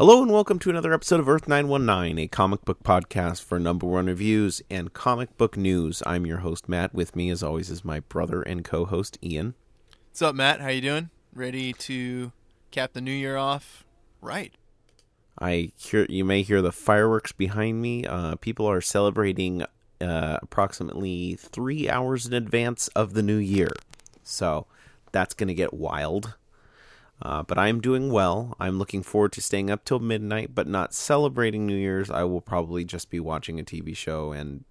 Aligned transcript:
Hello 0.00 0.22
and 0.22 0.32
welcome 0.32 0.58
to 0.60 0.70
another 0.70 0.94
episode 0.94 1.20
of 1.20 1.28
Earth 1.28 1.46
919, 1.46 2.18
a 2.18 2.26
comic 2.26 2.64
book 2.64 2.82
podcast 2.82 3.44
for 3.44 3.60
number 3.60 3.86
one 3.86 4.06
reviews 4.06 4.62
and 4.70 4.94
comic 4.94 5.36
book 5.36 5.58
news. 5.58 6.02
I'm 6.06 6.24
your 6.24 6.38
host 6.38 6.70
Matt. 6.70 6.94
With 6.94 7.14
me, 7.14 7.28
as 7.28 7.42
always, 7.42 7.68
is 7.68 7.84
my 7.84 8.00
brother 8.00 8.40
and 8.40 8.64
co-host 8.64 9.18
Ian. 9.22 9.52
What's 10.08 10.22
up, 10.22 10.34
Matt? 10.34 10.62
How 10.62 10.68
you 10.68 10.80
doing? 10.80 11.10
Ready 11.34 11.74
to 11.74 12.32
cap 12.70 12.94
the 12.94 13.02
new 13.02 13.12
year 13.12 13.36
off? 13.36 13.84
Right. 14.22 14.54
I 15.38 15.72
hear 15.76 16.06
you 16.08 16.24
may 16.24 16.40
hear 16.40 16.62
the 16.62 16.72
fireworks 16.72 17.32
behind 17.32 17.82
me. 17.82 18.06
Uh, 18.06 18.36
people 18.36 18.64
are 18.64 18.80
celebrating 18.80 19.66
uh, 20.00 20.38
approximately 20.40 21.34
three 21.34 21.90
hours 21.90 22.26
in 22.26 22.32
advance 22.32 22.88
of 22.96 23.12
the 23.12 23.22
new 23.22 23.36
year, 23.36 23.72
so 24.22 24.66
that's 25.12 25.34
going 25.34 25.48
to 25.48 25.54
get 25.54 25.74
wild. 25.74 26.36
Uh, 27.22 27.42
but 27.42 27.58
I'm 27.58 27.80
doing 27.80 28.10
well. 28.10 28.56
I'm 28.58 28.78
looking 28.78 29.02
forward 29.02 29.32
to 29.32 29.42
staying 29.42 29.70
up 29.70 29.84
till 29.84 29.98
midnight, 29.98 30.54
but 30.54 30.66
not 30.66 30.94
celebrating 30.94 31.66
New 31.66 31.76
Year's. 31.76 32.10
I 32.10 32.24
will 32.24 32.40
probably 32.40 32.84
just 32.84 33.10
be 33.10 33.20
watching 33.20 33.60
a 33.60 33.62
TV 33.62 33.96
show 33.96 34.32
and 34.32 34.64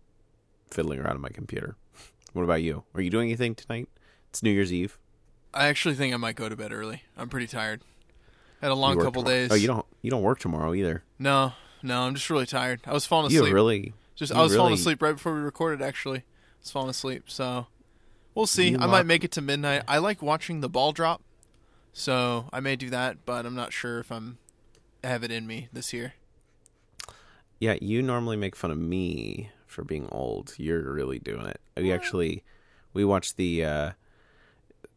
fiddling 0.69 0.99
around 0.99 1.15
on 1.15 1.21
my 1.21 1.29
computer. 1.29 1.75
What 2.33 2.43
about 2.43 2.61
you? 2.61 2.83
Are 2.93 3.01
you 3.01 3.09
doing 3.09 3.29
anything 3.29 3.55
tonight? 3.55 3.89
It's 4.29 4.43
New 4.43 4.51
Year's 4.51 4.71
Eve. 4.71 4.99
I 5.51 5.65
actually 5.65 5.95
think 5.95 6.13
I 6.13 6.17
might 6.17 6.35
go 6.35 6.47
to 6.47 6.55
bed 6.55 6.71
early. 6.71 7.01
I'm 7.17 7.27
pretty 7.27 7.47
tired. 7.47 7.81
Had 8.61 8.69
a 8.69 8.75
long 8.75 8.97
couple 8.97 9.23
tomorrow? 9.23 9.47
days. 9.47 9.51
Oh, 9.51 9.55
you 9.55 9.67
don't. 9.67 9.85
You 10.03 10.11
don't 10.11 10.21
work 10.21 10.37
tomorrow 10.37 10.73
either. 10.73 11.03
No, 11.17 11.53
no, 11.81 12.01
I'm 12.01 12.13
just 12.13 12.29
really 12.29 12.45
tired. 12.45 12.81
I 12.85 12.93
was 12.93 13.05
falling 13.05 13.27
asleep. 13.27 13.47
You 13.47 13.53
really. 13.53 13.93
just 14.15 14.33
you 14.33 14.39
I 14.39 14.43
was 14.43 14.55
falling 14.55 14.73
asleep 14.73 15.01
right 15.01 15.13
before 15.13 15.33
we 15.33 15.39
recorded. 15.39 15.81
Actually, 15.81 16.19
I 16.19 16.23
was 16.61 16.71
falling 16.71 16.89
asleep. 16.89 17.23
So 17.27 17.67
we'll 18.35 18.47
see. 18.47 18.69
You 18.69 18.77
I 18.79 18.85
might 18.85 19.05
make 19.05 19.23
it 19.23 19.31
to 19.33 19.41
midnight. 19.41 19.83
I 19.87 19.97
like 19.99 20.21
watching 20.21 20.61
the 20.61 20.69
ball 20.69 20.91
drop, 20.91 21.21
so 21.93 22.49
I 22.51 22.59
may 22.59 22.75
do 22.75 22.89
that. 22.89 23.25
But 23.25 23.45
I'm 23.45 23.55
not 23.55 23.73
sure 23.73 23.99
if 23.99 24.11
I'm 24.11 24.37
have 25.03 25.23
it 25.23 25.31
in 25.31 25.47
me 25.47 25.69
this 25.71 25.93
year. 25.93 26.13
Yeah, 27.59 27.75
you 27.81 28.01
normally 28.01 28.37
make 28.37 28.55
fun 28.55 28.71
of 28.71 28.77
me 28.77 29.51
for 29.67 29.83
being 29.83 30.07
old. 30.11 30.53
You're 30.57 30.91
really 30.91 31.19
doing 31.19 31.45
it. 31.45 31.59
We 31.77 31.91
actually 31.91 32.43
we 32.93 33.05
watched 33.05 33.37
the 33.37 33.63
uh 33.63 33.91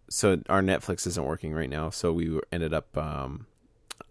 so 0.08 0.42
our 0.48 0.62
Netflix 0.62 1.06
isn't 1.06 1.24
working 1.24 1.54
right 1.54 1.70
now, 1.70 1.90
so 1.90 2.12
we 2.12 2.38
ended 2.50 2.72
up 2.74 2.96
um 2.96 3.46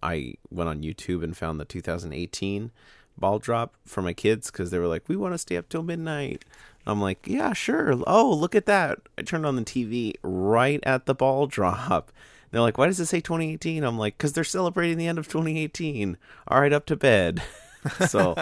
I 0.04 0.36
went 0.50 0.70
on 0.70 0.82
YouTube 0.82 1.24
and 1.24 1.36
found 1.38 1.60
the 1.60 1.66
2018 1.66 2.72
ball 3.18 3.40
drop 3.40 3.76
for 3.86 4.02
my 4.02 4.14
kids 4.14 4.50
cuz 4.50 4.72
they 4.72 4.80
were 4.80 4.88
like, 4.88 5.08
"We 5.08 5.16
want 5.16 5.34
to 5.34 5.38
stay 5.38 5.58
up 5.58 5.70
till 5.70 5.84
midnight." 5.84 6.44
I'm 6.88 7.00
like, 7.02 7.28
"Yeah, 7.28 7.54
sure. 7.54 8.02
Oh, 8.08 8.34
look 8.34 8.56
at 8.56 8.66
that." 8.66 9.00
I 9.18 9.22
turned 9.22 9.46
on 9.46 9.56
the 9.56 9.64
TV 9.64 10.16
right 10.24 10.80
at 10.84 11.06
the 11.06 11.14
ball 11.14 11.46
drop. 11.58 12.12
They're 12.52 12.62
like, 12.62 12.78
"Why 12.78 12.88
does 12.88 13.00
it 13.00 13.06
say 13.06 13.22
2018?" 13.22 13.84
I'm 13.84 13.98
like, 13.98 14.18
"Cuz 14.18 14.34
they're 14.34 14.44
celebrating 14.44 14.98
the 14.98 15.08
end 15.08 15.18
of 15.18 15.28
2018." 15.28 16.18
All 16.48 16.62
right, 16.62 16.74
up 16.74 16.86
to 16.88 16.96
bed. 16.96 17.42
so 18.08 18.36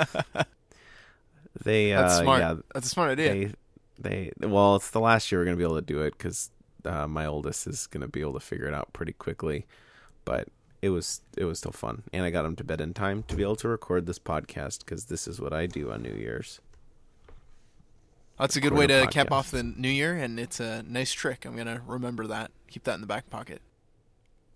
they 1.64 1.92
That's 1.92 2.14
uh, 2.16 2.22
smart. 2.22 2.42
yeah, 2.42 2.56
That's 2.74 2.88
a 2.88 2.90
smart 2.90 3.12
idea. 3.12 3.54
they 4.00 4.32
they 4.40 4.48
well, 4.48 4.76
it's 4.76 4.92
the 4.92 5.00
last 5.00 5.32
year 5.32 5.42
we're 5.42 5.46
gonna 5.46 5.58
be 5.58 5.64
able 5.64 5.76
to 5.76 5.82
do 5.82 6.02
it 6.02 6.18
because 6.18 6.50
uh, 6.86 7.08
my 7.08 7.26
oldest 7.26 7.68
is 7.68 7.88
gonna 7.88 8.08
be 8.08 8.22
able 8.22 8.34
to 8.34 8.40
figure 8.40 8.68
it 8.68 8.74
out 8.74 8.92
pretty 8.94 9.14
quickly. 9.14 9.66
But 10.26 10.48
it 10.82 10.90
was 10.90 11.22
it 11.38 11.46
was 11.46 11.60
still 11.60 11.72
fun, 11.72 12.04
and 12.14 12.24
I 12.24 12.30
got 12.30 12.46
him 12.46 12.56
to 12.58 12.64
bed 12.64 12.82
in 12.82 12.94
time 12.94 13.24
to 13.24 13.36
be 13.36 13.44
able 13.44 13.58
to 13.58 13.68
record 13.68 14.06
this 14.06 14.20
podcast 14.20 14.80
because 14.80 15.06
this 15.06 15.28
is 15.28 15.40
what 15.40 15.54
I 15.54 15.66
do 15.66 15.92
on 15.92 16.02
New 16.02 16.14
Year's. 16.14 16.62
That's 18.40 18.56
a 18.56 18.62
good 18.62 18.74
way 18.74 18.88
to 18.88 19.06
cap 19.08 19.34
off 19.34 19.52
the 19.52 19.64
new 19.64 19.90
year, 19.90 20.16
and 20.16 20.40
it's 20.40 20.62
a 20.62 20.84
nice 20.84 21.12
trick. 21.12 21.46
I'm 21.46 21.58
gonna 21.58 21.82
remember 21.86 22.26
that. 22.28 22.52
Keep 22.70 22.86
that 22.86 22.96
in 22.96 23.02
the 23.02 23.08
back 23.08 23.30
pocket. 23.30 23.62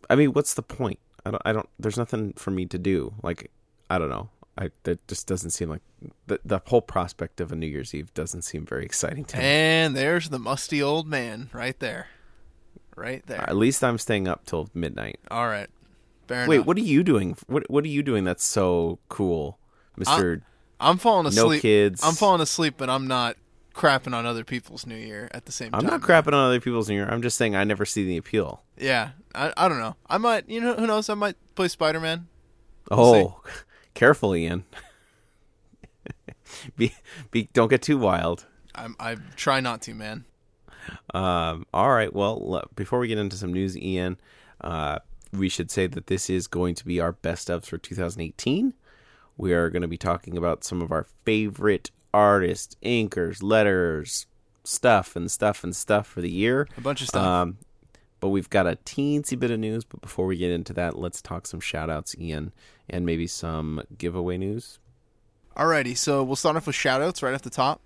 I 0.10 0.16
mean, 0.16 0.34
what's 0.34 0.54
the 0.54 0.64
point? 0.64 1.00
I 1.26 1.32
don't. 1.32 1.42
I 1.46 1.54
don't. 1.54 1.70
There's 1.80 1.98
nothing 1.98 2.34
for 2.34 2.52
me 2.52 2.66
to 2.68 2.78
do. 2.78 3.14
Like, 3.24 3.52
I 3.90 3.98
don't 3.98 4.10
know. 4.10 4.30
I 4.58 4.70
that 4.84 5.08
just 5.08 5.26
doesn't 5.28 5.52
seem 5.52 5.70
like 5.70 5.82
the 6.28 6.40
the 6.46 6.60
whole 6.68 6.82
prospect 6.82 7.42
of 7.42 7.52
a 7.52 7.56
New 7.56 7.68
Year's 7.68 7.94
Eve 7.96 8.14
doesn't 8.14 8.44
seem 8.44 8.66
very 8.66 8.86
exciting 8.86 9.26
to 9.26 9.38
me. 9.38 9.44
And 9.44 9.96
there's 9.96 10.30
the 10.30 10.40
musty 10.40 10.82
old 10.82 11.08
man 11.08 11.50
right 11.54 11.80
there. 11.80 12.08
Right 12.96 13.26
there. 13.26 13.42
At 13.42 13.56
least 13.56 13.84
I'm 13.84 13.98
staying 13.98 14.28
up 14.28 14.46
till 14.46 14.70
midnight. 14.74 15.20
All 15.32 15.48
right. 15.48 15.70
Fair 16.28 16.48
Wait, 16.48 16.58
enough. 16.58 16.68
what 16.68 16.78
are 16.78 16.82
you 16.82 17.04
doing? 17.04 17.36
What 17.48 17.70
What 17.70 17.84
are 17.84 17.90
you 17.90 18.04
doing 18.04 18.24
that's 18.24 18.46
so 18.46 19.00
cool, 19.10 19.58
Mister? 19.98 20.44
I'm 20.80 20.98
falling 20.98 21.26
asleep. 21.28 21.58
no 21.58 21.60
kids. 21.62 22.02
I'm 22.04 22.14
falling 22.14 22.42
asleep, 22.42 22.76
but 22.78 22.90
I'm 22.90 23.08
not 23.08 23.38
crapping 23.74 24.14
on 24.14 24.26
other 24.26 24.44
people's 24.44 24.86
New 24.86 24.96
Year 24.96 25.30
at 25.32 25.46
the 25.46 25.52
same 25.52 25.72
time. 25.72 25.82
I'm 25.82 25.88
not 25.88 26.02
crapping 26.02 26.28
on 26.28 26.46
other 26.46 26.60
people's 26.60 26.90
New 26.90 26.96
Year. 26.96 27.08
I'm 27.10 27.22
just 27.22 27.38
saying 27.38 27.56
I 27.56 27.64
never 27.64 27.86
see 27.86 28.06
the 28.06 28.18
appeal. 28.18 28.64
Yeah. 28.78 29.12
I, 29.34 29.52
I 29.58 29.68
don't 29.68 29.80
know. 29.80 29.96
I 30.08 30.18
might, 30.18 30.48
you 30.48 30.62
know, 30.62 30.76
who 30.76 30.88
knows? 30.88 31.10
I 31.10 31.16
might 31.16 31.36
play 31.56 31.68
Spider 31.68 32.00
Man. 32.00 32.28
Oh, 32.92 33.42
careful, 33.94 34.36
Ian. 34.36 34.66
be, 36.78 36.94
be, 37.32 37.50
don't 37.54 37.70
get 37.70 37.82
too 37.82 37.98
wild. 37.98 38.46
I'm, 38.76 38.96
I 39.00 39.18
try 39.36 39.60
not 39.60 39.82
to, 39.84 39.94
man. 39.94 40.26
Um, 41.14 41.66
all 41.74 41.92
right. 41.92 42.14
Well, 42.14 42.40
le- 42.48 42.68
before 42.76 43.00
we 43.00 43.08
get 43.08 43.18
into 43.18 43.38
some 43.38 43.54
news, 43.54 43.78
Ian, 43.78 44.18
uh, 44.62 45.00
we 45.32 45.50
should 45.50 45.72
say 45.72 45.88
that 45.88 46.08
this 46.08 46.30
is 46.30 46.48
going 46.48 46.76
to 46.76 46.86
be 46.86 47.00
our 47.00 47.14
best 47.14 47.50
of 47.50 47.66
for 47.66 47.78
2018. 47.78 48.74
We 49.38 49.54
are 49.54 49.70
going 49.70 49.82
to 49.82 49.88
be 49.88 49.98
talking 49.98 50.38
about 50.38 50.64
some 50.64 50.82
of 50.82 50.92
our 50.92 51.08
favorite 51.26 51.90
artists, 52.14 52.76
inkers, 52.84 53.42
letters, 53.42 54.28
stuff, 54.64 55.16
and 55.16 55.32
stuff 55.32 55.64
and 55.64 55.76
stuff 55.76 56.08
for 56.08 56.22
the 56.22 56.30
year. 56.30 56.68
A 56.78 56.82
bunch 56.82 57.02
of 57.02 57.08
stuff. 57.08 57.26
Um, 57.26 57.58
but 58.20 58.30
we've 58.30 58.50
got 58.50 58.66
a 58.66 58.78
teensy 58.86 59.38
bit 59.38 59.52
of 59.52 59.60
news. 59.60 59.84
But 59.84 60.02
before 60.02 60.26
we 60.26 60.38
get 60.38 60.52
into 60.52 60.72
that, 60.74 60.98
let's 60.98 61.22
talk 61.22 61.46
some 61.46 61.60
shout 61.60 61.90
outs, 61.90 62.16
Ian, 62.18 62.54
and 62.90 63.06
maybe 63.06 63.28
some 63.28 63.84
giveaway 63.98 64.38
news. 64.38 64.80
Alrighty, 65.58 65.98
so 65.98 66.24
we'll 66.24 66.36
start 66.36 66.56
off 66.56 66.66
with 66.66 66.76
shoutouts 66.76 67.22
right 67.22 67.34
off 67.34 67.42
the 67.42 67.50
top. 67.50 67.82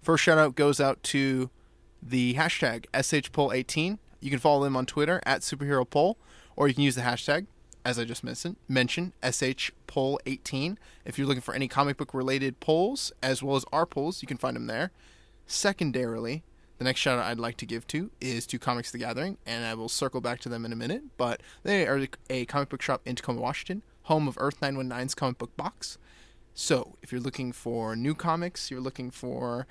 First 0.00 0.24
shout 0.24 0.38
out 0.38 0.54
goes 0.54 0.80
out 0.80 1.02
to 1.04 1.50
the 2.02 2.34
hashtag 2.34 2.86
SHPoll18. 2.92 3.98
You 4.20 4.30
can 4.30 4.38
follow 4.38 4.64
them 4.64 4.76
on 4.76 4.86
Twitter 4.86 5.20
at 5.24 5.42
superhero 5.42 5.88
poll, 5.88 6.18
or 6.56 6.66
you 6.66 6.74
can 6.74 6.82
use 6.82 6.94
the 6.94 7.02
hashtag, 7.02 7.46
as 7.84 7.98
I 7.98 8.04
just 8.04 8.24
mentioned, 8.24 8.56
mentioned 8.66 9.12
SHPoll18. 9.22 10.76
If 11.04 11.18
you're 11.18 11.26
looking 11.26 11.42
for 11.42 11.54
any 11.54 11.68
comic 11.68 11.96
book 11.96 12.14
related 12.14 12.60
polls, 12.60 13.12
as 13.22 13.42
well 13.42 13.56
as 13.56 13.64
our 13.72 13.86
polls, 13.86 14.22
you 14.22 14.28
can 14.28 14.38
find 14.38 14.56
them 14.56 14.66
there. 14.66 14.90
Secondarily, 15.46 16.42
the 16.78 16.84
next 16.84 17.00
shout 17.00 17.18
out 17.18 17.26
I'd 17.26 17.38
like 17.38 17.56
to 17.58 17.66
give 17.66 17.86
to 17.88 18.10
is 18.20 18.46
to 18.46 18.58
Comics 18.58 18.90
the 18.90 18.98
Gathering, 18.98 19.36
and 19.44 19.64
I 19.64 19.74
will 19.74 19.88
circle 19.88 20.20
back 20.20 20.40
to 20.40 20.48
them 20.48 20.64
in 20.64 20.72
a 20.72 20.76
minute. 20.76 21.02
But 21.16 21.42
they 21.62 21.86
are 21.86 22.06
a 22.30 22.46
comic 22.46 22.70
book 22.70 22.82
shop 22.82 23.02
in 23.04 23.16
Tacoma, 23.16 23.40
Washington, 23.40 23.82
home 24.04 24.26
of 24.28 24.36
Earth 24.40 24.60
919's 24.60 25.14
comic 25.14 25.38
book 25.38 25.56
box. 25.56 25.98
So, 26.54 26.96
if 27.02 27.12
you're 27.12 27.20
looking 27.20 27.52
for 27.52 27.96
new 27.96 28.14
comics, 28.14 28.70
you're 28.70 28.80
looking 28.80 29.10
for 29.10 29.66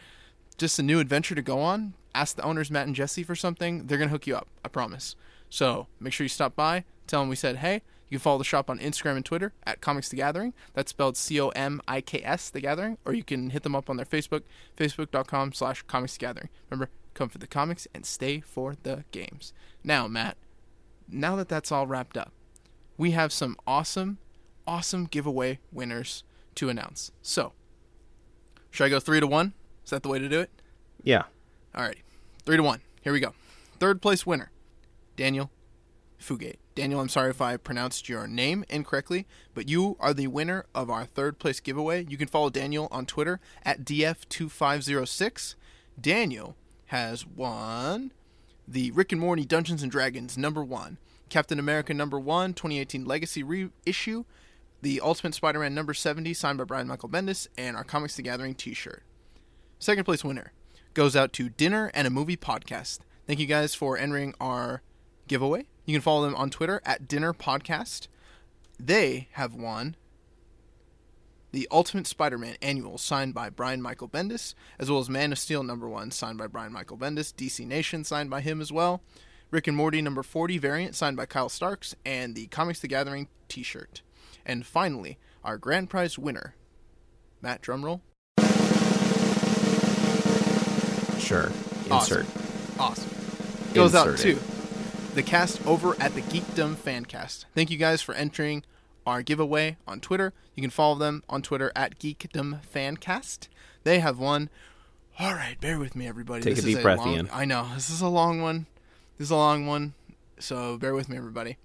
just 0.57 0.77
a 0.77 0.83
new 0.83 0.99
adventure 0.99 1.33
to 1.33 1.41
go 1.41 1.59
on, 1.59 1.93
ask 2.13 2.35
the 2.35 2.43
owners, 2.43 2.69
Matt 2.69 2.87
and 2.87 2.95
Jesse, 2.95 3.23
for 3.23 3.35
something. 3.35 3.87
They're 3.87 3.97
going 3.97 4.09
to 4.09 4.13
hook 4.13 4.27
you 4.27 4.35
up, 4.35 4.47
I 4.63 4.67
promise. 4.67 5.15
So, 5.49 5.87
make 5.99 6.13
sure 6.13 6.25
you 6.25 6.29
stop 6.29 6.55
by, 6.55 6.83
tell 7.07 7.21
them 7.21 7.29
we 7.29 7.35
said 7.35 7.57
hey. 7.57 7.81
You 8.13 8.19
can 8.19 8.25
follow 8.25 8.37
the 8.37 8.43
shop 8.43 8.69
on 8.69 8.77
Instagram 8.77 9.15
and 9.15 9.25
Twitter 9.25 9.53
at 9.65 9.81
Comics 9.81 10.07
The 10.09 10.17
Gathering. 10.17 10.53
That's 10.75 10.91
spelled 10.91 11.17
C 11.17 11.41
O 11.41 11.49
M 11.49 11.81
I 11.87 11.99
K 11.99 12.21
S, 12.23 12.51
The 12.51 12.61
Gathering. 12.61 12.99
Or 13.05 13.13
you 13.15 13.23
can 13.23 13.49
hit 13.49 13.63
them 13.63 13.75
up 13.75 13.89
on 13.89 13.97
their 13.97 14.05
Facebook, 14.05 14.43
facebook.com 14.77 15.53
slash 15.53 15.81
Comics 15.87 16.13
The 16.13 16.19
Gathering. 16.19 16.49
Remember, 16.69 16.91
come 17.15 17.27
for 17.27 17.39
the 17.39 17.47
comics 17.47 17.87
and 17.91 18.05
stay 18.05 18.39
for 18.39 18.75
the 18.83 19.03
games. 19.09 19.51
Now, 19.83 20.07
Matt, 20.07 20.37
now 21.09 21.35
that 21.37 21.49
that's 21.49 21.71
all 21.71 21.87
wrapped 21.87 22.15
up, 22.15 22.31
we 22.99 23.11
have 23.11 23.33
some 23.33 23.57
awesome, 23.65 24.19
awesome 24.67 25.05
giveaway 25.05 25.57
winners 25.71 26.23
to 26.53 26.69
announce. 26.69 27.11
So, 27.23 27.53
should 28.69 28.85
I 28.85 28.89
go 28.89 28.99
three 28.99 29.21
to 29.21 29.25
one? 29.25 29.53
Is 29.85 29.89
that 29.89 30.03
the 30.03 30.09
way 30.09 30.19
to 30.19 30.29
do 30.29 30.39
it? 30.39 30.51
Yeah. 31.01 31.23
All 31.73 31.83
right. 31.83 31.97
three 32.45 32.57
to 32.57 32.63
one. 32.63 32.81
Here 33.01 33.11
we 33.11 33.19
go. 33.19 33.33
Third 33.79 34.03
place 34.03 34.23
winner, 34.23 34.51
Daniel 35.17 35.49
Fugate. 36.23 36.55
Daniel, 36.75 36.99
I'm 36.99 37.09
sorry 37.09 37.29
if 37.29 37.41
I 37.41 37.57
pronounced 37.57 38.09
your 38.09 38.27
name 38.27 38.63
incorrectly, 38.69 39.27
but 39.53 39.69
you 39.69 39.97
are 39.99 40.13
the 40.13 40.27
winner 40.27 40.65
of 40.73 40.89
our 40.89 41.05
third 41.05 41.37
place 41.37 41.59
giveaway. 41.59 42.05
You 42.07 42.17
can 42.17 42.27
follow 42.27 42.49
Daniel 42.49 42.87
on 42.91 43.05
Twitter 43.05 43.39
at 43.63 43.83
DF2506. 43.83 45.55
Daniel 45.99 46.55
has 46.87 47.27
won 47.27 48.11
the 48.67 48.91
Rick 48.91 49.11
and 49.11 49.21
Morty 49.21 49.45
Dungeons 49.45 49.83
and 49.83 49.91
Dragons 49.91 50.37
number 50.37 50.63
one, 50.63 50.97
Captain 51.29 51.59
America 51.59 51.93
number 51.93 52.19
one, 52.19 52.53
2018 52.53 53.05
Legacy 53.05 53.43
reissue, 53.43 54.23
the 54.81 55.01
Ultimate 55.01 55.35
Spider-Man 55.35 55.75
number 55.75 55.93
70 55.93 56.33
signed 56.33 56.57
by 56.57 56.63
Brian 56.63 56.87
Michael 56.87 57.09
Bendis, 57.09 57.47
and 57.57 57.75
our 57.75 57.83
Comics 57.83 58.15
the 58.15 58.21
Gathering 58.21 58.55
T-shirt. 58.55 59.03
Second 59.79 60.05
place 60.05 60.23
winner 60.23 60.53
goes 60.93 61.15
out 61.15 61.33
to 61.33 61.49
Dinner 61.49 61.91
and 61.93 62.07
a 62.07 62.09
Movie 62.09 62.37
Podcast. 62.37 62.99
Thank 63.27 63.39
you 63.39 63.45
guys 63.45 63.75
for 63.75 63.97
entering 63.97 64.33
our 64.39 64.81
giveaway. 65.27 65.65
You 65.85 65.93
can 65.93 66.01
follow 66.01 66.23
them 66.23 66.35
on 66.35 66.49
Twitter 66.49 66.81
at 66.85 67.07
Dinner 67.07 67.33
Podcast. 67.33 68.07
They 68.79 69.27
have 69.33 69.53
won 69.53 69.95
the 71.51 71.67
Ultimate 71.71 72.07
Spider-Man 72.07 72.55
Annual, 72.61 72.97
signed 72.97 73.33
by 73.33 73.49
Brian 73.49 73.81
Michael 73.81 74.07
Bendis, 74.07 74.55
as 74.79 74.89
well 74.89 74.99
as 74.99 75.09
Man 75.09 75.31
of 75.31 75.37
Steel 75.37 75.61
number 75.61 75.87
one, 75.87 76.09
signed 76.09 76.37
by 76.37 76.47
Brian 76.47 76.73
Michael 76.73 76.97
Bendis, 76.97 77.33
DC 77.33 77.65
Nation, 77.67 78.03
signed 78.03 78.29
by 78.29 78.41
him 78.41 78.59
as 78.59 78.71
well, 78.71 79.03
Rick 79.51 79.67
and 79.67 79.77
Morty 79.77 80.01
number 80.01 80.23
40 80.23 80.57
variant, 80.57 80.95
signed 80.95 81.15
by 81.15 81.27
Kyle 81.27 81.49
Starks, 81.49 81.95
and 82.05 82.33
the 82.33 82.47
Comics 82.47 82.79
the 82.79 82.87
Gathering 82.87 83.27
t-shirt. 83.49 84.01
And 84.45 84.65
finally, 84.65 85.19
our 85.43 85.57
grand 85.57 85.89
prize 85.89 86.17
winner, 86.17 86.55
Matt 87.41 87.61
Drumroll. 87.61 88.01
Sure. 91.19 91.51
Insert. 91.91 92.25
Awesome. 92.79 93.09
Goes 93.73 93.93
out 93.93 94.07
Insert 94.07 94.37
to 94.37 94.52
the 95.13 95.23
cast 95.23 95.65
over 95.67 95.95
at 96.01 96.15
the 96.15 96.21
Geekdom 96.21 96.75
Fancast. 96.75 97.45
Thank 97.53 97.69
you 97.69 97.77
guys 97.77 98.01
for 98.01 98.15
entering 98.15 98.63
our 99.05 99.21
giveaway 99.21 99.77
on 99.87 99.99
Twitter. 99.99 100.33
You 100.55 100.61
can 100.61 100.71
follow 100.71 100.95
them 100.95 101.23
on 101.29 101.43
Twitter 101.43 101.71
at 101.75 101.99
Geekdom 101.99 102.61
Fancast. 102.65 103.47
They 103.83 103.99
have 103.99 104.17
won. 104.17 104.49
All 105.19 105.35
right, 105.35 105.59
bear 105.61 105.77
with 105.77 105.95
me, 105.95 106.07
everybody. 106.07 106.41
Take 106.41 106.55
this 106.55 106.65
a 106.65 106.67
is 106.69 106.73
deep 106.75 106.83
breath, 106.83 106.97
long, 106.97 107.13
Ian. 107.13 107.29
I 107.31 107.45
know 107.45 107.67
this 107.75 107.91
is 107.91 108.01
a 108.01 108.07
long 108.07 108.41
one. 108.41 108.65
This 109.17 109.27
is 109.27 109.31
a 109.31 109.35
long 109.35 109.67
one, 109.67 109.93
so 110.39 110.77
bear 110.77 110.95
with 110.95 111.09
me, 111.09 111.17
everybody. 111.17 111.57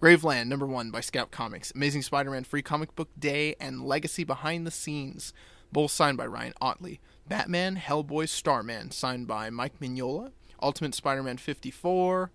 Graveland 0.00 0.46
number 0.46 0.66
one 0.66 0.92
by 0.92 1.00
Scout 1.00 1.32
Comics. 1.32 1.72
Amazing 1.74 2.02
Spider-Man 2.02 2.44
Free 2.44 2.62
Comic 2.62 2.94
Book 2.94 3.08
Day 3.18 3.56
and 3.58 3.84
Legacy 3.84 4.22
Behind 4.22 4.64
the 4.64 4.70
Scenes. 4.70 5.32
Both 5.72 5.90
signed 5.90 6.18
by 6.18 6.26
Ryan 6.26 6.54
Ottley. 6.60 7.00
Batman, 7.26 7.76
Hellboy, 7.76 8.28
Starman, 8.28 8.92
signed 8.92 9.26
by 9.26 9.50
Mike 9.50 9.80
Mignola. 9.80 10.30
Ultimate 10.60 10.94
Spider-Man 10.94 11.38
54, 11.38 12.30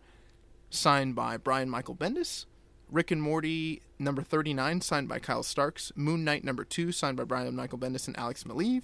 signed 0.69 1.15
by 1.15 1.37
Brian 1.37 1.69
Michael 1.69 1.95
Bendis. 1.95 2.45
Rick 2.89 3.11
and 3.11 3.21
Morty 3.21 3.81
number 3.99 4.21
39, 4.21 4.81
signed 4.81 5.09
by 5.09 5.19
Kyle 5.19 5.43
Starks. 5.43 5.91
Moon 5.95 6.23
Knight 6.23 6.43
number 6.43 6.63
2, 6.63 6.91
signed 6.91 7.17
by 7.17 7.23
Brian 7.23 7.55
Michael 7.55 7.77
Bendis 7.77 8.07
and 8.07 8.17
Alex 8.17 8.43
Maleev. 8.43 8.83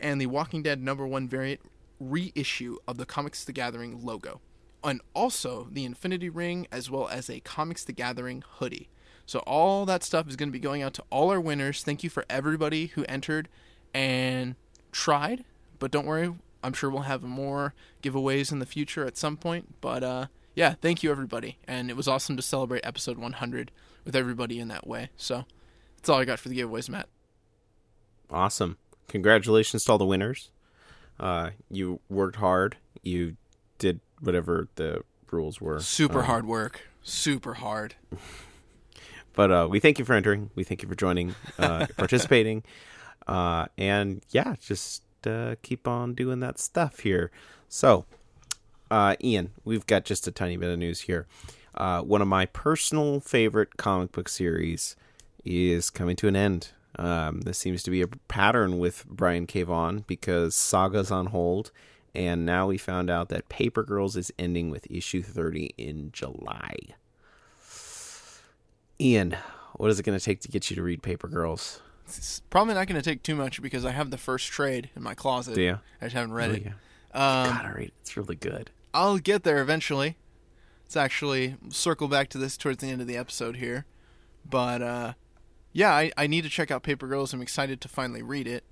And 0.00 0.20
the 0.20 0.26
Walking 0.26 0.62
Dead 0.62 0.82
number 0.82 1.06
1 1.06 1.28
variant 1.28 1.60
reissue 2.00 2.78
of 2.88 2.98
the 2.98 3.06
Comics 3.06 3.44
the 3.44 3.52
Gathering 3.52 4.04
logo. 4.04 4.40
And 4.82 5.00
also 5.14 5.68
the 5.70 5.84
Infinity 5.84 6.28
Ring, 6.28 6.66
as 6.72 6.90
well 6.90 7.08
as 7.08 7.30
a 7.30 7.40
Comics 7.40 7.84
the 7.84 7.92
Gathering 7.92 8.42
hoodie. 8.58 8.88
So 9.26 9.38
all 9.40 9.86
that 9.86 10.02
stuff 10.02 10.28
is 10.28 10.36
going 10.36 10.48
to 10.48 10.52
be 10.52 10.58
going 10.58 10.82
out 10.82 10.94
to 10.94 11.04
all 11.10 11.30
our 11.30 11.40
winners. 11.40 11.82
Thank 11.82 12.04
you 12.04 12.10
for 12.10 12.24
everybody 12.28 12.86
who 12.86 13.04
entered 13.04 13.48
and 13.94 14.56
tried. 14.92 15.44
But 15.78 15.90
don't 15.90 16.06
worry, 16.06 16.34
I'm 16.62 16.72
sure 16.72 16.90
we'll 16.90 17.02
have 17.02 17.22
more 17.22 17.74
giveaways 18.02 18.52
in 18.52 18.58
the 18.58 18.66
future 18.66 19.06
at 19.06 19.16
some 19.16 19.36
point. 19.36 19.80
But 19.80 20.02
uh, 20.02 20.26
yeah, 20.54 20.74
thank 20.80 21.02
you 21.02 21.10
everybody, 21.10 21.58
and 21.66 21.90
it 21.90 21.96
was 21.96 22.08
awesome 22.08 22.36
to 22.36 22.42
celebrate 22.42 22.80
episode 22.84 23.18
100 23.18 23.70
with 24.04 24.14
everybody 24.16 24.58
in 24.60 24.68
that 24.68 24.86
way. 24.86 25.10
So 25.16 25.44
that's 25.96 26.08
all 26.08 26.18
I 26.20 26.24
got 26.24 26.38
for 26.38 26.48
the 26.48 26.58
giveaways, 26.60 26.88
Matt. 26.88 27.08
Awesome. 28.30 28.78
Congratulations 29.08 29.84
to 29.84 29.92
all 29.92 29.98
the 29.98 30.06
winners. 30.06 30.50
Uh, 31.20 31.50
you 31.70 32.00
worked 32.08 32.36
hard. 32.36 32.76
You 33.02 33.36
did 33.78 34.00
whatever 34.20 34.68
the 34.76 35.02
rules 35.30 35.60
were. 35.60 35.80
Super 35.80 36.20
Um, 36.20 36.24
hard 36.26 36.46
work, 36.46 36.82
super 37.02 37.54
hard. 37.54 37.94
But 39.36 39.50
uh, 39.50 39.66
we 39.68 39.80
thank 39.80 39.98
you 39.98 40.04
for 40.04 40.12
entering. 40.12 40.50
We 40.54 40.62
thank 40.62 40.80
you 40.80 40.88
for 40.88 40.94
joining, 40.94 41.34
uh, 41.58 41.86
participating, 41.96 42.62
uh, 43.26 43.66
and 43.76 44.22
yeah, 44.30 44.54
just 44.60 45.02
uh, 45.26 45.56
keep 45.60 45.88
on 45.88 46.14
doing 46.14 46.38
that 46.38 46.60
stuff 46.60 47.00
here. 47.00 47.32
So, 47.68 48.04
uh, 48.94 49.16
Ian, 49.22 49.50
we've 49.64 49.86
got 49.86 50.04
just 50.04 50.26
a 50.28 50.30
tiny 50.30 50.56
bit 50.56 50.70
of 50.70 50.78
news 50.78 51.00
here. 51.02 51.26
Uh, 51.74 52.00
one 52.02 52.22
of 52.22 52.28
my 52.28 52.46
personal 52.46 53.18
favorite 53.20 53.76
comic 53.76 54.12
book 54.12 54.28
series 54.28 54.94
is 55.44 55.90
coming 55.90 56.14
to 56.16 56.28
an 56.28 56.36
end. 56.36 56.68
Um, 56.96 57.40
this 57.40 57.58
seems 57.58 57.82
to 57.82 57.90
be 57.90 58.02
a 58.02 58.06
pattern 58.06 58.78
with 58.78 59.04
Brian 59.08 59.46
K. 59.48 59.64
Vaughan 59.64 60.04
because 60.06 60.54
Saga's 60.54 61.10
on 61.10 61.26
hold, 61.26 61.72
and 62.14 62.46
now 62.46 62.68
we 62.68 62.78
found 62.78 63.10
out 63.10 63.28
that 63.30 63.48
Paper 63.48 63.82
Girls 63.82 64.16
is 64.16 64.32
ending 64.38 64.70
with 64.70 64.88
issue 64.88 65.22
30 65.22 65.74
in 65.76 66.10
July. 66.12 66.76
Ian, 69.00 69.36
what 69.74 69.90
is 69.90 69.98
it 69.98 70.04
going 70.04 70.16
to 70.16 70.24
take 70.24 70.40
to 70.42 70.48
get 70.48 70.70
you 70.70 70.76
to 70.76 70.82
read 70.82 71.02
Paper 71.02 71.26
Girls? 71.26 71.80
It's 72.06 72.40
probably 72.50 72.74
not 72.74 72.86
going 72.86 73.00
to 73.00 73.04
take 73.10 73.24
too 73.24 73.34
much 73.34 73.60
because 73.60 73.84
I 73.84 73.90
have 73.90 74.10
the 74.10 74.18
first 74.18 74.46
trade 74.48 74.90
in 74.94 75.02
my 75.02 75.14
closet. 75.14 75.56
Yeah. 75.56 75.78
I 76.00 76.04
just 76.06 76.14
haven't 76.14 76.34
read 76.34 76.50
Oh, 76.50 76.54
it. 76.54 76.62
yeah. 76.64 76.72
Um, 77.12 77.56
Gotta 77.56 77.74
read. 77.76 77.88
it. 77.88 77.94
It's 78.02 78.16
really 78.16 78.36
good. 78.36 78.70
I'll 78.94 79.18
get 79.18 79.42
there 79.42 79.60
eventually. 79.60 80.16
It's 80.86 80.96
actually 80.96 81.56
circle 81.70 82.08
back 82.08 82.28
to 82.30 82.38
this 82.38 82.56
towards 82.56 82.78
the 82.78 82.88
end 82.88 83.00
of 83.00 83.06
the 83.06 83.16
episode 83.16 83.56
here, 83.56 83.84
but 84.48 84.80
uh, 84.82 85.12
yeah, 85.72 85.90
I, 85.92 86.12
I 86.16 86.26
need 86.26 86.44
to 86.44 86.50
check 86.50 86.70
out 86.70 86.82
Paper 86.82 87.06
Girls. 87.06 87.32
I'm 87.32 87.42
excited 87.42 87.80
to 87.80 87.88
finally 87.88 88.22
read 88.22 88.46
it. 88.46 88.64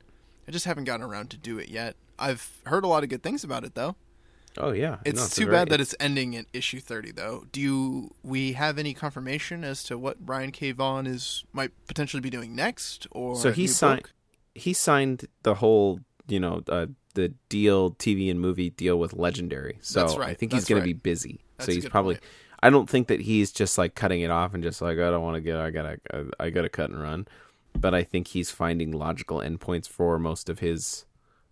I 0.46 0.50
just 0.52 0.66
haven't 0.66 0.84
gotten 0.84 1.04
around 1.04 1.30
to 1.30 1.36
do 1.36 1.58
it 1.58 1.68
yet. 1.68 1.96
I've 2.18 2.48
heard 2.66 2.84
a 2.84 2.86
lot 2.86 3.02
of 3.02 3.08
good 3.08 3.22
things 3.22 3.42
about 3.44 3.64
it 3.64 3.74
though. 3.74 3.96
Oh 4.58 4.72
yeah, 4.72 4.98
It's 5.06 5.18
No, 5.38 5.44
too 5.44 5.50
very- 5.50 5.56
bad 5.64 5.70
that 5.70 5.80
it's 5.80 5.94
ending 5.98 6.36
at 6.36 6.44
issue 6.52 6.78
30 6.78 7.12
though. 7.12 7.46
Do 7.50 7.60
you 7.60 8.14
we 8.22 8.52
have 8.52 8.78
any 8.78 8.92
confirmation 8.92 9.64
as 9.64 9.82
to 9.84 9.96
what 9.96 10.20
Brian 10.26 10.52
K. 10.52 10.72
Vaughan 10.72 11.06
is 11.06 11.44
might 11.54 11.70
potentially 11.86 12.20
be 12.20 12.28
doing 12.28 12.54
next 12.54 13.06
or 13.10 13.36
So 13.36 13.50
he 13.50 13.66
signed. 13.66 14.02
He 14.54 14.74
signed 14.74 15.26
the 15.42 15.54
whole, 15.54 16.00
you 16.28 16.38
know, 16.38 16.60
uh, 16.68 16.86
the 17.14 17.28
deal, 17.48 17.92
TV 17.92 18.30
and 18.30 18.40
movie 18.40 18.70
deal 18.70 18.98
with 18.98 19.12
Legendary. 19.12 19.78
So 19.80 20.00
That's 20.00 20.16
right. 20.16 20.30
I 20.30 20.34
think 20.34 20.52
he's 20.52 20.64
going 20.64 20.80
right. 20.80 20.88
to 20.88 20.94
be 20.94 20.98
busy. 20.98 21.40
That's 21.56 21.66
so 21.66 21.72
he's 21.72 21.88
probably. 21.88 22.14
point. 22.14 22.24
I 22.62 22.70
don't 22.70 22.88
think 22.88 23.08
that 23.08 23.20
he's 23.20 23.50
just 23.50 23.76
like 23.76 23.94
cutting 23.94 24.20
it 24.20 24.30
off 24.30 24.54
and 24.54 24.62
just 24.62 24.80
like 24.80 24.98
I 24.98 25.10
don't 25.10 25.22
want 25.22 25.36
to 25.36 25.40
get. 25.40 25.56
I 25.56 25.70
gotta. 25.70 25.98
I, 26.12 26.46
I 26.46 26.50
gotta 26.50 26.68
cut 26.68 26.90
and 26.90 27.02
run. 27.02 27.26
But 27.74 27.94
I 27.94 28.02
think 28.02 28.28
he's 28.28 28.50
finding 28.50 28.92
logical 28.92 29.38
endpoints 29.38 29.88
for 29.88 30.18
most 30.18 30.50
of 30.50 30.58
his 30.58 31.06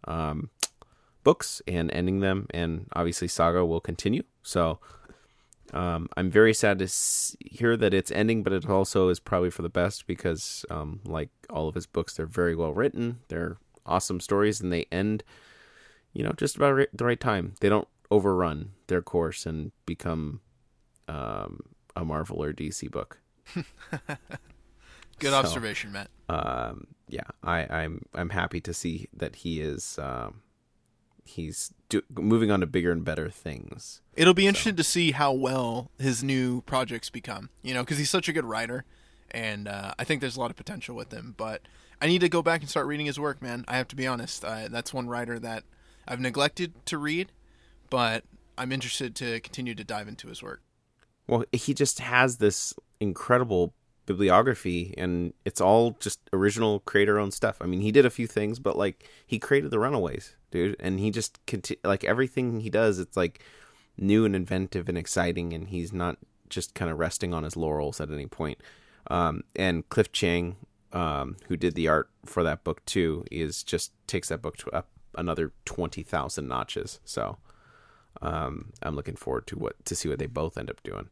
um, 0.04 0.50
books 1.24 1.62
and 1.66 1.90
ending 1.92 2.20
them. 2.20 2.46
And 2.50 2.86
obviously, 2.92 3.26
Saga 3.26 3.64
will 3.64 3.80
continue. 3.80 4.22
So 4.42 4.80
um, 5.72 6.08
I'm 6.16 6.30
very 6.30 6.52
sad 6.52 6.78
to 6.80 6.84
s- 6.84 7.36
hear 7.40 7.76
that 7.76 7.94
it's 7.94 8.10
ending, 8.10 8.42
but 8.42 8.52
it 8.52 8.68
also 8.68 9.08
is 9.08 9.20
probably 9.20 9.50
for 9.50 9.62
the 9.62 9.68
best 9.68 10.06
because, 10.06 10.64
um, 10.70 11.00
like 11.04 11.30
all 11.48 11.68
of 11.68 11.74
his 11.74 11.86
books, 11.86 12.14
they're 12.14 12.26
very 12.26 12.56
well 12.56 12.72
written. 12.72 13.20
They're 13.28 13.56
awesome 13.86 14.20
stories, 14.20 14.60
and 14.60 14.72
they 14.72 14.86
end, 14.90 15.22
you 16.12 16.24
know, 16.24 16.32
just 16.36 16.56
about 16.56 16.86
the 16.92 17.04
right 17.04 17.20
time. 17.20 17.54
They 17.60 17.68
don't 17.68 17.88
overrun 18.10 18.72
their 18.88 19.02
course 19.02 19.46
and 19.46 19.72
become 19.86 20.40
um, 21.08 21.60
a 21.96 22.04
Marvel 22.04 22.42
or 22.42 22.52
DC 22.52 22.90
book. 22.90 23.20
Good 23.54 25.30
So, 25.30 25.34
observation, 25.34 25.92
Matt. 25.92 26.08
Um, 26.28 26.86
yeah, 27.08 27.24
I, 27.42 27.66
I'm 27.82 28.06
I'm 28.14 28.30
happy 28.30 28.60
to 28.62 28.72
see 28.72 29.08
that 29.12 29.36
he 29.36 29.60
is 29.60 29.98
um, 29.98 30.40
he's 31.24 31.74
do- 31.88 32.02
moving 32.16 32.50
on 32.50 32.60
to 32.60 32.66
bigger 32.66 32.90
and 32.90 33.04
better 33.04 33.28
things. 33.28 34.00
It'll 34.14 34.34
be 34.34 34.46
interesting 34.46 34.76
to 34.76 34.84
see 34.84 35.12
how 35.12 35.32
well 35.32 35.90
his 35.98 36.22
new 36.24 36.62
projects 36.62 37.10
become. 37.10 37.50
You 37.62 37.74
know, 37.74 37.82
because 37.82 37.98
he's 37.98 38.10
such 38.10 38.28
a 38.28 38.32
good 38.32 38.44
writer, 38.46 38.84
and 39.30 39.68
uh, 39.68 39.92
I 39.98 40.04
think 40.04 40.20
there's 40.20 40.36
a 40.36 40.40
lot 40.40 40.50
of 40.50 40.56
potential 40.56 40.96
with 40.96 41.12
him. 41.12 41.34
But 41.36 41.62
I 42.00 42.06
need 42.06 42.20
to 42.20 42.28
go 42.28 42.40
back 42.42 42.60
and 42.62 42.70
start 42.70 42.86
reading 42.86 43.06
his 43.06 43.20
work, 43.20 43.42
man. 43.42 43.64
I 43.68 43.76
have 43.76 43.88
to 43.88 43.96
be 43.96 44.06
honest. 44.06 44.44
Uh, 44.44 44.68
that's 44.68 44.94
one 44.94 45.06
writer 45.08 45.38
that 45.40 45.64
I've 46.10 46.20
neglected 46.20 46.84
to 46.86 46.98
read, 46.98 47.30
but 47.88 48.24
I'm 48.58 48.72
interested 48.72 49.14
to 49.16 49.38
continue 49.40 49.76
to 49.76 49.84
dive 49.84 50.08
into 50.08 50.26
his 50.26 50.42
work. 50.42 50.60
Well, 51.28 51.44
he 51.52 51.72
just 51.72 52.00
has 52.00 52.38
this 52.38 52.74
incredible 52.98 53.74
bibliography, 54.06 54.92
and 54.98 55.32
it's 55.44 55.60
all 55.60 55.96
just 56.00 56.18
original 56.32 56.80
creator-owned 56.80 57.32
stuff. 57.32 57.58
I 57.60 57.66
mean, 57.66 57.80
he 57.80 57.92
did 57.92 58.04
a 58.04 58.10
few 58.10 58.26
things, 58.26 58.58
but 58.58 58.76
like 58.76 59.08
he 59.24 59.38
created 59.38 59.70
the 59.70 59.78
Runaways, 59.78 60.34
dude, 60.50 60.74
and 60.80 60.98
he 60.98 61.12
just 61.12 61.38
conti- 61.46 61.78
like 61.84 62.02
everything 62.02 62.58
he 62.58 62.70
does. 62.70 62.98
It's 62.98 63.16
like 63.16 63.44
new 63.96 64.24
and 64.24 64.34
inventive 64.34 64.88
and 64.88 64.98
exciting, 64.98 65.52
and 65.52 65.68
he's 65.68 65.92
not 65.92 66.18
just 66.48 66.74
kind 66.74 66.90
of 66.90 66.98
resting 66.98 67.32
on 67.32 67.44
his 67.44 67.56
laurels 67.56 68.00
at 68.00 68.10
any 68.10 68.26
point. 68.26 68.58
Um, 69.08 69.44
and 69.54 69.88
Cliff 69.90 70.10
Chiang, 70.10 70.56
um, 70.92 71.36
who 71.46 71.56
did 71.56 71.76
the 71.76 71.86
art 71.86 72.10
for 72.26 72.42
that 72.42 72.64
book 72.64 72.84
too, 72.84 73.24
is 73.30 73.62
just 73.62 73.92
takes 74.08 74.28
that 74.30 74.42
book 74.42 74.56
to 74.56 74.70
up 74.72 74.88
another 75.16 75.52
twenty 75.64 76.02
thousand 76.02 76.48
notches. 76.48 77.00
So 77.04 77.38
um, 78.22 78.72
I'm 78.82 78.96
looking 78.96 79.16
forward 79.16 79.46
to 79.48 79.58
what 79.58 79.84
to 79.84 79.94
see 79.94 80.08
what 80.08 80.18
they 80.18 80.26
both 80.26 80.58
end 80.58 80.70
up 80.70 80.82
doing. 80.82 81.08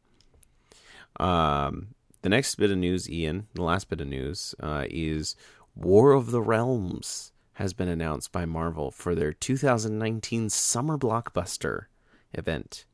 Um, 1.18 1.94
the 2.22 2.28
next 2.28 2.56
bit 2.56 2.70
of 2.70 2.78
news, 2.78 3.08
Ian, 3.08 3.46
the 3.54 3.62
last 3.62 3.88
bit 3.88 4.00
of 4.00 4.06
news, 4.06 4.54
uh, 4.60 4.84
is 4.88 5.36
War 5.74 6.12
of 6.12 6.30
the 6.30 6.42
Realms 6.42 7.32
has 7.54 7.72
been 7.72 7.88
announced 7.88 8.30
by 8.30 8.44
Marvel 8.44 8.90
for 8.90 9.14
their 9.14 9.32
2019 9.32 10.48
summer 10.48 10.96
blockbuster 10.96 11.86
event. 12.32 12.84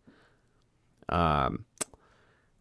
Um, 1.09 1.67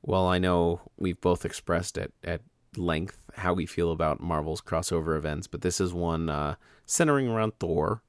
well, 0.01 0.27
I 0.27 0.37
know 0.37 0.81
we've 0.97 1.19
both 1.21 1.45
expressed 1.45 1.97
at, 1.97 2.11
at 2.23 2.41
length 2.75 3.17
how 3.35 3.53
we 3.53 3.65
feel 3.65 3.91
about 3.91 4.19
Marvel's 4.19 4.61
crossover 4.61 5.17
events, 5.17 5.47
but 5.47 5.61
this 5.61 5.79
is 5.79 5.93
one 5.93 6.29
uh, 6.29 6.55
centering 6.85 7.27
around 7.27 7.53
Thor. 7.59 8.01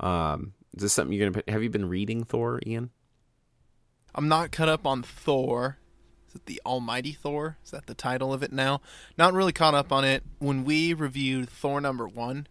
Um, 0.00 0.54
is 0.74 0.82
this 0.82 0.92
something 0.92 1.16
you're 1.16 1.30
gonna? 1.30 1.44
Have 1.48 1.62
you 1.62 1.70
been 1.70 1.88
reading 1.88 2.24
Thor, 2.24 2.60
Ian? 2.66 2.90
I'm 4.14 4.28
not 4.28 4.52
caught 4.52 4.68
up 4.68 4.86
on 4.86 5.02
Thor. 5.02 5.78
Is 6.28 6.36
it 6.36 6.46
the 6.46 6.60
Almighty 6.64 7.12
Thor? 7.12 7.58
Is 7.64 7.70
that 7.70 7.86
the 7.86 7.94
title 7.94 8.32
of 8.32 8.42
it 8.42 8.52
now? 8.52 8.80
Not 9.16 9.34
really 9.34 9.52
caught 9.52 9.74
up 9.74 9.92
on 9.92 10.04
it. 10.04 10.22
When 10.38 10.64
we 10.64 10.94
reviewed 10.94 11.48
Thor 11.48 11.80
number 11.80 12.06
one, 12.08 12.46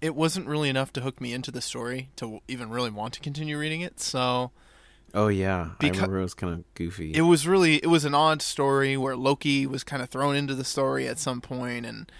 it 0.00 0.14
wasn't 0.14 0.46
really 0.46 0.68
enough 0.68 0.92
to 0.94 1.00
hook 1.00 1.20
me 1.20 1.32
into 1.32 1.50
the 1.50 1.60
story 1.60 2.10
to 2.16 2.40
even 2.48 2.70
really 2.70 2.90
want 2.90 3.14
to 3.14 3.20
continue 3.20 3.58
reading 3.58 3.80
it. 3.80 4.00
So 4.00 4.52
Oh 5.14 5.28
yeah, 5.28 5.70
I 5.80 5.88
remember 5.88 6.18
it 6.18 6.22
was 6.22 6.34
kind 6.34 6.52
of 6.52 6.74
goofy. 6.74 7.12
It 7.12 7.22
was 7.22 7.46
really 7.46 7.76
it 7.76 7.88
was 7.88 8.04
an 8.04 8.14
odd 8.14 8.42
story 8.42 8.96
where 8.96 9.16
Loki 9.16 9.66
was 9.66 9.82
kind 9.82 10.02
of 10.02 10.10
thrown 10.10 10.36
into 10.36 10.54
the 10.54 10.64
story 10.64 11.08
at 11.08 11.18
some 11.18 11.40
point 11.40 11.86
and 11.86 12.10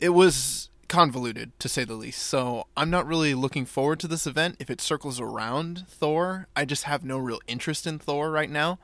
it 0.00 0.10
was 0.10 0.68
convoluted 0.94 1.58
to 1.58 1.68
say 1.68 1.84
the 1.84 1.94
least. 1.94 2.22
So, 2.22 2.66
I'm 2.76 2.90
not 2.90 3.06
really 3.06 3.34
looking 3.34 3.66
forward 3.66 4.00
to 4.00 4.08
this 4.08 4.26
event 4.26 4.56
if 4.58 4.70
it 4.70 4.80
circles 4.80 5.20
around 5.20 5.84
Thor. 5.88 6.46
I 6.54 6.64
just 6.64 6.84
have 6.84 7.04
no 7.04 7.18
real 7.18 7.40
interest 7.46 7.86
in 7.86 7.98
Thor 7.98 8.30
right 8.30 8.50
now. 8.50 8.78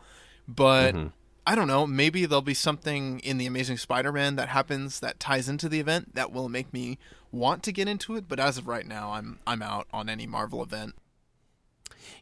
But 0.49 0.95
Mm-hmm. 0.95 1.09
I 1.47 1.55
don't 1.55 1.67
know, 1.69 1.87
maybe 1.87 2.27
there'll 2.27 2.43
be 2.43 2.55
something 2.55 3.19
in 3.21 3.39
the 3.39 3.47
Amazing 3.47 3.79
Spider-Man 3.79 4.37
that 4.37 4.49
happens 4.49 5.01
that 5.01 5.19
ties 5.19 5.49
into 5.49 5.69
the 5.69 5.81
event 5.81 6.15
that 6.15 6.33
will 6.33 6.49
make 6.49 6.73
me 6.73 6.99
want 7.33 7.63
to 7.65 7.73
get 7.73 7.89
into 7.89 8.15
it, 8.15 8.29
but 8.29 8.39
as 8.39 8.59
of 8.59 8.69
right 8.69 8.87
now, 8.87 9.13
I'm 9.13 9.39
I'm 9.47 9.63
out 9.63 9.87
on 9.93 10.09
any 10.09 10.27
Marvel 10.27 10.63
event. 10.63 10.95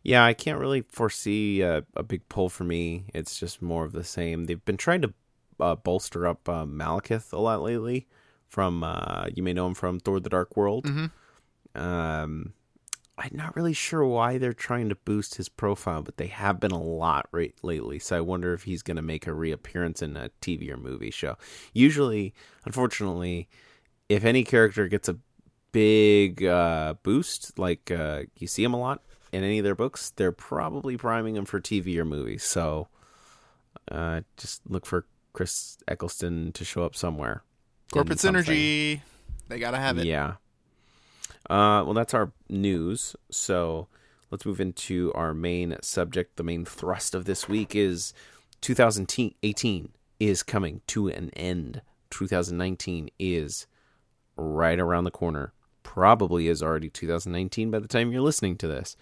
Yeah, 0.02 0.25
I 0.25 0.35
can't 0.35 0.59
really 0.61 0.83
foresee 0.83 1.61
a, 1.62 1.85
a 1.95 2.02
big 2.02 2.28
pull 2.28 2.49
for 2.49 2.64
me. 2.64 3.04
It's 3.12 3.38
just 3.38 3.61
more 3.61 3.85
of 3.85 3.92
the 3.92 4.04
same. 4.04 4.47
They've 4.47 4.64
been 4.64 4.76
trying 4.76 5.02
to 5.02 5.12
uh, 5.61 5.75
bolster 5.75 6.26
up 6.26 6.49
uh, 6.49 6.64
Malekith 6.64 7.33
a 7.33 7.38
lot 7.38 7.61
lately. 7.62 8.07
From 8.49 8.83
uh, 8.83 9.26
you 9.35 9.43
may 9.43 9.52
know 9.52 9.67
him 9.67 9.75
from 9.75 10.00
Thor: 10.00 10.21
The 10.21 10.31
Dark 10.31 10.57
World. 10.57 10.85
Mhm. 10.87 11.11
Um, 11.75 12.55
I'm 13.19 13.31
not 13.33 13.57
really 13.57 13.73
sure 13.73 14.05
why 14.05 14.38
they're 14.38 14.52
trying 14.52 14.88
to 14.90 14.95
boost 14.95 15.35
his 15.35 15.49
profile, 15.49 16.02
but 16.02 16.17
they 16.19 16.28
have 16.28 16.61
been 16.61 16.71
a 16.71 16.81
lot 16.81 17.28
right 17.33 17.55
lately. 17.62 17.99
So 17.99 18.17
I 18.17 18.21
wonder 18.21 18.55
if 18.55 18.62
he's 18.62 18.83
going 18.83 18.97
to 18.97 19.02
make 19.02 19.26
a 19.26 19.33
reappearance 19.33 20.02
in 20.02 20.17
a 20.17 20.31
TV 20.40 20.71
or 20.71 20.76
movie 20.76 21.11
show. 21.11 21.37
Usually, 21.73 22.33
unfortunately, 22.64 23.49
if 24.09 24.25
any 24.25 24.45
character 24.45 24.87
gets 24.87 25.09
a 25.09 25.19
big 25.73 26.45
uh, 26.45 26.95
boost, 27.02 27.59
like 27.59 27.90
uh, 27.90 28.23
you 28.37 28.47
see 28.47 28.62
him 28.62 28.73
a 28.73 28.78
lot 28.78 29.02
in 29.33 29.43
any 29.43 29.59
of 29.59 29.64
their 29.64 29.75
books, 29.75 30.11
they're 30.17 30.33
probably 30.33 30.97
priming 30.97 31.35
him 31.37 31.45
for 31.45 31.61
TV 31.61 31.99
or 31.99 32.05
movies. 32.05 32.45
So 32.45 32.88
uh, 33.90 34.21
just 34.37 34.62
look 34.69 34.87
for 34.87 35.07
Chris 35.33 35.76
Eccleston 35.88 36.52
to 36.52 36.64
show 36.64 36.85
up 36.85 36.95
somewhere. 36.95 37.43
Corporate 37.92 38.18
synergy, 38.18 39.00
they 39.49 39.59
got 39.59 39.71
to 39.71 39.78
have 39.78 39.99
it. 39.99 40.07
Yeah. 40.07 40.35
Uh, 41.49 41.83
well, 41.85 41.95
that's 41.95 42.14
our 42.14 42.33
news. 42.49 43.16
So 43.30 43.88
let's 44.30 44.45
move 44.45 44.61
into 44.61 45.12
our 45.14 45.33
main 45.33 45.76
subject. 45.83 46.37
The 46.37 46.42
main 46.42 46.64
thrust 46.64 47.14
of 47.14 47.25
this 47.25 47.49
week 47.49 47.75
is 47.75 48.12
2018 48.61 49.90
is 50.21 50.42
coming 50.42 50.80
to 50.88 51.09
an 51.09 51.30
end. 51.30 51.80
2019 52.11 53.11
is 53.18 53.66
right 54.37 54.78
around 54.78 55.04
the 55.04 55.11
corner. 55.11 55.52
Probably 55.83 56.49
is 56.49 56.62
already 56.62 56.90
2019 56.90 57.71
by 57.71 57.78
the 57.78 57.88
time 57.88 58.12
you're 58.12 58.21
listening 58.21 58.57
to 58.59 58.68
this. 58.68 58.97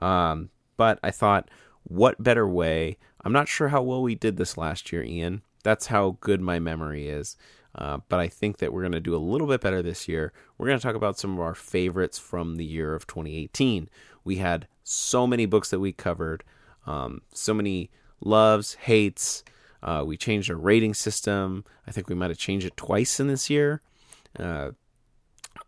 Um, 0.00 0.50
but 0.76 1.00
I 1.02 1.10
thought, 1.10 1.50
what 1.82 2.22
better 2.22 2.46
way? 2.46 2.96
I'm 3.24 3.32
not 3.32 3.48
sure 3.48 3.68
how 3.68 3.82
well 3.82 4.02
we 4.02 4.14
did 4.14 4.36
this 4.36 4.56
last 4.56 4.92
year, 4.92 5.02
Ian. 5.02 5.42
That's 5.62 5.86
how 5.86 6.16
good 6.20 6.40
my 6.40 6.58
memory 6.58 7.08
is. 7.08 7.36
Uh, 7.74 7.98
but 8.08 8.18
I 8.18 8.28
think 8.28 8.58
that 8.58 8.72
we're 8.72 8.82
going 8.82 8.92
to 8.92 9.00
do 9.00 9.14
a 9.14 9.18
little 9.18 9.46
bit 9.46 9.60
better 9.60 9.82
this 9.82 10.08
year. 10.08 10.32
We're 10.58 10.66
going 10.66 10.78
to 10.78 10.82
talk 10.82 10.96
about 10.96 11.18
some 11.18 11.34
of 11.34 11.40
our 11.40 11.54
favorites 11.54 12.18
from 12.18 12.56
the 12.56 12.64
year 12.64 12.94
of 12.94 13.06
2018. 13.06 13.88
We 14.24 14.36
had 14.36 14.66
so 14.82 15.26
many 15.26 15.46
books 15.46 15.70
that 15.70 15.80
we 15.80 15.92
covered, 15.92 16.42
um, 16.86 17.22
so 17.32 17.54
many 17.54 17.90
loves, 18.20 18.74
hates. 18.74 19.44
Uh, 19.82 20.02
we 20.06 20.16
changed 20.16 20.50
our 20.50 20.56
rating 20.56 20.94
system. 20.94 21.64
I 21.86 21.92
think 21.92 22.08
we 22.08 22.14
might 22.14 22.30
have 22.30 22.38
changed 22.38 22.66
it 22.66 22.76
twice 22.76 23.20
in 23.20 23.28
this 23.28 23.48
year. 23.48 23.82
Uh, 24.38 24.72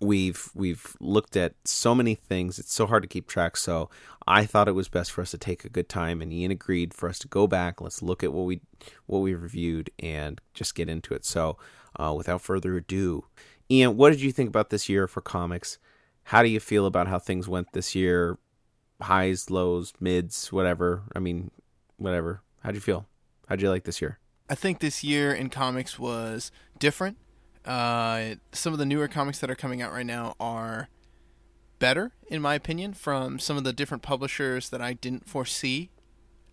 we've 0.01 0.51
we've 0.55 0.97
looked 1.01 1.37
at 1.37 1.55
so 1.65 1.95
many 1.95 2.15
things. 2.15 2.59
It's 2.59 2.75
so 2.75 2.87
hard 2.87 3.03
to 3.03 3.09
keep 3.09 3.27
track. 3.27 3.57
So 3.57 3.89
I 4.27 4.45
thought 4.45 4.69
it 4.69 4.73
was 4.73 4.89
best 4.89 5.13
for 5.13 5.23
us 5.23 5.31
to 5.31 5.39
take 5.39 5.65
a 5.65 5.69
good 5.69 5.89
time, 5.89 6.21
and 6.21 6.33
Ian 6.33 6.51
agreed 6.51 6.93
for 6.93 7.09
us 7.09 7.19
to 7.21 7.29
go 7.29 7.47
back. 7.47 7.81
Let's 7.81 8.03
look 8.03 8.23
at 8.23 8.33
what 8.33 8.45
we 8.45 8.61
what 9.07 9.21
we 9.21 9.35
reviewed 9.35 9.91
and 9.99 10.41
just 10.53 10.75
get 10.75 10.89
into 10.89 11.15
it. 11.15 11.25
So 11.25 11.57
uh, 11.97 12.15
without 12.17 12.41
further 12.41 12.77
ado, 12.77 13.25
Ian, 13.71 13.97
what 13.97 14.11
did 14.11 14.21
you 14.21 14.33
think 14.33 14.49
about 14.49 14.71
this 14.71 14.89
year 14.89 15.07
for 15.07 15.21
comics? 15.21 15.79
How 16.25 16.43
do 16.43 16.49
you 16.49 16.61
feel 16.61 16.87
about 16.87 17.09
how 17.09 17.19
things 17.19 17.49
went 17.49 17.73
this 17.73 17.95
year? 17.95 18.39
Highs, 19.01 19.51
lows, 19.51 19.93
mids, 19.99 20.53
whatever. 20.53 21.03
I 21.15 21.19
mean, 21.19 21.51
whatever. 21.97 22.43
How'd 22.63 22.75
you 22.75 22.81
feel? 22.81 23.07
How'd 23.49 23.63
you 23.63 23.71
like 23.71 23.85
this 23.85 24.01
year? 24.01 24.19
I 24.49 24.55
think 24.55 24.81
this 24.81 25.03
year 25.03 25.33
in 25.33 25.49
comics 25.49 25.99
was 25.99 26.53
different. 26.79 27.17
Uh, 27.65 28.35
some 28.53 28.73
of 28.73 28.79
the 28.79 28.87
newer 28.87 29.09
comics 29.09 29.39
that 29.39 29.51
are 29.51 29.55
coming 29.55 29.81
out 29.81 29.93
right 29.93 30.07
now 30.07 30.35
are 30.39 30.89
better, 31.79 32.13
in 32.29 32.43
my 32.43 32.55
opinion, 32.55 32.93
from 32.93 33.39
some 33.39 33.57
of 33.57 33.65
the 33.65 33.73
different 33.73 34.03
publishers 34.03 34.69
that 34.71 34.83
I 34.83 34.93
didn't 34.93 35.29
foresee 35.29 35.91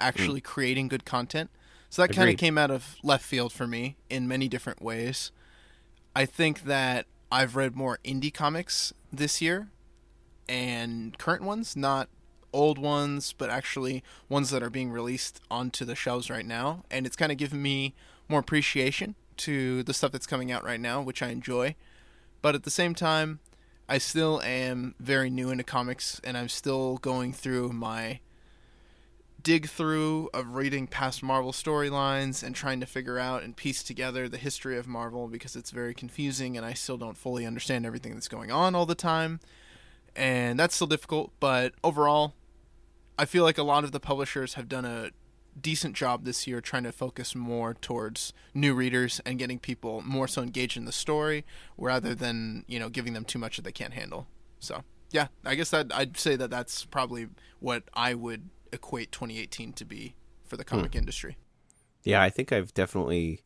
actually 0.02 0.42
creating 0.42 0.88
good 0.88 1.06
content. 1.06 1.50
So 1.90 2.04
that 2.04 2.14
kind 2.14 2.30
of 2.30 2.38
came 2.38 2.58
out 2.58 2.70
of 2.70 2.98
left 3.04 3.26
field 3.26 3.52
for 3.52 3.66
me 3.66 3.98
in 4.10 4.28
many 4.28 4.48
different 4.48 4.82
ways. 4.82 5.32
I 6.16 6.26
think 6.26 6.64
that 6.64 7.06
I've 7.32 7.56
read 7.56 7.76
more 7.76 8.00
indie 8.06 8.34
comics 8.34 8.94
this 9.12 9.42
year 9.42 9.70
and 10.48 11.18
current 11.18 11.44
ones, 11.44 11.76
not 11.76 12.10
old 12.54 12.78
ones, 12.78 13.34
but 13.38 13.50
actually 13.50 14.04
ones 14.28 14.50
that 14.52 14.64
are 14.64 14.70
being 14.70 14.92
released 14.92 15.42
onto 15.50 15.86
the 15.86 15.96
shelves 15.96 16.30
right 16.30 16.46
now. 16.46 16.84
And 16.92 17.06
it's 17.06 17.16
kind 17.16 17.32
of 17.32 17.38
given 17.38 17.62
me 17.62 17.96
more 18.28 18.40
appreciation 18.40 19.16
to 19.38 19.84
the 19.84 19.94
stuff 19.94 20.12
that's 20.12 20.28
coming 20.28 20.52
out 20.52 20.64
right 20.64 20.80
now, 20.80 21.02
which 21.02 21.22
I 21.22 21.30
enjoy. 21.30 21.76
But 22.42 22.56
at 22.56 22.64
the 22.64 22.72
same 22.72 22.94
time, 22.94 23.40
I 23.88 23.98
still 23.98 24.42
am 24.44 24.96
very 25.00 25.30
new 25.30 25.50
into 25.50 25.64
comics 25.64 26.22
and 26.24 26.38
I'm 26.38 26.50
still 26.50 26.98
going 26.98 27.34
through 27.34 27.70
my 27.70 28.20
dig 29.42 29.68
through 29.68 30.30
of 30.34 30.56
reading 30.56 30.88
past 30.88 31.24
Marvel 31.24 31.52
storylines 31.52 32.44
and 32.44 32.56
trying 32.56 32.80
to 32.80 32.86
figure 32.86 33.20
out 33.20 33.44
and 33.44 33.56
piece 33.56 33.84
together 33.84 34.28
the 34.28 34.38
history 34.38 34.78
of 34.78 34.88
Marvel 34.88 35.28
because 35.28 35.56
it's 35.56 35.72
very 35.72 35.94
confusing 35.94 36.58
and 36.58 36.66
I 36.66 36.74
still 36.74 36.98
don't 36.98 37.18
fully 37.18 37.46
understand 37.46 37.86
everything 37.86 38.14
that's 38.14 38.28
going 38.28 38.52
on 38.52 38.76
all 38.76 38.86
the 38.86 38.96
time. 38.96 39.40
And 40.16 40.60
that's 40.60 40.76
still 40.76 40.88
difficult, 40.88 41.32
but 41.40 41.74
overall, 41.84 42.34
I 43.18 43.26
feel 43.26 43.44
like 43.44 43.58
a 43.58 43.64
lot 43.64 43.84
of 43.84 43.92
the 43.92 44.00
publishers 44.00 44.56
have 44.56 44.68
done 44.68 44.86
a 44.86 45.12
decent 45.60 45.96
job 45.96 46.24
this 46.24 46.48
year 46.48 46.62
trying 46.62 46.84
to 46.84 46.92
focus 46.92 47.36
more 47.36 47.74
towards 47.74 48.34
new 48.54 48.74
readers 48.74 49.22
and 49.26 49.38
getting 49.38 49.60
people 49.60 50.02
more 50.02 50.28
so 50.28 50.42
engaged 50.42 50.78
in 50.78 50.86
the 50.86 50.92
story 50.92 51.46
rather 51.78 52.16
than, 52.16 52.64
you 52.68 52.80
know, 52.80 52.90
giving 52.90 53.14
them 53.14 53.26
too 53.26 53.40
much 53.40 53.58
that 53.58 53.64
they 53.64 53.72
can't 53.72 53.94
handle. 53.94 54.28
So, 54.60 54.84
yeah, 55.12 55.28
I 55.46 55.56
guess 55.56 55.70
that 55.72 55.88
I'd 55.94 56.18
say 56.18 56.36
that 56.36 56.50
that's 56.50 56.86
probably 56.86 57.28
what 57.60 57.84
I 57.94 58.14
would 58.14 58.50
equate 58.72 59.12
2018 59.12 59.74
to 59.74 59.86
be 59.86 60.16
for 60.46 60.58
the 60.58 60.64
comic 60.64 60.96
industry. 60.96 61.38
Yeah, 62.04 62.22
I 62.22 62.30
think 62.30 62.52
I've 62.52 62.74
definitely, 62.74 63.42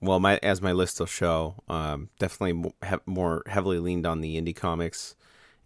well, 0.00 0.20
my 0.20 0.38
as 0.42 0.62
my 0.62 0.72
list 0.72 1.00
will 1.00 1.06
show, 1.06 1.56
um, 1.68 2.10
definitely 2.18 2.72
have 2.82 3.00
more 3.06 3.42
heavily 3.46 3.78
leaned 3.78 4.06
on 4.06 4.20
the 4.20 4.40
indie 4.40 4.56
comics, 4.56 5.14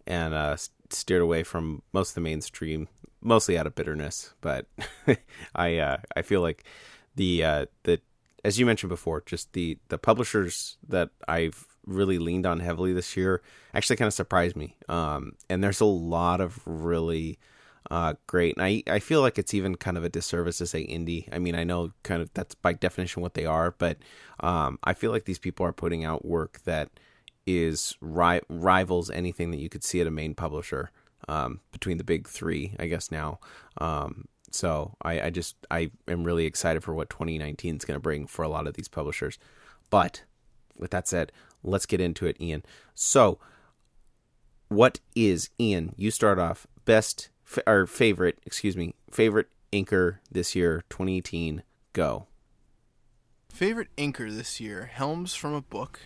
and 0.05 0.33
uh, 0.33 0.57
steered 0.89 1.21
away 1.21 1.43
from 1.43 1.81
most 1.93 2.09
of 2.09 2.15
the 2.15 2.21
mainstream, 2.21 2.87
mostly 3.21 3.57
out 3.57 3.67
of 3.67 3.75
bitterness. 3.75 4.33
But 4.41 4.67
I 5.55 5.77
uh, 5.77 5.97
I 6.15 6.21
feel 6.21 6.41
like 6.41 6.63
the 7.15 7.43
uh, 7.43 7.65
the 7.83 8.01
as 8.43 8.59
you 8.59 8.65
mentioned 8.65 8.89
before, 8.89 9.21
just 9.25 9.53
the 9.53 9.77
the 9.89 9.97
publishers 9.97 10.77
that 10.87 11.09
I've 11.27 11.67
really 11.85 12.17
leaned 12.17 12.45
on 12.45 12.59
heavily 12.59 12.93
this 12.93 13.17
year 13.17 13.41
actually 13.73 13.97
kind 13.97 14.07
of 14.07 14.13
surprised 14.13 14.55
me. 14.55 14.77
Um, 14.87 15.33
and 15.49 15.63
there's 15.63 15.81
a 15.81 15.85
lot 15.85 16.39
of 16.39 16.61
really 16.65 17.37
uh, 17.91 18.13
great. 18.27 18.55
And 18.57 18.65
I, 18.65 18.83
I 18.87 18.99
feel 18.99 19.21
like 19.21 19.37
it's 19.37 19.53
even 19.53 19.75
kind 19.75 19.97
of 19.97 20.03
a 20.03 20.09
disservice 20.09 20.57
to 20.59 20.67
say 20.67 20.85
indie. 20.85 21.27
I 21.31 21.39
mean, 21.39 21.55
I 21.55 21.63
know 21.63 21.91
kind 22.03 22.21
of 22.21 22.33
that's 22.33 22.55
by 22.55 22.73
definition 22.73 23.21
what 23.21 23.33
they 23.33 23.45
are, 23.45 23.71
but 23.77 23.97
um, 24.39 24.79
I 24.83 24.93
feel 24.93 25.11
like 25.11 25.25
these 25.25 25.39
people 25.39 25.65
are 25.65 25.73
putting 25.73 26.05
out 26.05 26.25
work 26.25 26.61
that 26.65 26.89
is 27.45 27.95
ri- 27.99 28.41
rivals 28.49 29.09
anything 29.09 29.51
that 29.51 29.59
you 29.59 29.69
could 29.69 29.83
see 29.83 29.99
at 30.01 30.07
a 30.07 30.11
main 30.11 30.33
publisher 30.33 30.91
um, 31.27 31.59
between 31.71 31.97
the 31.97 32.03
big 32.03 32.27
three, 32.27 32.73
I 32.79 32.87
guess 32.87 33.11
now. 33.11 33.39
Um, 33.77 34.25
so 34.51 34.95
I, 35.01 35.21
I 35.21 35.29
just 35.29 35.55
I 35.71 35.91
am 36.07 36.23
really 36.23 36.45
excited 36.45 36.83
for 36.83 36.93
what 36.93 37.09
2019 37.09 37.77
is 37.77 37.85
going 37.85 37.95
to 37.95 38.01
bring 38.01 38.27
for 38.27 38.43
a 38.43 38.49
lot 38.49 38.67
of 38.67 38.75
these 38.75 38.87
publishers. 38.87 39.39
But 39.89 40.23
with 40.77 40.91
that 40.91 41.07
said, 41.07 41.31
let's 41.63 41.85
get 41.85 42.01
into 42.01 42.27
it, 42.27 42.39
Ian. 42.39 42.63
So, 42.93 43.39
what 44.69 44.99
is 45.15 45.49
Ian? 45.59 45.93
You 45.97 46.11
start 46.11 46.39
off 46.39 46.67
best 46.85 47.29
f- 47.57 47.63
or 47.67 47.85
favorite, 47.85 48.39
excuse 48.45 48.75
me, 48.75 48.95
favorite 49.11 49.47
inker 49.71 50.17
this 50.31 50.55
year, 50.55 50.83
2018. 50.89 51.63
Go. 51.93 52.27
Favorite 53.49 53.89
inker 53.97 54.35
this 54.35 54.59
year, 54.59 54.89
Helms 54.91 55.35
from 55.35 55.53
a 55.53 55.61
book 55.61 56.01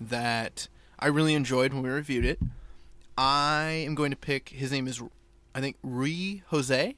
that 0.00 0.68
I 0.98 1.06
really 1.06 1.34
enjoyed 1.34 1.72
when 1.72 1.82
we 1.82 1.88
reviewed 1.88 2.24
it. 2.24 2.38
I 3.16 3.84
am 3.86 3.94
going 3.94 4.10
to 4.10 4.16
pick. 4.16 4.50
His 4.50 4.70
name 4.70 4.86
is, 4.86 5.02
I 5.54 5.60
think, 5.60 5.76
Ruy 5.84 6.42
Jose. 6.48 6.96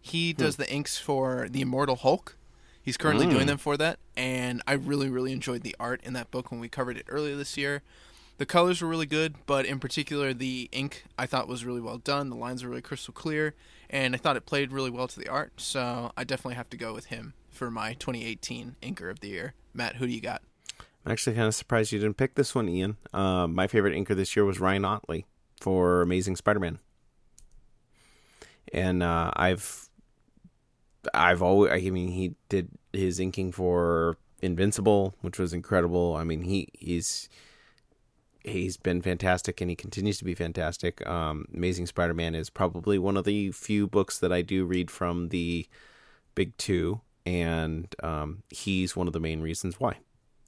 He 0.00 0.32
hmm. 0.32 0.42
does 0.42 0.56
the 0.56 0.70
inks 0.72 0.98
for 0.98 1.48
the 1.50 1.60
Immortal 1.60 1.96
Hulk. 1.96 2.36
He's 2.84 2.96
currently 2.96 3.26
doing 3.26 3.42
hmm. 3.42 3.46
them 3.46 3.58
for 3.58 3.76
that, 3.76 4.00
and 4.16 4.60
I 4.66 4.72
really, 4.72 5.08
really 5.08 5.30
enjoyed 5.30 5.62
the 5.62 5.76
art 5.78 6.00
in 6.02 6.14
that 6.14 6.32
book 6.32 6.50
when 6.50 6.58
we 6.58 6.68
covered 6.68 6.96
it 6.96 7.06
earlier 7.08 7.36
this 7.36 7.56
year. 7.56 7.82
The 8.42 8.46
colors 8.46 8.82
were 8.82 8.88
really 8.88 9.06
good, 9.06 9.36
but 9.46 9.66
in 9.66 9.78
particular, 9.78 10.34
the 10.34 10.68
ink 10.72 11.04
I 11.16 11.26
thought 11.26 11.46
was 11.46 11.64
really 11.64 11.80
well 11.80 11.98
done. 11.98 12.28
The 12.28 12.34
lines 12.34 12.64
were 12.64 12.70
really 12.70 12.82
crystal 12.82 13.14
clear, 13.14 13.54
and 13.88 14.16
I 14.16 14.18
thought 14.18 14.36
it 14.36 14.46
played 14.46 14.72
really 14.72 14.90
well 14.90 15.06
to 15.06 15.20
the 15.20 15.28
art. 15.28 15.60
So 15.60 16.10
I 16.16 16.24
definitely 16.24 16.56
have 16.56 16.68
to 16.70 16.76
go 16.76 16.92
with 16.92 17.04
him 17.04 17.34
for 17.50 17.70
my 17.70 17.92
2018 17.92 18.74
Inker 18.82 19.12
of 19.12 19.20
the 19.20 19.28
Year. 19.28 19.54
Matt, 19.72 19.94
who 19.94 20.08
do 20.08 20.12
you 20.12 20.20
got? 20.20 20.42
I'm 21.06 21.12
actually 21.12 21.36
kind 21.36 21.46
of 21.46 21.54
surprised 21.54 21.92
you 21.92 22.00
didn't 22.00 22.16
pick 22.16 22.34
this 22.34 22.52
one, 22.52 22.68
Ian. 22.68 22.96
Um, 23.14 23.54
my 23.54 23.68
favorite 23.68 23.94
inker 23.94 24.16
this 24.16 24.34
year 24.34 24.44
was 24.44 24.58
Ryan 24.58 24.84
Ottley 24.84 25.24
for 25.60 26.02
Amazing 26.02 26.34
Spider-Man, 26.34 26.80
and 28.72 29.04
uh, 29.04 29.30
I've 29.36 29.88
I've 31.14 31.42
always 31.42 31.70
I 31.70 31.90
mean 31.90 32.08
he 32.08 32.34
did 32.48 32.70
his 32.92 33.20
inking 33.20 33.52
for 33.52 34.16
Invincible, 34.40 35.14
which 35.20 35.38
was 35.38 35.52
incredible. 35.52 36.16
I 36.16 36.24
mean 36.24 36.42
he 36.42 36.66
he's 36.72 37.28
he's 38.44 38.76
been 38.76 39.02
fantastic 39.02 39.60
and 39.60 39.70
he 39.70 39.76
continues 39.76 40.18
to 40.18 40.24
be 40.24 40.34
fantastic. 40.34 41.06
Um, 41.06 41.46
Amazing 41.54 41.86
Spider-Man 41.86 42.34
is 42.34 42.50
probably 42.50 42.98
one 42.98 43.16
of 43.16 43.24
the 43.24 43.52
few 43.52 43.86
books 43.86 44.18
that 44.18 44.32
I 44.32 44.42
do 44.42 44.64
read 44.64 44.90
from 44.90 45.28
the 45.28 45.66
big 46.34 46.56
two, 46.56 47.00
and 47.24 47.94
um, 48.02 48.42
he's 48.50 48.96
one 48.96 49.06
of 49.06 49.12
the 49.12 49.20
main 49.20 49.40
reasons 49.40 49.78
why. 49.78 49.98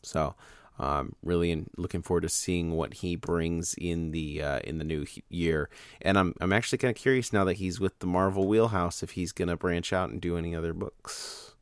So, 0.03 0.35
um, 0.79 1.15
really 1.23 1.51
in, 1.51 1.71
looking 1.77 2.03
forward 2.03 2.23
to 2.23 2.29
seeing 2.29 2.73
what 2.73 2.95
he 2.95 3.15
brings 3.17 3.75
in 3.79 4.11
the 4.11 4.43
uh, 4.43 4.59
in 4.65 4.79
the 4.79 4.85
new 4.85 5.07
year. 5.29 5.71
And 6.03 6.19
I'm 6.19 6.35
I'm 6.41 6.53
actually 6.53 6.79
kind 6.79 6.91
of 6.95 7.01
curious 7.01 7.33
now 7.33 7.45
that 7.45 7.55
he's 7.55 7.79
with 7.79 7.99
the 8.01 8.07
Marvel 8.07 8.49
wheelhouse 8.49 9.03
if 9.03 9.13
he's 9.13 9.33
going 9.33 9.49
to 9.49 9.57
branch 9.57 9.93
out 9.93 10.11
and 10.11 10.21
do 10.21 10.37
any 10.37 10.55
other 10.55 10.73
books. 10.73 11.55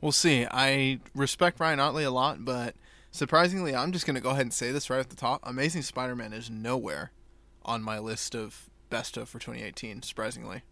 We'll 0.00 0.12
see. 0.12 0.46
I 0.50 1.00
respect 1.14 1.60
Ryan 1.60 1.80
Ottley 1.80 2.04
a 2.04 2.10
lot, 2.10 2.44
but 2.44 2.74
surprisingly, 3.16 3.74
I'm 3.74 3.92
just 3.92 4.06
going 4.06 4.14
to 4.14 4.20
go 4.20 4.30
ahead 4.30 4.42
and 4.42 4.52
say 4.52 4.70
this 4.72 4.88
right 4.90 5.00
at 5.00 5.10
the 5.10 5.16
top. 5.16 5.40
Amazing 5.42 5.82
Spider-Man 5.82 6.32
is 6.32 6.50
nowhere 6.50 7.10
on 7.64 7.82
my 7.82 7.98
list 7.98 8.34
of 8.34 8.68
best 8.90 9.16
of 9.16 9.28
for 9.28 9.38
2018. 9.38 10.02
Surprisingly. 10.02 10.62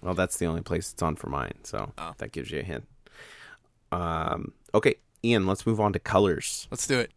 Well, 0.00 0.14
that's 0.14 0.36
the 0.38 0.46
only 0.46 0.62
place 0.62 0.92
it's 0.92 1.02
on 1.02 1.16
for 1.16 1.28
mine, 1.28 1.54
so 1.64 1.92
Oh. 1.98 2.14
that 2.18 2.32
gives 2.32 2.50
you 2.50 2.60
a 2.60 2.62
hint. 2.62 2.86
Um, 3.90 4.52
okay, 4.74 4.96
Ian, 5.24 5.46
let's 5.46 5.66
move 5.66 5.80
on 5.80 5.92
to 5.92 5.98
colors. 5.98 6.68
Let's 6.70 6.86
do 6.86 6.98
it. 7.00 7.10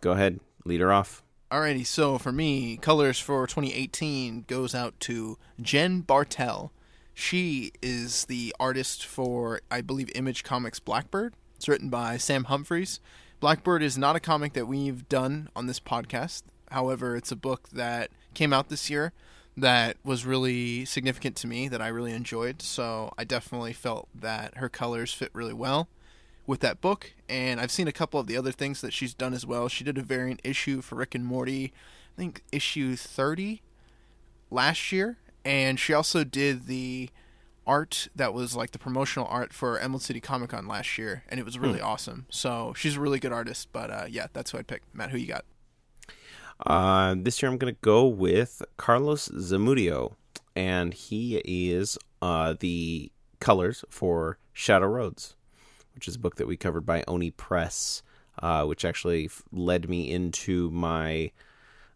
Go 0.00 0.12
ahead, 0.12 0.40
lead 0.64 0.80
her 0.80 0.92
off. 0.92 1.22
Alrighty, 1.50 1.86
so 1.86 2.18
for 2.18 2.32
me, 2.32 2.76
colors 2.76 3.18
for 3.18 3.46
2018 3.46 4.44
goes 4.46 4.74
out 4.74 4.98
to 5.00 5.38
Jen 5.60 6.00
Bartel. 6.00 6.72
She 7.14 7.72
is 7.82 8.26
the 8.26 8.54
artist 8.60 9.04
for, 9.06 9.60
I 9.70 9.80
believe, 9.80 10.10
Image 10.14 10.44
Comics 10.44 10.78
Blackbird. 10.78 11.34
It's 11.56 11.68
written 11.68 11.88
by 11.88 12.16
Sam 12.16 12.44
Humphries. 12.44 13.00
Blackbird 13.40 13.84
is 13.84 13.96
not 13.96 14.16
a 14.16 14.20
comic 14.20 14.52
that 14.54 14.66
we've 14.66 15.08
done 15.08 15.48
on 15.54 15.66
this 15.66 15.78
podcast. 15.78 16.42
However, 16.72 17.14
it's 17.14 17.30
a 17.30 17.36
book 17.36 17.68
that 17.70 18.10
came 18.34 18.52
out 18.52 18.68
this 18.68 18.90
year 18.90 19.12
that 19.56 19.96
was 20.04 20.26
really 20.26 20.84
significant 20.84 21.36
to 21.36 21.46
me 21.46 21.68
that 21.68 21.80
I 21.80 21.88
really 21.88 22.12
enjoyed. 22.12 22.60
So 22.62 23.12
I 23.16 23.22
definitely 23.24 23.72
felt 23.72 24.08
that 24.14 24.56
her 24.56 24.68
colors 24.68 25.12
fit 25.12 25.30
really 25.32 25.52
well 25.52 25.88
with 26.48 26.60
that 26.60 26.80
book, 26.80 27.12
and 27.28 27.60
I've 27.60 27.70
seen 27.70 27.86
a 27.88 27.92
couple 27.92 28.18
of 28.18 28.26
the 28.26 28.36
other 28.36 28.52
things 28.52 28.80
that 28.80 28.92
she's 28.92 29.12
done 29.12 29.34
as 29.34 29.44
well. 29.44 29.68
She 29.68 29.84
did 29.84 29.98
a 29.98 30.02
variant 30.02 30.40
issue 30.42 30.80
for 30.80 30.96
Rick 30.96 31.14
and 31.14 31.24
Morty, 31.24 31.72
I 32.16 32.16
think 32.16 32.42
issue 32.50 32.96
30 32.96 33.60
last 34.50 34.90
year, 34.90 35.18
and 35.44 35.78
she 35.78 35.92
also 35.92 36.24
did 36.24 36.66
the 36.66 37.10
art 37.68 38.08
that 38.16 38.34
was 38.34 38.56
like 38.56 38.72
the 38.72 38.78
promotional 38.78 39.28
art 39.28 39.52
for 39.52 39.78
Emerald 39.78 40.02
City 40.02 40.20
Comic 40.20 40.50
Con 40.50 40.66
last 40.66 40.98
year, 40.98 41.22
and 41.28 41.38
it 41.38 41.44
was 41.44 41.58
really 41.58 41.80
awesome. 41.80 42.26
So 42.30 42.72
she's 42.76 42.96
a 42.96 43.00
really 43.00 43.20
good 43.20 43.32
artist, 43.32 43.68
but 43.72 43.90
uh, 43.90 44.06
yeah, 44.08 44.26
that's 44.32 44.50
who 44.50 44.58
I'd 44.58 44.66
pick. 44.66 44.82
Matt, 44.92 45.10
who 45.10 45.18
you 45.18 45.26
got? 45.28 45.44
Uh, 46.66 47.14
this 47.16 47.40
year 47.40 47.50
I'm 47.50 47.58
going 47.58 47.72
to 47.72 47.80
go 47.82 48.06
with 48.06 48.62
Carlos 48.76 49.28
Zamudio, 49.28 50.14
and 50.56 50.92
he 50.92 51.36
is 51.44 51.96
uh, 52.20 52.54
the 52.58 53.12
colors 53.38 53.84
for 53.90 54.38
Shadow 54.52 54.86
Roads, 54.86 55.36
which 55.94 56.08
is 56.08 56.16
a 56.16 56.18
book 56.18 56.36
that 56.36 56.48
we 56.48 56.56
covered 56.56 56.84
by 56.84 57.04
Oni 57.06 57.30
Press, 57.30 58.02
uh, 58.42 58.64
which 58.64 58.84
actually 58.84 59.26
f- 59.26 59.42
led 59.52 59.88
me 59.88 60.10
into 60.10 60.70
my 60.70 61.30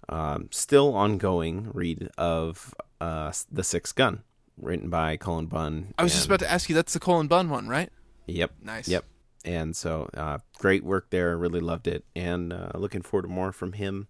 um, 0.09 0.49
still 0.51 0.95
ongoing 0.95 1.71
read 1.73 2.09
of 2.19 2.75
uh, 3.01 3.33
The 3.51 3.65
Sixth 3.65 3.95
Gun, 3.95 4.23
written 4.57 4.91
by 4.91 5.17
Cullen 5.17 5.47
Bunn. 5.47 5.95
I 5.99 6.03
was 6.03 6.13
just 6.13 6.27
about 6.27 6.41
to 6.41 6.51
ask 6.51 6.69
you. 6.69 6.75
That's 6.75 6.93
the 6.93 7.01
Cullen 7.01 7.27
Bunn 7.27 7.49
one, 7.49 7.69
right? 7.69 7.91
Yep. 8.27 8.53
Nice. 8.63 8.89
Yep. 8.89 9.05
And 9.45 9.75
so, 9.75 10.09
uh, 10.15 10.39
great 10.59 10.85
work 10.85 11.11
there. 11.11 11.37
Really 11.37 11.61
loved 11.61 11.89
it, 11.89 12.05
and 12.15 12.53
uh, 12.53 12.71
looking 12.75 13.03
forward 13.03 13.23
to 13.23 13.29
more 13.29 13.51
from 13.51 13.73
him 13.73 14.07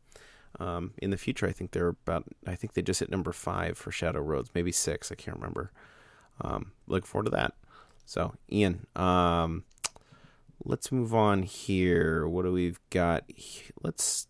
um, 0.60 0.92
in 0.98 1.10
the 1.10 1.16
future. 1.16 1.46
I 1.46 1.52
think 1.52 1.70
they're 1.70 1.88
about. 1.88 2.24
I 2.46 2.54
think 2.54 2.74
they 2.74 2.82
just 2.82 3.00
hit 3.00 3.10
number 3.10 3.32
five 3.32 3.78
for 3.78 3.90
Shadow 3.90 4.20
Roads, 4.20 4.50
maybe 4.54 4.72
six. 4.72 5.10
I 5.10 5.14
can't 5.14 5.36
remember. 5.36 5.72
Um, 6.40 6.72
looking 6.86 7.06
forward 7.06 7.26
to 7.26 7.30
that. 7.30 7.54
So, 8.04 8.34
Ian, 8.50 8.86
um, 8.94 9.64
let's 10.64 10.92
move 10.92 11.14
on 11.14 11.44
here. 11.44 12.26
What 12.28 12.44
do 12.44 12.52
we've 12.52 12.80
got? 12.90 13.24
Let's 13.82 14.26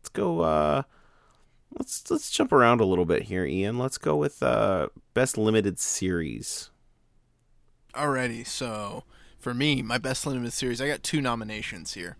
let's 0.00 0.08
go. 0.12 0.40
Uh, 0.40 0.82
let's 1.78 2.10
let's 2.10 2.30
jump 2.30 2.52
around 2.52 2.80
a 2.80 2.84
little 2.84 3.04
bit 3.04 3.24
here, 3.24 3.44
Ian. 3.44 3.78
Let's 3.78 3.98
go 3.98 4.16
with 4.16 4.42
uh, 4.42 4.88
best 5.14 5.38
limited 5.38 5.78
series. 5.78 6.70
Alrighty, 7.94 8.46
so 8.46 9.04
for 9.38 9.54
me, 9.54 9.82
my 9.82 9.98
best 9.98 10.26
limited 10.26 10.52
series, 10.52 10.80
I 10.80 10.88
got 10.88 11.02
two 11.02 11.20
nominations 11.20 11.94
here. 11.94 12.16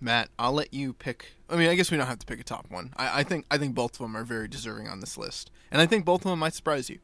Matt, 0.00 0.30
I'll 0.38 0.52
let 0.52 0.72
you 0.72 0.92
pick. 0.94 1.32
I 1.50 1.56
mean, 1.56 1.68
I 1.68 1.74
guess 1.74 1.90
we 1.90 1.96
don't 1.96 2.06
have 2.06 2.20
to 2.20 2.26
pick 2.26 2.40
a 2.40 2.44
top 2.44 2.66
one. 2.70 2.92
I, 2.96 3.20
I 3.20 3.22
think 3.22 3.44
I 3.50 3.58
think 3.58 3.74
both 3.74 3.92
of 3.94 3.98
them 3.98 4.16
are 4.16 4.24
very 4.24 4.48
deserving 4.48 4.88
on 4.88 5.00
this 5.00 5.18
list, 5.18 5.50
and 5.70 5.80
I 5.82 5.86
think 5.86 6.04
both 6.04 6.24
of 6.24 6.30
them 6.30 6.38
might 6.38 6.54
surprise 6.54 6.88
you. 6.88 6.98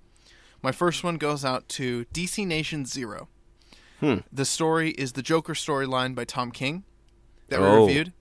My 0.62 0.72
first 0.72 1.04
one 1.04 1.16
goes 1.16 1.44
out 1.44 1.68
to 1.70 2.06
DC 2.14 2.46
Nation 2.46 2.86
Zero. 2.86 3.28
Hmm. 4.00 4.16
The 4.32 4.44
story 4.44 4.90
is 4.90 5.12
the 5.12 5.22
Joker 5.22 5.54
storyline 5.54 6.14
by 6.14 6.24
Tom 6.24 6.50
King 6.52 6.84
that 7.48 7.60
we 7.60 7.66
Oh. 7.66 7.86
reviewed. 7.86 8.12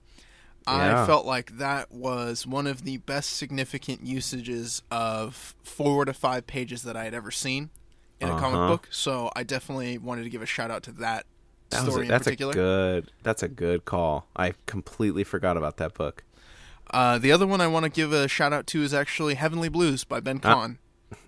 Yeah. 0.68 1.02
I 1.02 1.06
felt 1.06 1.26
like 1.26 1.58
that 1.58 1.92
was 1.92 2.46
one 2.46 2.66
of 2.66 2.82
the 2.84 2.96
best 2.98 3.30
significant 3.36 4.04
usages 4.06 4.82
of 4.90 5.54
four 5.62 6.04
to 6.04 6.12
five 6.12 6.46
pages 6.46 6.82
that 6.82 6.96
I 6.96 7.04
had 7.04 7.14
ever 7.14 7.30
seen 7.30 7.70
in 8.20 8.28
a 8.28 8.32
comic 8.38 8.56
Uh-huh. 8.58 8.68
book. 8.68 8.88
So 8.90 9.30
I 9.36 9.42
definitely 9.42 9.98
wanted 9.98 10.24
to 10.24 10.30
give 10.30 10.42
a 10.42 10.46
shout 10.46 10.70
out 10.70 10.82
to 10.84 10.92
that, 10.92 11.26
That 11.70 11.82
a- 11.86 11.90
story 11.90 12.02
in 12.06 12.08
that's 12.08 12.24
particular. 12.24 12.50
a 12.52 12.54
good. 12.54 13.12
That's 13.22 13.42
a 13.42 13.48
good 13.48 13.84
call. 13.84 14.26
I 14.34 14.54
completely 14.66 15.22
forgot 15.24 15.56
about 15.56 15.76
that 15.76 15.94
book. 15.94 16.24
Uh, 16.90 17.18
the 17.18 17.32
other 17.32 17.46
one 17.46 17.60
I 17.60 17.66
want 17.66 17.84
to 17.84 17.90
give 17.90 18.12
a 18.12 18.26
shout 18.28 18.52
out 18.52 18.66
to 18.68 18.82
is 18.82 18.94
actually 18.94 19.34
Heavenly 19.34 19.68
Blues 19.68 20.04
by 20.04 20.20
Ben 20.20 20.40
Ah, 20.44 20.54
Kahn. 20.54 20.78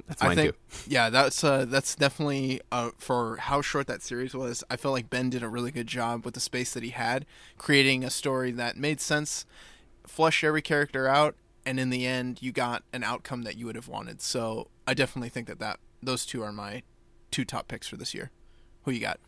That's 0.09 0.23
I 0.23 0.35
think, 0.35 0.53
too. 0.53 0.59
yeah, 0.89 1.11
that's 1.11 1.45
uh, 1.45 1.67
that's 1.69 1.95
definitely 1.95 2.61
uh, 2.73 2.91
for 2.99 3.37
how 3.37 3.61
short 3.61 3.87
that 3.89 4.03
series 4.03 4.35
was. 4.35 4.65
I 4.71 4.77
felt 4.77 4.93
like 4.93 5.11
Ben 5.11 5.31
did 5.31 5.43
a 5.43 5.49
really 5.49 5.71
good 5.71 5.87
job 5.87 6.25
with 6.25 6.35
the 6.35 6.41
space 6.41 6.73
that 6.73 6.83
he 6.83 6.91
had, 6.91 7.27
creating 7.59 8.05
a 8.05 8.11
story 8.11 8.51
that 8.53 8.77
made 8.77 9.01
sense, 9.01 9.45
flesh 10.07 10.43
every 10.43 10.63
character 10.63 11.07
out, 11.07 11.37
and 11.67 11.79
in 11.79 11.91
the 11.91 12.07
end, 12.07 12.41
you 12.41 12.53
got 12.53 12.83
an 12.93 13.05
outcome 13.05 13.43
that 13.43 13.57
you 13.57 13.67
would 13.67 13.77
have 13.77 13.89
wanted. 13.89 14.23
So 14.23 14.69
I 14.87 14.95
definitely 14.95 15.29
think 15.29 15.47
that 15.47 15.59
that 15.59 15.79
those 16.03 16.25
two 16.25 16.43
are 16.43 16.53
my 16.53 16.83
two 17.31 17.45
top 17.45 17.69
picks 17.69 17.87
for 17.87 17.97
this 17.97 18.15
year. 18.15 18.31
Who 18.85 18.91
you 18.91 19.01
got? 19.01 19.21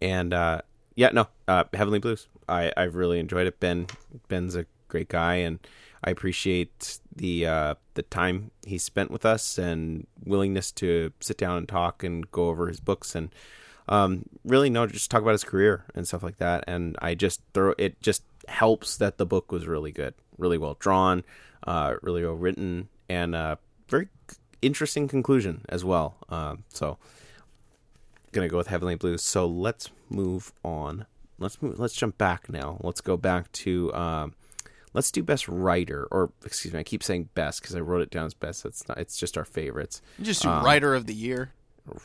And 0.00 0.32
uh, 0.32 0.62
yeah, 0.94 1.10
no, 1.12 1.26
uh, 1.48 1.64
Heavenly 1.74 1.98
Blues. 1.98 2.28
I 2.48 2.72
I've 2.76 2.94
really 2.94 3.18
enjoyed 3.18 3.46
it. 3.46 3.58
Ben 3.60 3.88
Ben's 4.28 4.54
a 4.54 4.66
great 4.86 5.08
guy, 5.08 5.34
and 5.36 5.58
I 6.04 6.10
appreciate 6.10 7.00
the 7.18 7.46
uh, 7.46 7.74
the 7.94 8.02
time 8.02 8.50
he 8.66 8.78
spent 8.78 9.10
with 9.10 9.26
us 9.26 9.58
and 9.58 10.06
willingness 10.24 10.72
to 10.72 11.12
sit 11.20 11.36
down 11.36 11.58
and 11.58 11.68
talk 11.68 12.02
and 12.02 12.30
go 12.30 12.48
over 12.48 12.68
his 12.68 12.80
books 12.80 13.14
and 13.14 13.30
um, 13.88 14.24
really 14.44 14.70
no, 14.70 14.86
just 14.86 15.10
talk 15.10 15.22
about 15.22 15.32
his 15.32 15.44
career 15.44 15.84
and 15.94 16.06
stuff 16.06 16.22
like 16.22 16.36
that. 16.36 16.64
And 16.66 16.96
I 17.00 17.14
just 17.14 17.40
throw 17.54 17.74
it 17.78 18.00
just 18.00 18.22
helps 18.46 18.96
that 18.98 19.18
the 19.18 19.26
book 19.26 19.50
was 19.50 19.66
really 19.66 19.92
good, 19.92 20.14
really 20.36 20.58
well 20.58 20.76
drawn, 20.78 21.24
uh, 21.66 21.94
really 22.02 22.24
well 22.24 22.34
written, 22.34 22.88
and 23.08 23.34
uh, 23.34 23.56
very 23.88 24.08
interesting 24.60 25.08
conclusion 25.08 25.64
as 25.68 25.84
well. 25.84 26.16
Um, 26.28 26.64
so 26.68 26.98
gonna 28.32 28.48
go 28.48 28.58
with 28.58 28.68
Heavenly 28.68 28.94
Blues. 28.94 29.22
So 29.22 29.46
let's 29.46 29.90
move 30.10 30.52
on. 30.62 31.06
Let's 31.38 31.60
move. 31.62 31.78
Let's 31.78 31.94
jump 31.94 32.18
back 32.18 32.50
now. 32.50 32.78
Let's 32.82 33.00
go 33.00 33.16
back 33.16 33.50
to. 33.52 33.92
Um, 33.94 34.34
let's 34.94 35.10
do 35.10 35.22
best 35.22 35.48
writer, 35.48 36.06
or 36.10 36.32
excuse 36.44 36.72
me, 36.72 36.80
I 36.80 36.82
keep 36.82 37.02
saying 37.02 37.28
best 37.34 37.60
because 37.60 37.74
I 37.76 37.80
wrote 37.80 38.02
it 38.02 38.10
down 38.10 38.26
as 38.26 38.34
best. 38.34 38.64
It's 38.64 38.86
not. 38.88 38.98
It's 38.98 39.18
just 39.18 39.36
our 39.36 39.44
favorites. 39.44 40.00
Just 40.20 40.42
do 40.42 40.48
Um, 40.48 40.64
writer 40.64 40.94
of 40.94 41.06
the 41.06 41.14
year. 41.14 41.52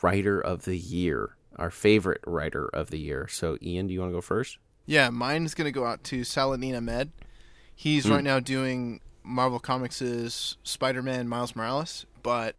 Writer 0.01 0.39
of 0.39 0.63
the 0.65 0.77
year, 0.77 1.35
our 1.57 1.69
favorite 1.69 2.21
writer 2.25 2.65
of 2.67 2.89
the 2.89 2.99
year. 2.99 3.27
So 3.27 3.57
Ian, 3.61 3.87
do 3.87 3.93
you 3.93 3.99
want 3.99 4.11
to 4.11 4.17
go 4.17 4.21
first? 4.21 4.57
Yeah, 4.85 5.09
mine 5.09 5.45
is 5.45 5.53
going 5.53 5.65
to 5.65 5.71
go 5.71 5.85
out 5.85 6.03
to 6.05 6.23
Saladin 6.23 6.75
Ahmed. 6.75 7.11
He's 7.75 8.09
right 8.09 8.23
now 8.23 8.39
doing 8.39 8.99
Marvel 9.23 9.59
Comics' 9.59 10.57
Spider-Man 10.63 11.27
Miles 11.27 11.55
Morales, 11.55 12.05
but 12.21 12.55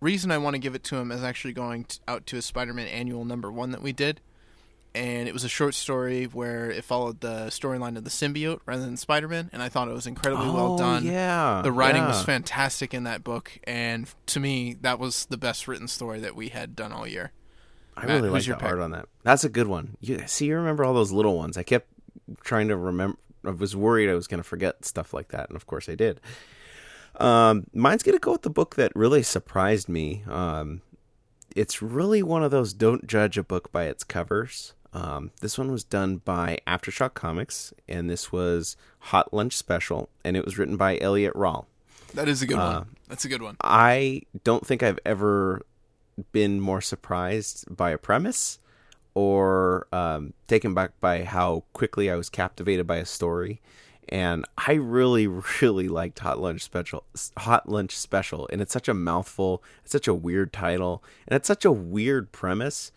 reason 0.00 0.30
I 0.30 0.38
want 0.38 0.54
to 0.54 0.58
give 0.58 0.74
it 0.74 0.82
to 0.84 0.96
him 0.96 1.12
is 1.12 1.22
actually 1.22 1.52
going 1.52 1.84
t 1.84 1.98
out 2.08 2.26
to 2.26 2.36
a 2.36 2.42
Spider-Man 2.42 2.86
annual 2.88 3.24
number 3.24 3.50
one 3.52 3.70
that 3.72 3.82
we 3.82 3.92
did. 3.92 4.20
And 4.94 5.26
it 5.28 5.32
was 5.32 5.44
a 5.44 5.48
short 5.48 5.74
story 5.74 6.24
where 6.24 6.70
it 6.70 6.84
followed 6.84 7.20
the 7.20 7.46
storyline 7.46 7.96
of 7.96 8.04
the 8.04 8.10
symbiote 8.10 8.60
rather 8.66 8.82
than 8.84 8.96
Spider-Man, 8.96 9.50
and 9.52 9.62
I 9.62 9.68
thought 9.68 9.88
it 9.88 9.94
was 9.94 10.06
incredibly 10.06 10.46
well 10.50 10.74
Oh, 10.74 10.78
done. 10.78 11.04
Yeah, 11.04 11.62
The 11.62 11.72
writing 11.72 12.04
was 12.04 12.22
fantastic 12.22 12.92
in 12.94 13.04
that 13.04 13.24
book, 13.24 13.58
and 13.64 14.08
to 14.26 14.40
me, 14.40 14.74
that 14.82 14.98
was 14.98 15.26
the 15.26 15.36
best 15.38 15.66
written 15.68 15.88
story 15.88 16.20
that 16.20 16.34
we 16.36 16.48
had 16.50 16.76
done 16.76 16.92
all 16.92 17.06
year. 17.06 17.32
I 17.96 18.06
Matt, 18.06 18.16
really 18.16 18.30
like 18.30 18.46
your 18.46 18.56
pick? 18.56 18.72
on 18.72 18.90
that. 18.92 19.06
That's 19.22 19.44
a 19.44 19.48
good 19.50 19.66
one. 19.66 19.96
You 20.00 20.22
see, 20.26 20.46
you 20.46 20.56
remember 20.56 20.84
all 20.84 20.94
those 20.94 21.12
little 21.12 21.36
ones. 21.36 21.56
I 21.58 21.62
kept 21.62 21.88
trying 22.42 22.68
to 22.68 22.76
remember. 22.76 23.18
I 23.44 23.50
was 23.50 23.74
worried 23.76 24.08
I 24.08 24.14
was 24.14 24.26
going 24.28 24.38
to 24.42 24.48
forget 24.48 24.84
stuff 24.84 25.12
like 25.12 25.28
that, 25.28 25.48
and 25.48 25.56
of 25.56 25.66
course 25.66 25.88
I 25.88 25.94
did. 25.94 26.20
Um, 27.16 27.66
mine's 27.74 28.02
going 28.02 28.16
to 28.16 28.20
go 28.20 28.32
with 28.32 28.42
the 28.42 28.50
book 28.50 28.76
that 28.76 28.92
really 28.94 29.22
surprised 29.22 29.88
me. 29.88 30.22
Um, 30.28 30.80
it's 31.54 31.82
really 31.82 32.22
one 32.22 32.42
of 32.42 32.50
those 32.50 32.72
don't 32.72 33.06
judge 33.06 33.36
a 33.36 33.42
book 33.42 33.70
by 33.72 33.84
its 33.84 34.04
covers. 34.04 34.72
Um, 34.94 35.30
this 35.40 35.56
one 35.56 35.72
was 35.72 35.84
done 35.84 36.16
by 36.18 36.58
Aftershock 36.66 37.14
Comics, 37.14 37.72
and 37.88 38.10
this 38.10 38.30
was 38.30 38.76
Hot 38.98 39.32
Lunch 39.32 39.56
Special, 39.56 40.08
and 40.24 40.36
it 40.36 40.44
was 40.44 40.58
written 40.58 40.76
by 40.76 40.98
Eliot 40.98 41.34
Rahal. 41.34 41.64
That 42.14 42.28
is 42.28 42.42
a 42.42 42.46
good 42.46 42.58
Uh, 42.58 42.80
one. 42.80 42.96
That's 43.08 43.24
a 43.24 43.28
good 43.28 43.40
one. 43.42 43.56
I 43.62 44.22
don't 44.44 44.66
think 44.66 44.82
I've 44.82 44.98
ever 45.06 45.62
been 46.32 46.60
more 46.60 46.82
surprised 46.82 47.74
by 47.74 47.90
a 47.90 47.98
premise 47.98 48.58
or 49.14 49.86
um, 49.92 50.34
taken 50.46 50.74
back 50.74 50.92
by 51.00 51.24
how 51.24 51.64
quickly 51.72 52.10
I 52.10 52.16
was 52.16 52.28
captivated 52.28 52.86
by 52.86 52.96
a 52.96 53.06
story. 53.06 53.60
And 54.08 54.44
I 54.58 54.74
really, 54.74 55.26
really 55.62 55.88
liked 55.88 56.18
Hot 56.18 56.38
Lunch 56.38 56.62
Special. 56.62 57.04
Hot 57.38 57.66
Lunch 57.68 57.96
Special, 57.96 58.46
and 58.52 58.60
it's 58.60 58.72
such 58.72 58.88
a 58.88 58.94
mouthful. 58.94 59.62
It's 59.84 59.92
such 59.92 60.08
a 60.08 60.12
weird 60.14 60.52
title, 60.52 61.02
and 61.26 61.34
it's 61.34 61.48
such 61.48 61.64
a 61.64 61.72
weird 61.72 62.30
premise, 62.32 62.92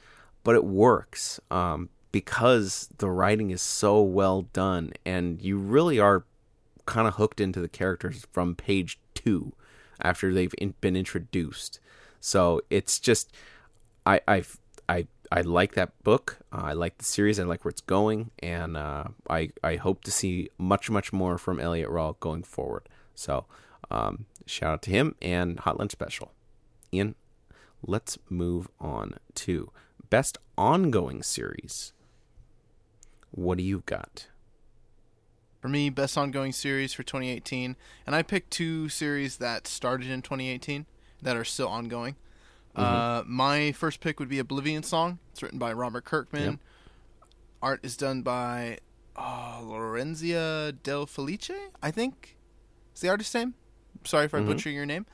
but 0.46 0.56
it 0.56 0.64
works 0.64 1.40
um, 1.50 1.90
because 2.14 2.88
the 3.00 3.10
writing 3.10 3.50
is 3.50 3.64
so 3.64 4.02
well 4.02 4.44
done, 4.54 4.94
and 5.06 5.42
you 5.42 5.58
really 5.58 6.00
are 6.00 6.24
kind 6.86 7.08
of 7.08 7.16
hooked 7.16 7.42
into 7.42 7.60
the 7.60 7.68
characters 7.68 8.26
from 8.32 8.56
page 8.56 9.00
two 9.16 9.54
after 10.00 10.34
they've 10.34 10.54
in, 10.60 10.76
been 10.80 10.96
introduced. 10.96 11.80
So 12.22 12.62
it's 12.70 13.00
just, 13.00 13.36
I 14.06 14.22
I 14.28 14.44
I 14.88 15.08
I 15.32 15.42
like 15.42 15.74
that 15.74 15.92
book. 16.04 16.38
Uh, 16.54 16.62
I 16.66 16.74
like 16.74 17.00
the 17.00 17.06
series. 17.06 17.40
I 17.40 17.44
like 17.44 17.66
where 17.66 17.72
it's 17.72 17.82
going, 17.82 18.30
and 18.38 18.78
uh, 18.78 19.06
I 19.28 19.50
I 19.64 19.78
hope 19.78 20.04
to 20.04 20.12
see 20.12 20.50
much 20.60 20.92
much 20.92 21.12
more 21.12 21.40
from 21.40 21.60
Eliot 21.60 21.90
Rahal 21.90 22.20
going 22.20 22.44
forward. 22.44 22.88
So 23.16 23.46
um, 23.90 24.26
shout 24.46 24.74
out 24.74 24.82
to 24.84 24.92
him 24.92 25.16
and 25.24 25.60
Hot 25.62 25.80
Lunch 25.80 25.92
Special. 25.92 26.32
Ian, 26.94 27.16
let's 27.82 28.20
move 28.30 28.70
on 28.80 29.16
to 29.34 29.72
best 30.10 30.38
ongoing 30.58 31.24
series. 31.24 31.94
What 33.32 33.58
do 33.58 33.64
you 33.64 33.84
got? 33.86 34.28
For 35.62 35.68
me, 35.68 35.90
best 35.90 36.18
ongoing 36.18 36.52
series 36.52 36.94
for 36.94 37.04
2018, 37.04 37.76
and 38.06 38.16
I 38.16 38.22
picked 38.22 38.52
two 38.52 38.88
series 38.88 39.38
that 39.38 39.68
started 39.68 40.10
in 40.10 40.22
2018 40.22 40.86
that 41.22 41.36
are 41.36 41.44
still 41.44 41.68
ongoing. 41.68 42.16
Uh, 42.76 43.24
my 43.26 43.72
first 43.72 44.00
pick 44.02 44.20
would 44.20 44.28
be 44.30 44.38
Oblivion 44.38 44.84
Song. 44.84 45.20
It's 45.32 45.42
written 45.42 45.58
by 45.58 45.72
Robert 45.74 46.04
Kirkman. 46.06 46.44
Yep. 46.44 46.60
Art 47.62 47.80
is 47.84 47.96
done 47.98 48.22
by 48.22 48.80
uh, 49.16 49.60
Lorenzia 49.62 50.76
Del 50.84 51.06
Felice, 51.06 51.52
I 51.82 51.90
think. 51.90 52.36
Is 52.94 53.02
the 53.02 53.08
artist's 53.10 53.34
name? 53.34 53.54
Sorry 54.04 54.26
if 54.26 54.34
I 54.36 54.40
Mhm. 54.40 54.46
butcher 54.48 54.70
your 54.70 54.86
name. 54.86 55.06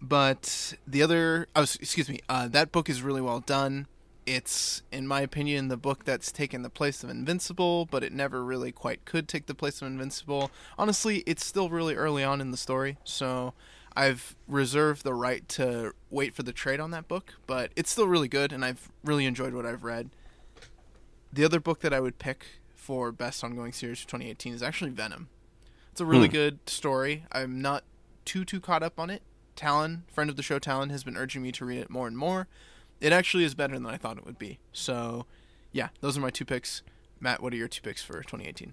But 0.00 0.74
the 0.86 1.02
other, 1.02 1.46
oh, 1.54 1.62
excuse 1.62 2.08
me, 2.08 2.20
uh, 2.28 2.48
that 2.48 2.72
book 2.72 2.88
is 2.90 3.02
really 3.02 3.20
well 3.20 3.40
done. 3.40 3.86
It's, 4.26 4.82
in 4.90 5.06
my 5.06 5.20
opinion, 5.20 5.68
the 5.68 5.76
book 5.76 6.04
that's 6.04 6.32
taken 6.32 6.62
the 6.62 6.70
place 6.70 7.04
of 7.04 7.10
Invincible, 7.10 7.84
but 7.86 8.02
it 8.02 8.12
never 8.12 8.42
really 8.42 8.72
quite 8.72 9.04
could 9.04 9.28
take 9.28 9.46
the 9.46 9.54
place 9.54 9.82
of 9.82 9.88
Invincible. 9.88 10.50
Honestly, 10.78 11.22
it's 11.26 11.44
still 11.44 11.68
really 11.68 11.94
early 11.94 12.24
on 12.24 12.40
in 12.40 12.50
the 12.50 12.56
story, 12.56 12.96
so 13.04 13.52
I've 13.94 14.34
reserved 14.48 15.04
the 15.04 15.12
right 15.12 15.46
to 15.50 15.92
wait 16.10 16.34
for 16.34 16.42
the 16.42 16.52
trade 16.52 16.80
on 16.80 16.90
that 16.92 17.06
book, 17.06 17.34
but 17.46 17.70
it's 17.76 17.90
still 17.90 18.08
really 18.08 18.28
good, 18.28 18.50
and 18.50 18.64
I've 18.64 18.90
really 19.04 19.26
enjoyed 19.26 19.52
what 19.52 19.66
I've 19.66 19.84
read. 19.84 20.08
The 21.32 21.44
other 21.44 21.60
book 21.60 21.80
that 21.80 21.92
I 21.92 22.00
would 22.00 22.18
pick 22.18 22.46
for 22.74 23.12
best 23.12 23.44
ongoing 23.44 23.72
series 23.72 24.00
for 24.00 24.08
2018 24.08 24.54
is 24.54 24.62
actually 24.62 24.90
Venom. 24.90 25.28
It's 25.92 26.00
a 26.00 26.06
really 26.06 26.28
Hmm. 26.28 26.32
good 26.32 26.58
story. 26.68 27.24
I'm 27.30 27.60
not 27.60 27.84
too 28.24 28.44
too 28.44 28.60
caught 28.60 28.82
up 28.82 28.98
on 28.98 29.10
it. 29.10 29.22
Talon, 29.54 30.04
friend 30.10 30.30
of 30.30 30.36
the 30.36 30.42
show 30.42 30.58
Talon, 30.58 30.90
has 30.90 31.04
been 31.04 31.16
urging 31.16 31.42
me 31.42 31.52
to 31.52 31.64
read 31.64 31.78
it 31.78 31.90
more 31.90 32.06
and 32.08 32.16
more. 32.16 32.48
It 33.04 33.12
actually 33.12 33.44
is 33.44 33.54
better 33.54 33.74
than 33.74 33.84
I 33.84 33.98
thought 33.98 34.16
it 34.16 34.24
would 34.24 34.38
be. 34.38 34.60
So, 34.72 35.26
yeah, 35.72 35.88
those 36.00 36.16
are 36.16 36.22
my 36.22 36.30
two 36.30 36.46
picks. 36.46 36.82
Matt, 37.20 37.42
what 37.42 37.52
are 37.52 37.56
your 37.56 37.68
two 37.68 37.82
picks 37.82 38.02
for 38.02 38.14
2018? 38.14 38.72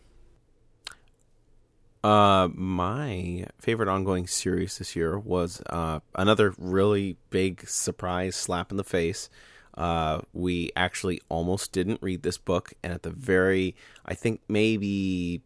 Uh, 2.01 2.47
my 2.53 3.45
favorite 3.59 3.89
ongoing 3.89 4.27
series 4.27 4.77
this 4.77 4.95
year 4.95 5.19
was 5.19 5.61
uh, 5.69 5.99
another 6.15 6.53
really 6.57 7.17
big 7.29 7.67
surprise 7.67 8.37
slap 8.37 8.71
in 8.71 8.77
the 8.77 8.85
face. 8.85 9.29
Uh, 9.73 10.21
we 10.31 10.71
actually 10.77 11.19
almost 11.27 11.73
didn't 11.73 12.01
read 12.01 12.23
this 12.23 12.37
book, 12.37 12.71
and 12.81 12.93
at 12.93 13.03
the 13.03 13.09
very, 13.09 13.75
I 14.05 14.13
think 14.13 14.39
maybe 14.47 15.41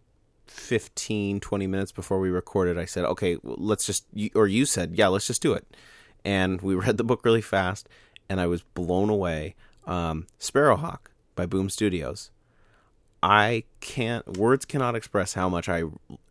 15, 0.46 1.40
20 1.40 1.66
minutes 1.66 1.92
before 1.92 2.20
we 2.20 2.30
recorded, 2.30 2.78
I 2.78 2.86
said, 2.86 3.06
okay, 3.06 3.38
let's 3.42 3.88
just, 3.88 4.06
or 4.36 4.46
you 4.46 4.68
said, 4.68 4.94
yeah, 4.94 5.08
let's 5.08 5.26
just 5.26 5.42
do 5.42 5.54
it. 5.54 5.66
And 6.24 6.62
we 6.62 6.76
read 6.76 6.98
the 6.98 7.04
book 7.04 7.26
really 7.26 7.42
fast, 7.42 7.90
and 8.30 8.40
I 8.40 8.48
was 8.48 8.62
blown 8.62 9.10
away. 9.10 9.56
Um, 9.86 10.28
Sparrowhawk 10.40 11.12
by 11.36 11.46
Boom 11.46 11.70
Studios. 11.70 12.32
I 13.22 13.64
can't 13.80 14.38
words 14.38 14.66
cannot 14.66 14.96
express 14.96 15.34
how 15.34 15.50
much 15.50 15.68
I 15.68 15.84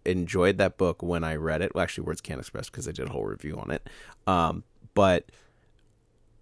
enjoyed 0.05 0.59
that 0.59 0.77
book 0.77 1.03
when 1.03 1.25
I 1.25 1.35
read 1.35 1.61
it. 1.63 1.75
Well, 1.75 1.83
actually, 1.83 2.05
words 2.05 2.21
can't 2.21 2.41
express 2.41 2.71
because 2.71 2.87
I 2.87 2.93
did 2.93 3.09
a 3.09 3.11
whole 3.11 3.25
review 3.25 3.57
on 3.57 3.71
it. 3.71 3.89
Um, 4.27 4.65
but 4.95 5.31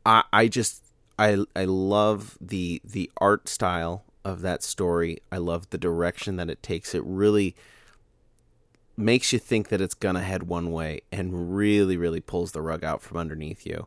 I 0.05 0.25
I 0.33 0.49
just 0.49 0.83
I 1.19 1.45
I 1.57 1.65
love 1.65 2.37
the 2.41 2.83
the 2.85 3.11
art 3.19 3.49
style 3.49 4.05
of 4.25 4.43
that 4.43 4.63
story. 4.63 5.19
I 5.31 5.39
love 5.39 5.71
the 5.71 5.79
direction 5.79 6.37
that 6.37 6.51
it 6.51 6.63
takes. 6.63 6.95
It 6.95 7.03
really 7.05 7.57
makes 8.97 9.33
you 9.33 9.39
think 9.39 9.69
that 9.69 9.81
it's 9.81 9.95
gonna 9.95 10.23
head 10.23 10.45
one 10.45 10.71
way 10.71 11.01
and 11.11 11.57
really 11.57 11.97
really 11.97 12.21
pulls 12.21 12.53
the 12.53 12.61
rug 12.61 12.85
out 12.85 13.01
from 13.01 13.17
underneath 13.17 13.65
you 13.65 13.87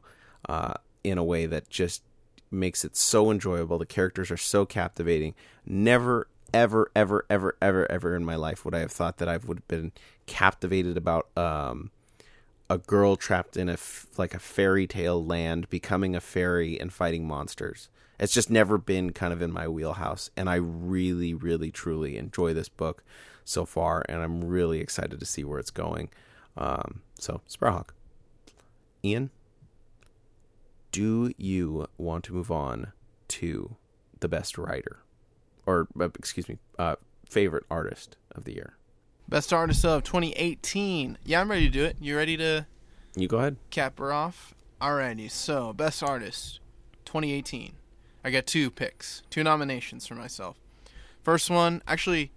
uh, 0.49 0.73
in 1.05 1.17
a 1.17 1.23
way 1.23 1.45
that 1.45 1.69
just 1.69 2.03
makes 2.51 2.83
it 2.83 2.95
so 2.95 3.31
enjoyable. 3.31 3.77
The 3.77 3.85
characters 3.85 4.31
are 4.31 4.37
so 4.37 4.65
captivating. 4.65 5.35
Never, 5.65 6.27
ever, 6.53 6.91
ever, 6.95 7.25
ever, 7.29 7.55
ever, 7.61 7.91
ever 7.91 8.15
in 8.15 8.25
my 8.25 8.35
life 8.35 8.65
would 8.65 8.75
I 8.75 8.79
have 8.79 8.91
thought 8.91 9.17
that 9.17 9.29
I 9.29 9.37
would 9.37 9.57
have 9.57 9.67
been 9.67 9.91
captivated 10.25 10.97
about 10.97 11.27
um, 11.37 11.91
a 12.69 12.77
girl 12.77 13.15
trapped 13.15 13.57
in 13.57 13.69
a 13.69 13.73
f- 13.73 14.07
like 14.17 14.33
a 14.33 14.39
fairy 14.39 14.87
tale 14.87 15.23
land, 15.23 15.69
becoming 15.69 16.15
a 16.15 16.21
fairy 16.21 16.79
and 16.79 16.91
fighting 16.91 17.27
monsters. 17.27 17.89
It's 18.19 18.33
just 18.33 18.49
never 18.49 18.77
been 18.77 19.11
kind 19.11 19.33
of 19.33 19.41
in 19.41 19.51
my 19.51 19.67
wheelhouse, 19.67 20.29
and 20.37 20.49
I 20.49 20.55
really, 20.55 21.33
really, 21.33 21.69
truly 21.69 22.17
enjoy 22.17 22.53
this 22.53 22.69
book 22.69 23.03
so 23.43 23.65
far, 23.65 24.05
and 24.07 24.21
I'm 24.21 24.45
really 24.45 24.79
excited 24.79 25.19
to 25.19 25.25
see 25.25 25.43
where 25.43 25.59
it's 25.59 25.69
going. 25.69 26.09
Um, 26.55 27.01
so, 27.19 27.41
Sparrowhawk, 27.49 27.89
Ian, 29.03 29.31
do 30.95 31.31
you 31.37 31.87
want 31.97 32.23
to 32.25 32.33
move 32.33 32.49
on 32.51 32.91
to 33.29 33.75
the 34.19 34.27
best 34.27 34.57
writer, 34.57 34.99
or 35.65 35.87
uh, 35.99 36.05
excuse 36.17 36.47
me, 36.47 36.57
uh, 36.79 36.95
favorite 37.29 37.65
artist 37.69 38.17
of 38.31 38.45
the 38.45 38.53
year? 38.53 38.77
Best 39.27 39.51
artist 39.51 39.83
of 39.83 40.03
2018. 40.03 41.17
Yeah, 41.25 41.41
I'm 41.41 41.49
ready 41.51 41.65
to 41.65 41.71
do 41.71 41.83
it. 41.83 41.97
You 41.99 42.15
ready 42.15 42.37
to 42.37 42.65
You 43.15 43.27
go 43.27 43.39
ahead. 43.39 43.57
cap 43.71 43.99
her 43.99 44.13
off? 44.13 44.53
Alrighty, 44.79 45.29
so 45.31 45.73
best 45.73 46.03
artist 46.03 46.59
2018. 47.05 47.73
I 48.23 48.29
got 48.31 48.45
two 48.45 48.69
picks, 48.71 49.21
two 49.29 49.43
nominations 49.43 50.05
for 50.07 50.15
myself. 50.15 50.57
First 51.23 51.49
one, 51.49 51.81
actually, 51.87 52.31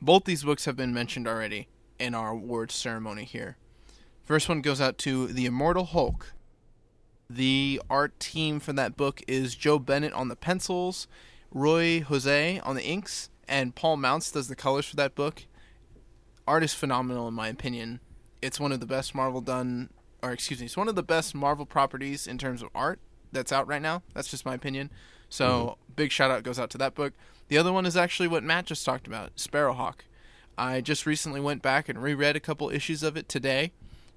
both 0.00 0.24
these 0.24 0.44
books 0.44 0.64
have 0.64 0.76
been 0.76 0.94
mentioned 0.94 1.26
already 1.28 1.68
in 1.98 2.14
our 2.14 2.30
awards 2.30 2.74
ceremony 2.74 3.24
here. 3.24 3.56
First 4.24 4.48
one 4.48 4.60
goes 4.62 4.80
out 4.80 4.98
to 4.98 5.26
The 5.26 5.46
Immortal 5.46 5.84
Hulk. 5.86 6.32
The 7.34 7.80
art 7.88 8.18
team 8.20 8.60
for 8.60 8.74
that 8.74 8.96
book 8.96 9.22
is 9.26 9.54
Joe 9.54 9.78
Bennett 9.78 10.12
on 10.12 10.28
the 10.28 10.36
pencils, 10.36 11.08
Roy 11.50 12.00
Jose 12.02 12.60
on 12.60 12.76
the 12.76 12.84
inks, 12.84 13.30
and 13.48 13.74
Paul 13.74 13.96
Mounts 13.96 14.30
does 14.30 14.48
the 14.48 14.54
colors 14.54 14.86
for 14.86 14.96
that 14.96 15.14
book. 15.14 15.44
Art 16.46 16.62
is 16.62 16.74
phenomenal 16.74 17.28
in 17.28 17.34
my 17.34 17.48
opinion. 17.48 18.00
It's 18.42 18.60
one 18.60 18.70
of 18.70 18.80
the 18.80 18.86
best 18.86 19.14
Marvel 19.14 19.40
done 19.40 19.88
or 20.22 20.30
excuse 20.30 20.60
me, 20.60 20.66
it's 20.66 20.76
one 20.76 20.88
of 20.88 20.94
the 20.94 21.02
best 21.02 21.34
Marvel 21.34 21.64
properties 21.64 22.26
in 22.26 22.36
terms 22.36 22.62
of 22.62 22.68
art 22.74 23.00
that's 23.32 23.50
out 23.50 23.66
right 23.66 23.82
now. 23.82 24.02
That's 24.14 24.28
just 24.28 24.44
my 24.44 24.54
opinion. 24.54 24.90
So 25.30 25.46
mm-hmm. 25.48 25.92
big 25.96 26.12
shout 26.12 26.30
out 26.30 26.42
goes 26.42 26.58
out 26.58 26.68
to 26.70 26.78
that 26.78 26.94
book. 26.94 27.14
The 27.48 27.56
other 27.56 27.72
one 27.72 27.86
is 27.86 27.96
actually 27.96 28.28
what 28.28 28.44
Matt 28.44 28.66
just 28.66 28.84
talked 28.84 29.06
about, 29.06 29.36
Sparrowhawk. 29.36 30.00
I 30.58 30.82
just 30.82 31.06
recently 31.06 31.40
went 31.40 31.62
back 31.62 31.88
and 31.88 32.02
reread 32.02 32.36
a 32.36 32.40
couple 32.40 32.68
issues 32.68 33.02
of 33.02 33.16
it 33.16 33.28
today, 33.28 33.72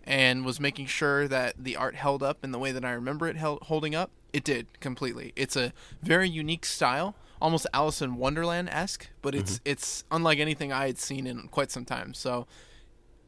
and 0.06 0.46
was 0.46 0.60
making 0.60 0.86
sure 0.86 1.28
that 1.28 1.56
the 1.58 1.76
art 1.76 1.96
held 1.96 2.22
up 2.22 2.44
in 2.44 2.52
the 2.52 2.60
way 2.60 2.72
that 2.72 2.86
I 2.86 2.91
remember 2.91 3.28
it 3.28 3.36
held, 3.36 3.63
holding 3.63 3.96
up. 3.96 4.12
It 4.34 4.44
did 4.44 4.80
completely. 4.80 5.32
It's 5.36 5.56
a 5.56 5.72
very 6.02 6.30
unique 6.30 6.65
style, 6.65 7.15
almost 7.41 7.68
Alice 7.74 8.02
in 8.02 8.18
Wonderland 8.18 8.70
esque, 8.70 9.10
but 9.22 9.34
it's 9.34 9.62
it's 9.65 10.04
unlike 10.12 10.39
anything 10.39 10.74
I 10.74 10.88
had 10.88 10.98
seen 10.98 11.26
in 11.26 11.48
quite 11.48 11.72
some 11.72 11.86
time. 11.86 12.13
So 12.13 12.46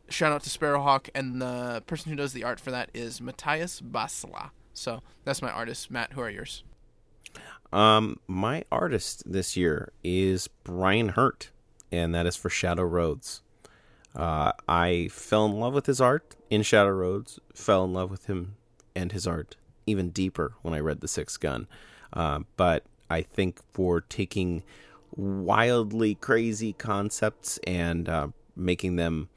shout 0.10 0.34
out 0.34 0.44
to 0.44 0.50
Sparrowhawk, 0.50 1.10
and 1.16 1.42
the 1.42 1.82
person 1.88 2.12
who 2.12 2.18
does 2.18 2.34
the 2.34 2.44
art 2.44 2.60
for 2.60 2.72
that 2.72 2.90
is 2.94 3.22
Matias 3.22 3.82
Basla. 3.82 4.50
So 4.74 5.02
that's 5.24 5.42
my 5.42 5.50
artist. 5.50 5.90
Matt, 5.90 6.14
who 6.14 6.22
are 6.22 6.30
yours? 6.30 6.64
Um, 7.72 8.20
my 8.28 8.64
artist 8.72 9.24
this 9.30 9.58
year 9.58 9.92
is 10.04 10.48
Brian 10.64 11.10
Hurtt, 11.10 11.52
and 11.92 12.14
that 12.16 12.26
is 12.26 12.36
for 12.36 12.50
Shadow 12.50 12.84
Roads. 12.84 13.42
Uh, 14.18 14.52
I 14.68 15.10
fell 15.12 15.46
in 15.46 15.60
love 15.60 15.76
with 15.76 15.86
his 15.86 16.02
art 16.02 16.36
in 16.50 16.64
Shadow 16.64 16.90
Roads. 16.90 17.40
Fell 17.54 17.86
in 17.86 17.94
love 17.94 18.10
with 18.10 18.26
him 18.26 18.56
and 18.96 19.12
his 19.12 19.28
art 19.28 19.56
even 19.86 20.10
deeper 20.10 20.54
when 20.64 20.74
I 20.74 20.80
read 20.80 21.02
The 21.02 21.08
Sixth 21.08 21.40
Gun. 21.40 21.68
Uh, 22.12 22.40
but 22.58 22.84
I 23.10 23.22
think 23.22 23.60
for 23.72 24.02
taking 24.02 24.64
wildly 25.16 26.16
crazy 26.16 26.74
concepts 26.74 27.60
and 27.66 28.10
uh, 28.10 28.28
making 28.56 28.98
them 28.98 29.30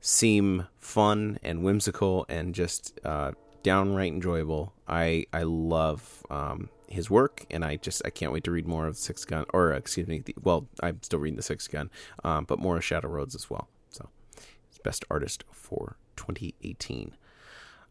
seem 0.00 0.66
fun 0.78 1.38
and 1.42 1.62
whimsical 1.62 2.26
and 2.28 2.54
just 2.54 3.00
uh, 3.04 3.32
downright 3.62 4.12
enjoyable. 4.12 4.74
I 4.86 5.26
I 5.32 5.44
love 5.44 6.26
um, 6.28 6.68
his 6.88 7.08
work, 7.08 7.46
and 7.50 7.64
I 7.64 7.76
just 7.76 8.02
I 8.04 8.10
can't 8.10 8.32
wait 8.32 8.44
to 8.44 8.50
read 8.50 8.66
more 8.66 8.86
of 8.86 8.94
the 8.94 9.00
Sixth 9.00 9.26
Gun, 9.26 9.46
or 9.54 9.72
excuse 9.72 10.06
me, 10.06 10.20
the, 10.20 10.34
well 10.42 10.68
I'm 10.80 11.02
still 11.02 11.20
reading 11.20 11.36
the 11.36 11.42
Sixth 11.42 11.70
Gun, 11.70 11.90
um, 12.22 12.44
but 12.44 12.58
more 12.58 12.76
of 12.76 12.84
Shadow 12.84 13.08
Roads 13.08 13.34
as 13.34 13.48
well. 13.48 13.68
Best 14.84 15.04
artist 15.10 15.42
for 15.50 15.96
2018. 16.14 17.16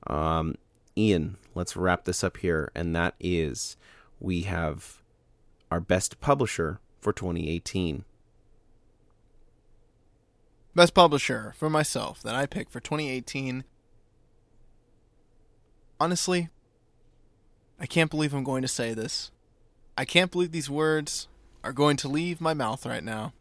Um, 0.07 0.55
Ian, 0.97 1.37
let's 1.55 1.75
wrap 1.75 2.05
this 2.05 2.23
up 2.23 2.37
here, 2.37 2.71
and 2.73 2.95
that 2.95 3.15
is 3.19 3.75
we 4.21 4.43
have 4.43 5.01
our 5.69 5.81
best 5.81 6.21
publisher 6.21 6.79
for 7.01 7.11
2018. 7.11 8.05
Best 10.75 10.93
publisher 10.93 11.53
for 11.57 11.69
myself 11.69 12.23
that 12.23 12.35
I 12.35 12.45
picked 12.45 12.71
for 12.71 12.79
2018. 12.79 13.63
Honestly, 15.99 16.49
I 17.79 17.85
can't 17.85 18.09
believe 18.09 18.33
I'm 18.33 18.43
going 18.43 18.61
to 18.61 18.67
say 18.67 18.93
this. 18.93 19.31
I 19.97 20.05
can't 20.05 20.31
believe 20.31 20.51
these 20.51 20.69
words 20.69 21.27
are 21.63 21.73
going 21.73 21.97
to 21.97 22.07
leave 22.07 22.41
my 22.41 22.53
mouth 22.53 22.85
right 22.85 23.03
now. 23.03 23.33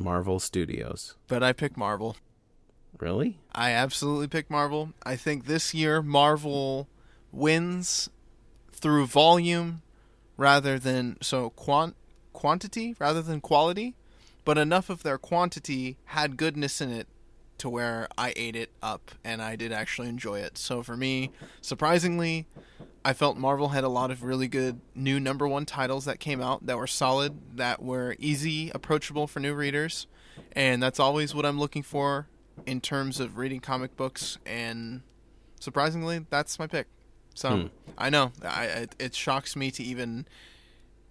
Marvel 0.00 0.38
Studios. 0.38 1.14
But 1.26 1.42
I 1.42 1.52
pick 1.52 1.76
Marvel. 1.76 2.16
Really? 2.98 3.38
I 3.52 3.70
absolutely 3.70 4.28
pick 4.28 4.50
Marvel. 4.50 4.92
I 5.04 5.16
think 5.16 5.46
this 5.46 5.74
year 5.74 6.02
Marvel 6.02 6.88
wins 7.32 8.08
through 8.72 9.06
volume 9.06 9.82
rather 10.36 10.78
than 10.78 11.16
so 11.20 11.50
quant 11.50 11.96
quantity 12.32 12.94
rather 12.98 13.20
than 13.22 13.40
quality, 13.40 13.94
but 14.44 14.56
enough 14.58 14.88
of 14.88 15.02
their 15.02 15.18
quantity 15.18 15.96
had 16.06 16.36
goodness 16.36 16.80
in 16.80 16.90
it 16.90 17.08
to 17.58 17.68
where 17.68 18.08
I 18.16 18.32
ate 18.36 18.56
it 18.56 18.70
up 18.82 19.10
and 19.24 19.42
I 19.42 19.56
did 19.56 19.72
actually 19.72 20.08
enjoy 20.08 20.40
it. 20.40 20.58
So 20.58 20.82
for 20.82 20.96
me, 20.96 21.30
surprisingly, 21.60 22.46
I 23.04 23.12
felt 23.12 23.36
Marvel 23.36 23.68
had 23.68 23.84
a 23.84 23.88
lot 23.88 24.10
of 24.10 24.22
really 24.22 24.48
good 24.48 24.80
new 24.94 25.18
number 25.20 25.46
1 25.46 25.66
titles 25.66 26.04
that 26.04 26.20
came 26.20 26.40
out 26.40 26.66
that 26.66 26.76
were 26.76 26.86
solid, 26.86 27.56
that 27.56 27.82
were 27.82 28.16
easy, 28.18 28.70
approachable 28.74 29.26
for 29.26 29.40
new 29.40 29.54
readers, 29.54 30.06
and 30.52 30.82
that's 30.82 31.00
always 31.00 31.34
what 31.34 31.46
I'm 31.46 31.58
looking 31.58 31.82
for 31.82 32.28
in 32.66 32.80
terms 32.80 33.20
of 33.20 33.38
reading 33.38 33.60
comic 33.60 33.96
books 33.96 34.38
and 34.44 35.02
surprisingly, 35.60 36.26
that's 36.30 36.58
my 36.58 36.66
pick. 36.66 36.86
So, 37.34 37.50
Hmm. 37.50 37.66
I 37.96 38.10
know 38.10 38.32
I 38.42 38.64
it, 38.64 38.94
it 38.98 39.14
shocks 39.14 39.56
me 39.56 39.70
to 39.72 39.82
even 39.82 40.26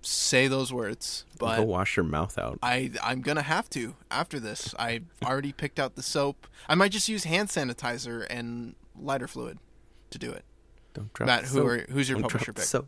say 0.08 0.48
those 0.48 0.72
words, 0.72 1.26
but 1.38 1.58
Go 1.58 1.64
wash 1.64 1.98
your 1.98 2.06
mouth 2.06 2.38
out. 2.38 2.60
I 2.64 2.92
I'm 3.04 3.22
gonna 3.22 3.42
have 3.42 3.70
to 3.72 3.96
after 4.10 4.40
this. 4.40 4.74
I 4.80 5.02
already 5.24 5.52
picked 5.52 5.80
out 5.80 5.96
the 5.96 6.04
soap. 6.04 6.48
I 6.70 6.76
might 6.76 6.92
just 6.92 7.10
use 7.10 7.26
hand 7.26 7.50
sanitizer 7.50 8.26
and 8.30 8.76
lighter 8.98 9.28
fluid 9.28 9.60
to 10.12 10.18
do 10.18 10.32
it. 10.32 10.46
Don't 10.94 11.14
drop 11.14 11.28
Matt, 11.28 11.46
who 11.46 11.66
are 11.66 11.86
who's 11.90 12.10
your 12.10 12.20
Don't 12.20 12.30
publisher 12.30 12.54
pick? 12.54 12.64
soap. 12.64 12.88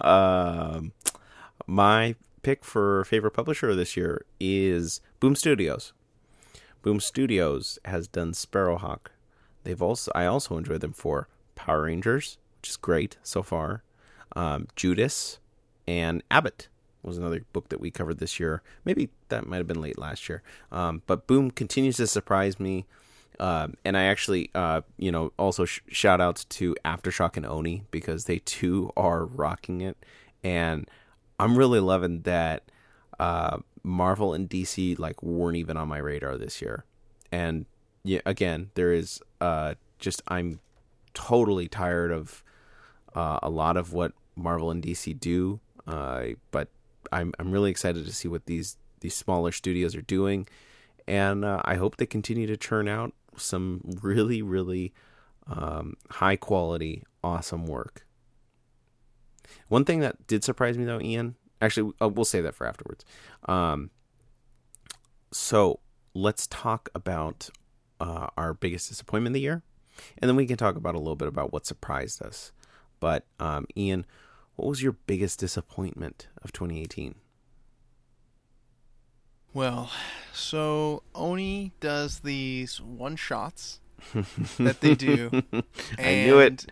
um, 0.00 0.92
my 1.66 2.14
pick 2.42 2.64
for 2.64 3.04
favorite 3.04 3.32
publisher 3.32 3.74
this 3.74 3.96
year 3.96 4.24
is 4.40 5.00
Boom 5.20 5.36
Studios. 5.36 5.92
Boom 6.80 7.00
Studios 7.00 7.78
has 7.84 8.08
done 8.08 8.32
Sparrowhawk. 8.32 9.08
They've 9.64 9.80
also 9.80 10.10
I 10.14 10.26
also 10.26 10.56
enjoy 10.56 10.78
them 10.78 10.92
for 10.92 11.28
Power 11.54 11.82
Rangers, 11.82 12.38
which 12.60 12.70
is 12.70 12.76
great 12.76 13.18
so 13.22 13.42
far. 13.42 13.82
Um, 14.34 14.68
Judas 14.76 15.38
and 15.86 16.22
Abbott 16.30 16.68
was 17.02 17.18
another 17.18 17.44
book 17.52 17.68
that 17.68 17.80
we 17.80 17.90
covered 17.90 18.18
this 18.18 18.38
year. 18.38 18.62
Maybe 18.84 19.10
that 19.28 19.46
might 19.46 19.58
have 19.58 19.66
been 19.66 19.80
late 19.80 19.98
last 19.98 20.28
year. 20.28 20.42
Um, 20.70 21.02
but 21.06 21.26
Boom 21.26 21.50
continues 21.50 21.96
to 21.96 22.06
surprise 22.06 22.60
me. 22.60 22.86
Um, 23.40 23.74
and 23.84 23.96
I 23.96 24.04
actually, 24.04 24.50
uh, 24.54 24.82
you 24.98 25.10
know, 25.10 25.32
also 25.38 25.64
sh- 25.64 25.80
shout 25.88 26.20
outs 26.20 26.44
to 26.44 26.76
Aftershock 26.84 27.36
and 27.36 27.44
Oni 27.44 27.84
because 27.90 28.26
they 28.26 28.38
too 28.38 28.92
are 28.96 29.24
rocking 29.24 29.80
it. 29.80 29.96
And 30.44 30.88
I'm 31.40 31.56
really 31.58 31.80
loving 31.80 32.22
that 32.22 32.62
uh, 33.18 33.58
Marvel 33.82 34.32
and 34.32 34.48
DC 34.48 34.98
like 34.98 35.22
weren't 35.22 35.56
even 35.56 35.76
on 35.76 35.88
my 35.88 35.98
radar 35.98 36.36
this 36.36 36.62
year. 36.62 36.84
And 37.32 37.66
yeah, 38.04 38.20
again, 38.26 38.70
there 38.74 38.92
is 38.92 39.20
uh, 39.40 39.74
just 39.98 40.22
I'm 40.28 40.60
totally 41.14 41.68
tired 41.68 42.12
of 42.12 42.44
uh, 43.14 43.38
a 43.42 43.50
lot 43.50 43.76
of 43.76 43.92
what 43.92 44.12
Marvel 44.36 44.70
and 44.70 44.82
DC 44.82 45.18
do. 45.18 45.60
Uh, 45.86 46.28
but 46.50 46.68
I'm 47.10 47.32
I'm 47.38 47.50
really 47.50 47.70
excited 47.70 48.06
to 48.06 48.12
see 48.12 48.28
what 48.28 48.46
these 48.46 48.76
these 49.00 49.14
smaller 49.14 49.52
studios 49.52 49.96
are 49.96 50.02
doing, 50.02 50.46
and 51.08 51.44
uh, 51.44 51.60
I 51.64 51.74
hope 51.74 51.96
they 51.96 52.06
continue 52.06 52.46
to 52.46 52.56
churn 52.56 52.88
out 52.88 53.12
some 53.36 53.80
really 54.00 54.42
really 54.42 54.92
um, 55.46 55.94
high 56.10 56.36
quality, 56.36 57.02
awesome 57.24 57.66
work. 57.66 58.06
One 59.68 59.84
thing 59.84 60.00
that 60.00 60.26
did 60.26 60.44
surprise 60.44 60.78
me 60.78 60.84
though, 60.84 61.00
Ian. 61.00 61.36
Actually, 61.60 61.92
uh, 62.00 62.08
we'll 62.08 62.24
say 62.24 62.40
that 62.40 62.54
for 62.54 62.66
afterwards. 62.66 63.04
Um, 63.46 63.90
so 65.30 65.80
let's 66.14 66.46
talk 66.48 66.88
about 66.94 67.50
uh, 68.00 68.28
our 68.36 68.54
biggest 68.54 68.88
disappointment 68.88 69.32
of 69.32 69.34
the 69.34 69.40
year, 69.40 69.62
and 70.18 70.28
then 70.28 70.36
we 70.36 70.46
can 70.46 70.56
talk 70.56 70.76
about 70.76 70.94
a 70.94 70.98
little 70.98 71.16
bit 71.16 71.28
about 71.28 71.52
what 71.52 71.66
surprised 71.66 72.22
us. 72.22 72.52
But 73.00 73.26
um, 73.40 73.66
Ian, 73.76 74.06
what 74.56 74.68
was 74.68 74.82
your 74.82 74.92
biggest 74.92 75.38
disappointment 75.40 76.28
of 76.42 76.52
2018? 76.52 77.14
Well, 79.54 79.90
so 80.32 81.02
Oni 81.14 81.72
does 81.80 82.20
these 82.20 82.80
one 82.80 83.16
shots 83.16 83.80
that 84.58 84.80
they 84.80 84.94
do. 84.94 85.42
I 85.98 86.14
knew 86.24 86.38
it. 86.38 86.66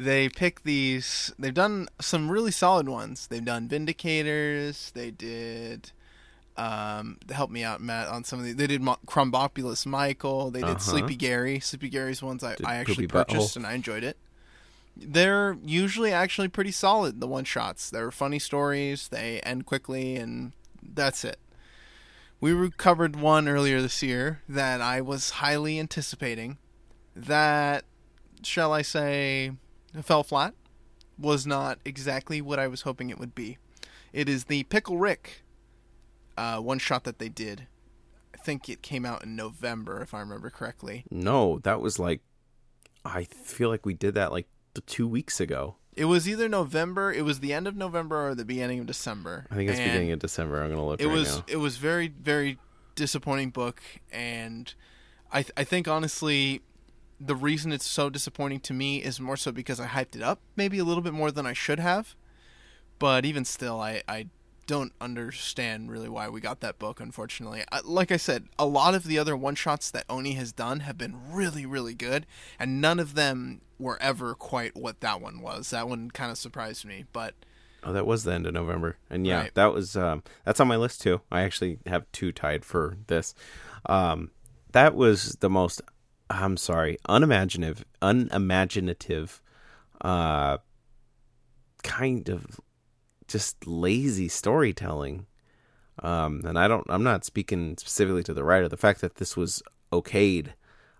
They 0.00 0.28
pick 0.28 0.62
these. 0.62 1.32
They've 1.38 1.54
done 1.54 1.88
some 2.00 2.30
really 2.30 2.50
solid 2.50 2.88
ones. 2.88 3.26
They've 3.28 3.44
done 3.44 3.68
Vindicators. 3.68 4.92
They 4.92 5.10
did. 5.10 5.92
Um, 6.56 7.18
help 7.30 7.50
me 7.50 7.62
out, 7.62 7.80
Matt, 7.80 8.08
on 8.08 8.24
some 8.24 8.40
of 8.40 8.44
the. 8.44 8.52
They 8.52 8.66
did 8.66 8.80
Mo- 8.82 8.98
Krombopulos 9.06 9.86
Michael. 9.86 10.50
They 10.50 10.60
did 10.60 10.70
Uh-huh. 10.70 10.78
Sleepy 10.78 11.14
Gary. 11.16 11.60
Sleepy 11.60 11.88
Gary's 11.88 12.22
ones 12.22 12.42
I, 12.42 12.56
Did 12.56 12.66
I 12.66 12.76
actually 12.76 13.06
Poopy 13.06 13.06
Butthole. 13.08 13.28
purchased 13.28 13.56
and 13.56 13.66
I 13.66 13.74
enjoyed 13.74 14.02
it. 14.04 14.16
They're 15.00 15.56
usually 15.64 16.12
actually 16.12 16.48
pretty 16.48 16.72
solid. 16.72 17.20
The 17.20 17.28
one 17.28 17.44
shots. 17.44 17.88
They're 17.88 18.10
funny 18.10 18.38
stories. 18.38 19.08
They 19.08 19.40
end 19.40 19.64
quickly, 19.66 20.16
and 20.16 20.52
that's 20.82 21.24
it. 21.24 21.38
We 22.40 22.52
re- 22.52 22.70
covered 22.76 23.16
one 23.16 23.48
earlier 23.48 23.80
this 23.80 24.02
year 24.02 24.42
that 24.48 24.80
I 24.80 25.00
was 25.00 25.30
highly 25.30 25.78
anticipating. 25.78 26.58
That, 27.14 27.84
shall 28.42 28.72
I 28.72 28.82
say, 28.82 29.52
fell 30.02 30.22
flat. 30.22 30.54
Was 31.18 31.46
not 31.46 31.78
exactly 31.84 32.40
what 32.40 32.58
I 32.58 32.68
was 32.68 32.82
hoping 32.82 33.10
it 33.10 33.18
would 33.18 33.34
be. 33.34 33.58
It 34.12 34.28
is 34.28 34.44
the 34.44 34.62
Pickle 34.64 34.98
Rick 34.98 35.42
uh, 36.38 36.58
one 36.58 36.78
shot 36.78 37.04
that 37.04 37.18
they 37.18 37.28
did. 37.28 37.66
I 38.32 38.38
think 38.38 38.68
it 38.68 38.80
came 38.80 39.04
out 39.04 39.24
in 39.24 39.34
November, 39.34 40.00
if 40.00 40.14
I 40.14 40.20
remember 40.20 40.48
correctly. 40.48 41.04
No, 41.10 41.58
that 41.64 41.80
was 41.80 41.98
like, 41.98 42.20
I 43.04 43.24
feel 43.24 43.68
like 43.68 43.84
we 43.84 43.94
did 43.94 44.14
that 44.14 44.30
like 44.30 44.46
two 44.80 45.06
weeks 45.08 45.40
ago. 45.40 45.76
It 45.96 46.04
was 46.04 46.28
either 46.28 46.48
November, 46.48 47.12
it 47.12 47.24
was 47.24 47.40
the 47.40 47.52
end 47.52 47.66
of 47.66 47.74
November 47.74 48.28
or 48.28 48.34
the 48.34 48.44
beginning 48.44 48.78
of 48.78 48.86
December. 48.86 49.46
I 49.50 49.56
think 49.56 49.68
it's 49.70 49.78
And 49.80 49.90
beginning 49.90 50.12
of 50.12 50.20
December. 50.20 50.62
I'm 50.62 50.70
gonna 50.70 50.86
look 50.86 51.00
it 51.00 51.06
right 51.06 51.12
was 51.12 51.38
now. 51.38 51.44
it 51.48 51.56
was 51.56 51.76
very 51.76 52.08
very 52.08 52.58
disappointing 52.94 53.50
book 53.50 53.80
and 54.12 54.74
I 55.32 55.42
th- 55.42 55.52
I 55.56 55.64
think 55.64 55.86
honestly 55.88 56.62
the 57.20 57.34
reason 57.34 57.72
it's 57.72 57.86
so 57.86 58.10
disappointing 58.10 58.60
to 58.60 58.72
me 58.72 59.02
is 59.02 59.18
more 59.20 59.36
so 59.36 59.50
because 59.52 59.80
I 59.80 59.86
hyped 59.86 60.14
it 60.16 60.22
up 60.22 60.40
maybe 60.56 60.78
a 60.78 60.84
little 60.84 61.02
bit 61.02 61.12
more 61.12 61.30
than 61.32 61.46
I 61.46 61.52
should 61.52 61.78
have 61.80 62.14
but 62.98 63.24
even 63.24 63.44
still 63.44 63.80
I 63.80 64.02
I 64.08 64.28
don't 64.68 64.92
understand 65.00 65.90
really 65.90 66.08
why 66.10 66.28
we 66.28 66.40
got 66.40 66.60
that 66.60 66.78
book 66.78 67.00
unfortunately 67.00 67.64
like 67.84 68.12
I 68.12 68.18
said 68.18 68.46
a 68.58 68.66
lot 68.66 68.94
of 68.94 69.02
the 69.04 69.18
other 69.18 69.34
one 69.36 69.54
shots 69.56 69.90
that 69.90 70.04
Oni 70.08 70.34
has 70.34 70.52
done 70.52 70.80
have 70.80 70.96
been 70.96 71.16
really 71.32 71.64
really 71.66 71.94
good 71.94 72.26
and 72.58 72.80
none 72.80 73.00
of 73.00 73.14
them 73.14 73.62
were 73.78 74.00
ever 74.00 74.34
quite 74.34 74.76
what 74.76 75.00
that 75.00 75.20
one 75.20 75.40
was 75.40 75.70
that 75.70 75.88
one 75.88 76.10
kind 76.10 76.30
of 76.30 76.38
surprised 76.38 76.84
me 76.84 77.04
but 77.12 77.34
Oh, 77.82 77.92
that 77.92 78.06
was 78.06 78.24
the 78.24 78.32
end 78.32 78.44
of 78.44 78.52
November, 78.54 78.96
and 79.08 79.24
yeah, 79.24 79.42
Right. 79.42 79.54
that 79.54 79.72
was 79.72 79.94
um, 79.96 80.24
that's 80.44 80.58
on 80.58 80.66
my 80.66 80.74
list 80.74 81.00
too. 81.00 81.20
I 81.30 81.42
actually 81.42 81.78
have 81.86 82.10
two 82.10 82.32
tied 82.32 82.64
for 82.64 82.96
this. 83.06 83.34
Um, 83.86 84.32
that 84.72 84.96
was 84.96 85.36
the 85.38 85.48
most. 85.48 85.80
I'm 86.28 86.56
sorry, 86.56 86.98
unimaginative, 87.08 87.84
unimaginative, 88.02 89.40
uh, 90.00 90.58
kind 91.84 92.28
of 92.28 92.60
just 93.28 93.66
lazy 93.66 94.28
storytelling. 94.28 95.26
Um, 96.02 96.42
and 96.44 96.58
I 96.58 96.68
don't. 96.68 96.86
I'm 96.88 97.02
not 97.02 97.24
speaking 97.24 97.76
specifically 97.76 98.22
to 98.24 98.34
the 98.34 98.44
writer. 98.44 98.68
The 98.68 98.76
fact 98.76 99.00
that 99.00 99.16
this 99.16 99.36
was 99.36 99.62
okayed, 99.92 100.48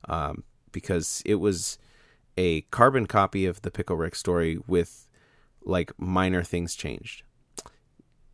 um, 0.09 0.45
because 0.73 1.23
it 1.25 1.37
was 1.37 1.79
a 2.37 2.63
carbon 2.63 3.07
copy 3.07 3.47
of 3.47 3.63
the 3.63 3.71
Pickle 3.71 3.97
Rick 3.97 4.15
story 4.15 4.59
with 4.67 5.09
like 5.65 5.93
minor 5.99 6.43
things 6.43 6.75
changed. 6.75 7.23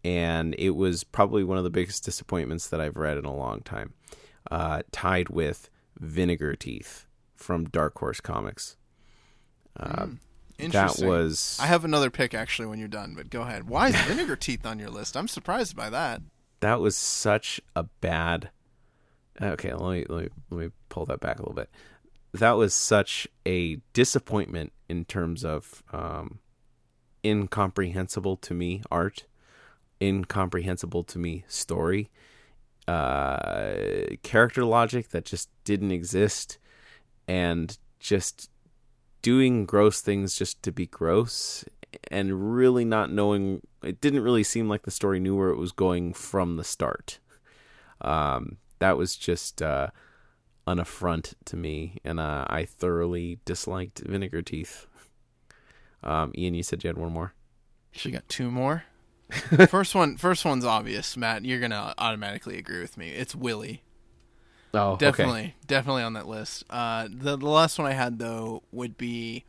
And 0.04 0.54
it 0.59 0.70
was 0.70 1.04
probably 1.04 1.44
one 1.44 1.57
of 1.57 1.64
the 1.64 1.70
biggest 1.70 2.04
disappointments 2.04 2.68
that 2.68 2.80
I've 2.80 2.96
read 2.96 3.16
in 3.16 3.24
a 3.24 3.35
long 3.35 3.61
time. 3.61 3.94
Uh, 4.50 4.83
tied 4.92 5.30
with 5.30 5.70
Vinegar 5.98 6.54
Teeth 6.54 7.07
from 7.35 7.64
Dark 7.64 7.98
Horse 7.98 8.20
Comics. 8.20 8.76
Uh, 9.78 10.07
that 10.58 10.98
was 11.00 11.58
I 11.60 11.66
have 11.66 11.84
another 11.84 12.10
pick 12.10 12.34
actually 12.34 12.66
when 12.66 12.78
you're 12.78 12.88
done, 12.88 13.14
but 13.16 13.30
go 13.30 13.42
ahead. 13.42 13.68
Why 13.68 13.88
is 13.88 13.96
Vinegar 14.02 14.36
Teeth 14.36 14.64
on 14.66 14.78
your 14.78 14.90
list? 14.90 15.16
I'm 15.16 15.28
surprised 15.28 15.76
by 15.76 15.90
that. 15.90 16.22
that 16.60 16.80
was 16.80 16.96
such 16.96 17.60
a 17.76 17.84
bad. 18.00 18.50
Okay, 19.42 19.74
let 19.74 19.92
me 19.92 20.06
let 20.08 20.24
me 20.24 20.28
let 20.50 20.60
me 20.66 20.70
pull 20.88 21.06
that 21.06 21.20
back 21.20 21.38
a 21.38 21.42
little 21.42 21.54
bit. 21.54 21.70
That 22.32 22.52
was 22.52 22.74
such 22.74 23.28
a 23.46 23.76
disappointment 23.92 24.72
in 24.88 25.04
terms 25.04 25.44
of 25.44 25.82
um, 25.92 26.38
incomprehensible 27.24 28.36
to 28.38 28.54
me 28.54 28.82
art, 28.90 29.24
incomprehensible 30.00 31.04
to 31.04 31.18
me 31.18 31.44
story, 31.48 32.10
uh, 32.88 33.74
character 34.22 34.64
logic 34.64 35.10
that 35.10 35.24
just 35.24 35.48
didn't 35.64 35.90
exist, 35.92 36.58
and 37.26 37.78
just 37.98 38.50
doing 39.24 39.64
gross 39.64 40.02
things 40.02 40.37
just 40.37 40.62
to 40.62 40.70
be 40.70 40.87
gross 40.87 41.64
and 42.10 42.54
really 42.54 42.84
not 42.84 43.10
knowing 43.10 43.62
it 43.82 43.98
didn't 44.02 44.20
really 44.22 44.44
seem 44.44 44.68
like 44.68 44.82
the 44.82 44.90
story 44.90 45.18
knew 45.18 45.34
where 45.34 45.48
it 45.48 45.56
was 45.56 45.72
going 45.72 46.12
from 46.12 46.56
the 46.56 46.64
start 46.64 47.18
um, 48.02 48.58
that 48.80 48.98
was 48.98 49.16
just 49.16 49.62
uh, 49.62 49.88
an 50.66 50.78
affront 50.78 51.32
to 51.46 51.56
me 51.56 51.96
and 52.04 52.20
uh, 52.20 52.44
i 52.50 52.66
thoroughly 52.66 53.38
disliked 53.46 54.00
vinegar 54.00 54.42
teeth 54.42 54.87
um, 56.02 56.30
ian 56.37 56.52
you 56.52 56.62
said 56.62 56.84
you 56.84 56.88
had 56.88 56.98
one 56.98 57.10
more 57.12 57.32
She 57.92 58.10
got 58.10 58.28
two 58.28 58.50
more. 58.50 58.84
first 59.68 59.94
one, 59.94 60.16
first 60.16 60.44
one's 60.44 60.64
obvious, 60.64 61.16
Matt. 61.16 61.44
You're 61.44 61.60
gonna 61.60 61.94
automatically 61.96 62.58
agree 62.58 62.80
with 62.80 62.98
me. 62.98 63.10
It's 63.10 63.34
Willie. 63.37 63.84
Oh 64.74 64.96
Definitely, 64.98 65.54
definitely 65.66 66.02
on 66.02 66.12
that 66.14 66.26
list. 66.28 66.64
Uh, 66.70 67.08
the 67.10 67.37
the 67.37 67.48
last 67.48 67.78
one 67.78 67.87
I 67.88 67.92
had 67.94 68.18
though 68.18 68.62
would 68.72 68.96
be. 68.98 69.44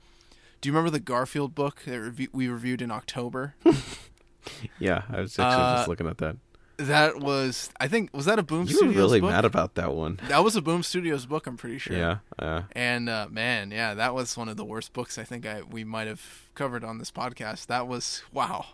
Do 0.61 0.69
you 0.69 0.73
remember 0.73 0.89
the 0.89 0.99
Garfield 0.99 1.53
book 1.53 1.81
that 1.85 1.99
rev- 1.99 2.27
we 2.33 2.47
reviewed 2.47 2.81
in 2.81 2.89
October? 2.91 3.55
yeah 4.79 5.03
i 5.09 5.21
was 5.21 5.37
actually 5.39 5.63
Uh, 5.63 5.75
just 5.77 5.87
looking 5.87 6.07
at 6.07 6.17
that 6.19 6.37
that 6.77 7.21
was, 7.21 7.69
I 7.79 7.87
think, 7.87 8.09
was 8.13 8.25
that 8.25 8.37
a 8.37 8.43
Boom 8.43 8.67
Studios 8.67 8.81
book. 8.81 8.95
you 8.95 8.99
were 9.01 9.07
really 9.07 9.21
book? 9.21 9.29
mad 9.31 9.45
about 9.45 9.75
that 9.75 9.93
one 9.95 10.19
that 10.27 10.43
was 10.43 10.57
a 10.57 10.61
Boom 10.61 10.83
Studios 10.83 11.25
book. 11.25 11.47
I'm 11.47 11.55
pretty 11.55 11.77
sure. 11.77 11.95
yeah 11.95 12.17
uh, 12.37 12.63
And 12.73 13.07
uh, 13.07 13.27
man, 13.31 13.71
yeah, 13.71 13.93
that 13.93 14.13
was 14.13 14.35
one 14.35 14.49
of 14.49 14.57
the 14.57 14.65
worst 14.65 14.91
books 14.91 15.17
I 15.17 15.23
think 15.23 15.45
I 15.45 15.61
we 15.61 15.85
might 15.85 16.07
have 16.07 16.49
covered 16.53 16.83
on 16.83 16.97
this 16.97 17.11
podcast. 17.11 17.67
That 17.67 17.87
was 17.87 18.23
wow. 18.33 18.65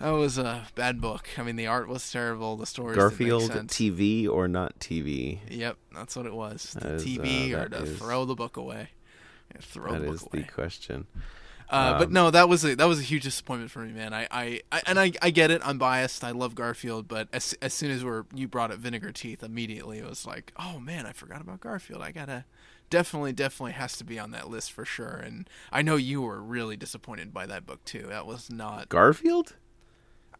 That 0.00 0.10
was 0.12 0.38
a 0.38 0.66
bad 0.74 1.00
book. 1.00 1.28
I 1.36 1.42
mean, 1.42 1.56
the 1.56 1.66
art 1.66 1.86
was 1.88 2.10
terrible. 2.10 2.56
The 2.56 2.66
stories 2.66 2.96
garfield 2.96 3.42
didn't 3.42 3.54
make 3.64 3.72
sense. 3.72 3.78
tv 3.98 4.28
or 4.28 4.48
not 4.48 4.78
tv 4.78 5.38
Yep, 5.50 5.76
that's 5.94 6.16
what 6.16 6.24
it 6.26 6.32
was. 6.34 6.72
The 6.74 6.80
That 6.80 6.92
is, 6.94 7.04
TV 7.04 7.52
uh, 7.52 7.56
or 7.64 7.68
that 7.68 7.76
to 7.78 7.82
is- 7.84 7.98
throw 7.98 8.24
the 8.24 8.34
book 8.34 8.56
away. 8.56 8.90
Yeah, 9.54 9.60
throw 9.60 9.92
that 9.92 9.98
the 10.00 10.06
book 10.06 10.14
is 10.14 10.22
away. 10.22 10.30
the 10.32 10.42
question 10.44 11.06
Uh, 11.68 11.98
but 11.98 12.08
Um, 12.08 12.12
no, 12.14 12.30
that 12.30 12.48
was 12.48 12.64
a 12.64 12.74
that 12.76 12.88
was 12.88 12.98
a 12.98 13.02
huge 13.02 13.22
disappointment 13.24 13.70
for 13.70 13.80
me, 13.80 13.92
man. 13.92 14.12
I, 14.14 14.26
I, 14.30 14.60
I 14.72 14.82
and 14.86 14.98
I, 14.98 15.12
I 15.22 15.30
get 15.30 15.50
it. 15.50 15.60
I'm 15.64 15.76
biased. 15.78 16.24
I 16.24 16.30
love 16.32 16.54
Garfield, 16.54 17.06
but 17.06 17.28
as 17.32 17.54
as 17.62 17.74
soon 17.74 17.90
as 17.90 18.02
we're 18.04 18.24
you 18.34 18.48
brought 18.48 18.70
up 18.72 18.78
Vinegar 18.78 19.12
Teeth, 19.12 19.42
immediately 19.42 19.98
it 19.98 20.08
was 20.08 20.26
like, 20.26 20.52
oh 20.56 20.80
man, 20.80 21.04
I 21.06 21.12
forgot 21.12 21.40
about 21.42 21.60
Garfield. 21.60 22.00
I 22.02 22.10
gotta 22.10 22.44
definitely, 22.88 23.32
definitely 23.32 23.72
has 23.72 23.96
to 23.98 24.04
be 24.04 24.18
on 24.18 24.32
that 24.32 24.48
list 24.50 24.72
for 24.72 24.84
sure. 24.84 25.20
And 25.24 25.48
I 25.70 25.82
know 25.82 25.94
you 25.94 26.22
were 26.22 26.40
really 26.42 26.76
disappointed 26.76 27.32
by 27.32 27.46
that 27.46 27.66
book 27.66 27.84
too. 27.84 28.06
That 28.08 28.26
was 28.26 28.50
not. 28.50 28.88
garfield 28.88 29.54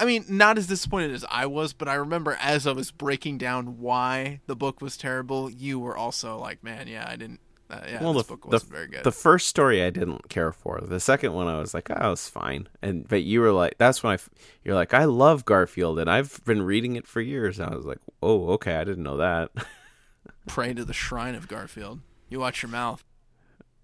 I 0.00 0.06
mean, 0.06 0.24
not 0.28 0.56
as 0.56 0.66
disappointed 0.66 1.10
as 1.10 1.26
I 1.30 1.44
was, 1.44 1.74
but 1.74 1.86
I 1.86 1.94
remember 1.94 2.38
as 2.40 2.66
I 2.66 2.72
was 2.72 2.90
breaking 2.90 3.36
down 3.36 3.78
why 3.78 4.40
the 4.46 4.56
book 4.56 4.80
was 4.80 4.96
terrible, 4.96 5.50
you 5.50 5.78
were 5.78 5.94
also 5.94 6.38
like, 6.38 6.64
man, 6.64 6.88
yeah, 6.88 7.04
I 7.06 7.16
didn't. 7.16 7.40
Uh, 7.68 7.82
yeah, 7.86 8.02
well, 8.02 8.14
this 8.14 8.26
the, 8.26 8.32
book 8.32 8.46
wasn't 8.46 8.72
very 8.72 8.88
good. 8.88 9.04
the 9.04 9.12
first 9.12 9.46
story 9.46 9.84
I 9.84 9.90
didn't 9.90 10.28
care 10.28 10.52
for. 10.52 10.80
The 10.80 10.98
second 10.98 11.34
one 11.34 11.46
I 11.46 11.60
was 11.60 11.74
like, 11.74 11.88
oh, 11.94 12.12
it's 12.12 12.28
fine. 12.28 12.66
And 12.82 13.06
but 13.06 13.22
you 13.22 13.40
were 13.40 13.52
like, 13.52 13.76
that's 13.78 14.02
when 14.02 14.14
I." 14.14 14.18
you're 14.64 14.74
like, 14.74 14.94
I 14.94 15.04
love 15.04 15.44
Garfield, 15.44 15.98
and 15.98 16.10
I've 16.10 16.40
been 16.44 16.62
reading 16.62 16.96
it 16.96 17.06
for 17.06 17.20
years. 17.20 17.60
And 17.60 17.72
I 17.72 17.76
was 17.76 17.84
like, 17.84 18.00
oh, 18.22 18.48
okay, 18.54 18.76
I 18.76 18.84
didn't 18.84 19.04
know 19.04 19.18
that. 19.18 19.50
Pray 20.48 20.72
to 20.74 20.84
the 20.84 20.92
shrine 20.94 21.34
of 21.34 21.46
Garfield. 21.46 22.00
You 22.28 22.40
watch 22.40 22.62
your 22.62 22.70
mouth. 22.70 23.04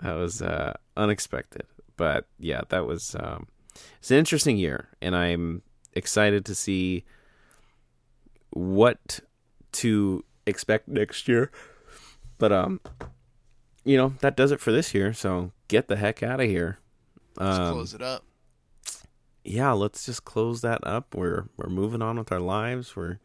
that 0.00 0.14
was 0.14 0.40
uh, 0.40 0.74
unexpected. 0.96 1.66
But 1.96 2.26
yeah, 2.38 2.62
that 2.70 2.86
was 2.86 3.14
um, 3.18 3.48
it's 3.98 4.10
an 4.10 4.16
interesting 4.16 4.56
year, 4.56 4.88
and 5.00 5.14
I'm 5.14 5.62
excited 5.96 6.44
to 6.46 6.54
see 6.54 7.04
what 8.50 9.20
to 9.72 10.24
expect 10.46 10.88
next 10.88 11.28
year. 11.28 11.50
But 12.38 12.52
um, 12.52 12.80
you 13.84 13.96
know 13.96 14.14
that 14.20 14.36
does 14.36 14.52
it 14.52 14.60
for 14.60 14.72
this 14.72 14.94
year. 14.94 15.12
So 15.12 15.52
get 15.68 15.88
the 15.88 15.96
heck 15.96 16.22
out 16.22 16.40
of 16.40 16.46
here. 16.48 16.78
Let's 17.38 17.58
Um, 17.58 17.72
close 17.74 17.94
it 17.94 18.02
up. 18.02 18.24
yeah, 19.44 19.72
let's 19.72 20.04
just 20.06 20.24
close 20.24 20.60
that 20.62 20.86
up. 20.86 21.14
We're 21.14 21.48
we're 21.56 21.68
moving 21.70 22.02
on 22.02 22.18
with 22.18 22.32
our 22.32 22.40
lives. 22.40 22.94
We're 22.96 23.18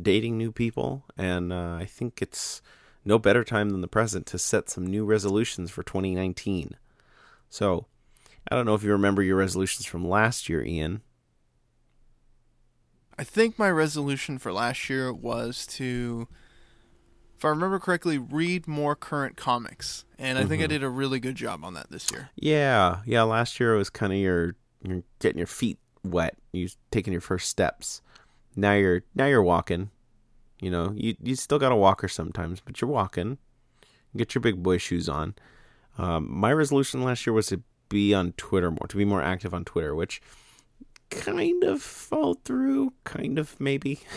dating 0.00 0.36
new 0.38 0.52
people, 0.52 1.04
and 1.16 1.52
uh, 1.52 1.76
I 1.80 1.84
think 1.86 2.20
it's 2.22 2.60
no 3.04 3.18
better 3.18 3.42
time 3.44 3.70
than 3.70 3.80
the 3.80 3.88
present 3.88 4.26
to 4.26 4.38
set 4.38 4.68
some 4.68 4.86
new 4.86 5.04
resolutions 5.04 5.70
for 5.70 5.82
2019. 5.82 6.76
So, 7.48 7.86
I 8.50 8.54
don't 8.54 8.66
know 8.66 8.74
if 8.74 8.82
you 8.82 8.90
remember 8.92 9.22
your 9.22 9.36
resolutions 9.36 9.86
from 9.86 10.06
last 10.06 10.48
year, 10.50 10.62
Ian. 10.62 11.00
I 13.18 13.24
think 13.24 13.58
my 13.58 13.70
resolution 13.70 14.38
for 14.38 14.52
last 14.52 14.88
year 14.88 15.12
was 15.12 15.66
to, 15.68 16.28
if 17.36 17.44
I 17.44 17.48
remember 17.48 17.78
correctly, 17.80 18.16
read 18.16 18.68
more 18.68 18.94
current 18.94 19.36
comics, 19.36 20.04
and 20.18 20.38
I 20.38 20.44
think 20.44 20.62
I 20.62 20.66
Mhm. 20.66 20.68
did 20.70 20.82
a 20.84 20.88
really 20.88 21.18
good 21.18 21.34
job 21.34 21.64
on 21.64 21.74
that 21.74 21.90
this 21.90 22.10
year. 22.12 22.30
Yeah, 22.36 23.02
yeah. 23.06 23.22
Last 23.22 23.58
year 23.58 23.74
it 23.74 23.78
was 23.78 23.90
kind 23.90 24.12
of 24.12 24.18
your 24.18 24.54
you're 24.82 25.02
getting 25.18 25.38
your 25.38 25.48
feet 25.48 25.78
wet. 26.04 26.38
You 26.52 26.68
taking 26.92 27.12
your 27.12 27.20
first 27.20 27.48
steps. 27.48 28.00
Now 28.54 28.74
you're 28.74 29.02
now 29.16 29.26
you're 29.26 29.42
walking. 29.42 29.90
You 30.60 30.70
know, 30.70 30.92
you 30.96 31.16
you 31.20 31.34
still 31.34 31.58
got 31.58 31.72
a 31.72 31.76
walker 31.76 32.06
sometimes, 32.08 32.60
but 32.60 32.80
you're 32.80 32.90
walking. 32.90 33.38
Get 34.16 34.34
your 34.34 34.42
big 34.42 34.62
boy 34.62 34.78
shoes 34.78 35.08
on. 35.08 35.34
Um, 35.98 36.28
my 36.30 36.52
resolution 36.52 37.02
last 37.02 37.26
year 37.26 37.34
was 37.34 37.48
to 37.48 37.62
be 37.88 38.14
on 38.14 38.32
Twitter 38.32 38.70
more, 38.70 38.86
to 38.88 38.96
be 38.96 39.04
more 39.04 39.22
active 39.22 39.52
on 39.52 39.64
Twitter, 39.64 39.94
which 39.94 40.20
kind 41.10 41.64
of 41.64 41.82
fell 41.82 42.34
through, 42.44 42.92
kind 43.04 43.38
of 43.38 43.58
maybe. 43.60 44.00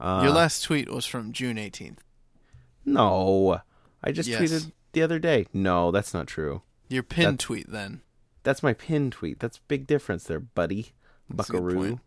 Uh, 0.00 0.22
Your 0.24 0.32
last 0.32 0.62
tweet 0.64 0.90
was 0.92 1.06
from 1.06 1.32
June 1.32 1.56
18th. 1.56 1.98
no, 2.84 3.60
I 4.02 4.10
just 4.10 4.28
Yes. 4.28 4.40
tweeted 4.40 4.72
the 4.92 5.02
other 5.02 5.20
day. 5.20 5.46
No, 5.54 5.92
that's 5.92 6.12
not 6.12 6.26
true. 6.26 6.62
Your 6.88 7.04
pinned 7.04 7.38
That's- 7.38 7.44
tweet 7.46 7.70
then. 7.70 8.02
That's 8.42 8.60
my 8.62 8.74
pin 8.74 9.12
tweet. 9.12 9.38
That's 9.38 9.58
big 9.68 9.86
difference 9.86 10.24
there, 10.24 10.40
buddy. 10.40 10.92
That's 11.30 11.48
Buckaroo. 11.48 12.00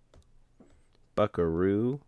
Buckaroo. 1.15 2.01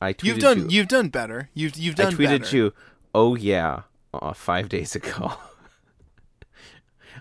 I 0.00 0.12
tweeted 0.12 0.24
You've 0.24 0.38
done 0.40 0.58
you. 0.70 0.76
you've 0.78 0.88
done 0.88 1.08
better. 1.08 1.50
You've 1.54 1.76
you've 1.76 1.94
done. 1.94 2.12
I 2.12 2.16
tweeted 2.16 2.40
better. 2.40 2.56
you. 2.56 2.72
Oh 3.14 3.36
yeah, 3.36 3.82
uh, 4.12 4.32
five 4.34 4.68
days 4.76 4.94
ago. 4.96 5.32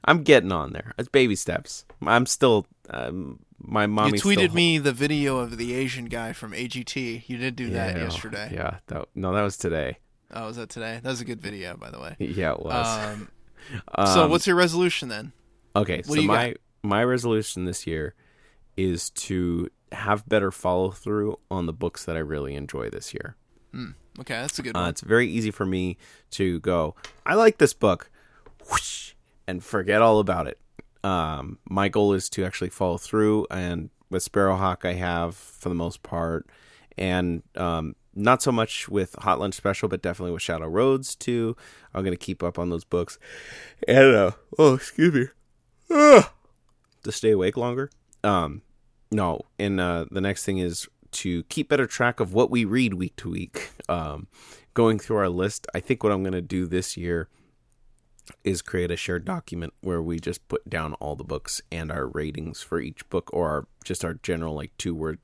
I'm 0.04 0.24
getting 0.24 0.52
on 0.52 0.74
there. 0.74 0.94
It's 0.98 1.08
baby 1.10 1.36
steps. 1.36 1.86
I'm 2.06 2.26
still. 2.26 2.66
Um, 2.90 3.40
my 3.60 3.84
You 3.84 4.14
tweeted 4.14 4.54
me 4.54 4.78
the 4.78 4.94
video 4.94 5.40
of 5.40 5.58
the 5.58 5.74
Asian 5.74 6.06
guy 6.06 6.34
from 6.34 6.54
AGT. 6.54 7.24
You 7.28 7.38
did 7.38 7.56
do 7.56 7.70
that 7.72 7.98
yesterday. 7.98 8.52
Yeah. 8.54 8.78
That, 8.88 9.08
no, 9.16 9.34
that 9.34 9.42
was 9.42 9.58
today. 9.58 9.98
Oh, 10.32 10.48
was 10.48 10.58
that 10.58 10.70
today? 10.70 11.00
That 11.02 11.10
was 11.10 11.22
a 11.22 11.26
good 11.26 11.42
video, 11.42 11.76
by 11.78 11.90
the 11.90 12.00
way. 12.00 12.16
Yeah, 12.20 12.54
it 12.54 12.62
was. 12.62 12.88
Um, 13.16 13.30
so, 14.06 14.24
Um, 14.26 14.32
what's 14.32 14.46
your 14.48 14.56
resolution 14.56 15.10
then? 15.10 15.32
Okay, 15.76 15.98
What 15.98 16.06
so 16.08 16.16
do 16.16 16.22
you 16.22 16.28
my 16.28 16.56
my 16.84 17.04
resolution 17.04 17.66
this 17.66 17.86
year 17.88 18.14
is 18.78 19.10
to 19.12 19.70
have 19.92 20.28
better 20.28 20.52
follow 20.52 20.92
through 20.92 21.40
on 21.50 21.66
the 21.66 21.74
books 21.74 22.06
that 22.06 22.16
I 22.16 22.20
really 22.20 22.56
enjoy 22.56 22.90
this 22.90 23.14
year. 23.14 23.36
Okay, 24.20 24.34
that's 24.34 24.58
a 24.58 24.64
good 24.64 24.76
Uh, 24.76 24.80
one. 24.82 24.90
it's 24.90 25.02
very 25.02 25.28
easy 25.30 25.52
for 25.52 25.66
me 25.66 25.98
to 26.32 26.60
go, 26.62 26.96
I 27.26 27.36
like 27.36 27.60
this 27.60 27.74
book, 27.74 28.10
whoosh, 28.70 29.14
and 29.48 29.64
forget 29.64 30.02
all 30.02 30.20
about 30.20 30.48
it. 30.48 30.60
Um, 31.08 31.58
my 31.70 31.88
goal 31.88 32.12
is 32.12 32.28
to 32.32 32.44
actually 32.44 32.70
follow 32.70 32.98
through, 32.98 33.48
and 33.50 33.90
with 34.10 34.30
Sparrowhawk, 34.30 34.84
I 34.84 34.94
have 34.94 35.38
for 35.38 35.70
the 35.70 35.76
most 35.76 36.04
part, 36.04 36.50
and 36.98 37.44
um, 37.56 37.96
not 38.14 38.42
so 38.42 38.52
much 38.52 38.90
with 38.90 39.16
Hot 39.20 39.40
Lunch 39.40 39.54
Special, 39.54 39.88
but 39.88 40.02
definitely 40.02 40.34
with 40.34 40.42
Shadow 40.42 40.68
Roads 40.68 41.16
too. 41.16 41.56
I'm 41.94 42.04
gonna 42.04 42.18
keep 42.18 42.44
up 42.44 42.60
on 42.60 42.70
those 42.72 42.84
books, 42.84 43.20
and 43.88 44.16
uh, 44.16 44.32
oh, 44.60 44.74
excuse 44.74 45.14
me, 45.14 45.28
to 47.04 47.12
stay 47.12 47.32
awake 47.32 47.56
longer. 47.56 47.90
Um, 48.26 48.62
no, 49.10 49.44
and 49.58 49.80
uh, 49.80 50.08
the 50.12 50.20
next 50.20 50.44
thing 50.44 50.58
is 50.58 50.90
to 51.12 51.44
keep 51.44 51.70
better 51.70 51.88
track 51.88 52.20
of 52.20 52.34
what 52.34 52.52
we 52.52 52.66
read 52.66 52.96
week 52.96 53.16
to 53.16 53.30
week. 53.30 53.70
Um, 53.88 54.28
going 54.74 55.00
through 55.00 55.16
our 55.16 55.30
list, 55.30 55.68
I 55.74 55.80
think 55.80 56.04
what 56.04 56.12
I'm 56.12 56.22
gonna 56.22 56.42
do 56.42 56.66
this 56.66 56.98
year 56.98 57.30
is 58.44 58.62
create 58.62 58.92
a 58.92 58.96
shared 58.96 59.26
document 59.26 59.74
where 59.82 60.02
we 60.02 60.20
just 60.20 60.48
put 60.48 60.70
down 60.70 60.94
all 60.96 61.16
the 61.16 61.24
books 61.24 61.62
and 61.72 61.92
our 61.92 62.08
ratings 62.08 62.62
for 62.62 62.80
each 62.80 63.08
book 63.10 63.30
or 63.34 63.50
our, 63.50 63.68
just 63.84 64.04
our 64.04 64.16
general 64.16 64.54
like 64.54 64.72
two 64.78 64.96
word 64.96 65.20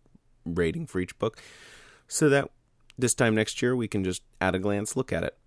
rating 0.45 0.85
for 0.85 0.99
each 0.99 1.17
book 1.19 1.39
so 2.07 2.29
that 2.29 2.49
this 2.97 3.13
time 3.13 3.35
next 3.35 3.61
year 3.61 3.75
we 3.75 3.87
can 3.87 4.03
just 4.03 4.21
at 4.39 4.55
a 4.55 4.59
glance 4.59 4.95
look 4.95 5.11
at 5.11 5.23
it. 5.23 5.37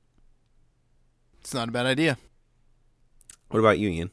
It's 1.41 1.55
not 1.55 1.69
a 1.69 1.73
bad 1.73 1.87
idea. 1.87 2.19
What 3.49 3.61
about 3.61 3.79
you, 3.79 3.89
Ian? 3.89 4.11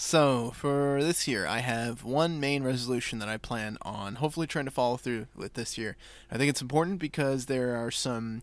So, 0.00 0.52
for 0.54 1.02
this 1.02 1.26
year, 1.26 1.44
I 1.44 1.58
have 1.58 2.04
one 2.04 2.38
main 2.38 2.62
resolution 2.62 3.18
that 3.18 3.28
I 3.28 3.36
plan 3.36 3.76
on 3.82 4.14
hopefully 4.14 4.46
trying 4.46 4.64
to 4.66 4.70
follow 4.70 4.96
through 4.96 5.26
with 5.34 5.54
this 5.54 5.76
year. 5.76 5.96
I 6.30 6.38
think 6.38 6.48
it's 6.48 6.62
important 6.62 7.00
because 7.00 7.46
there 7.46 7.74
are 7.74 7.90
some 7.90 8.42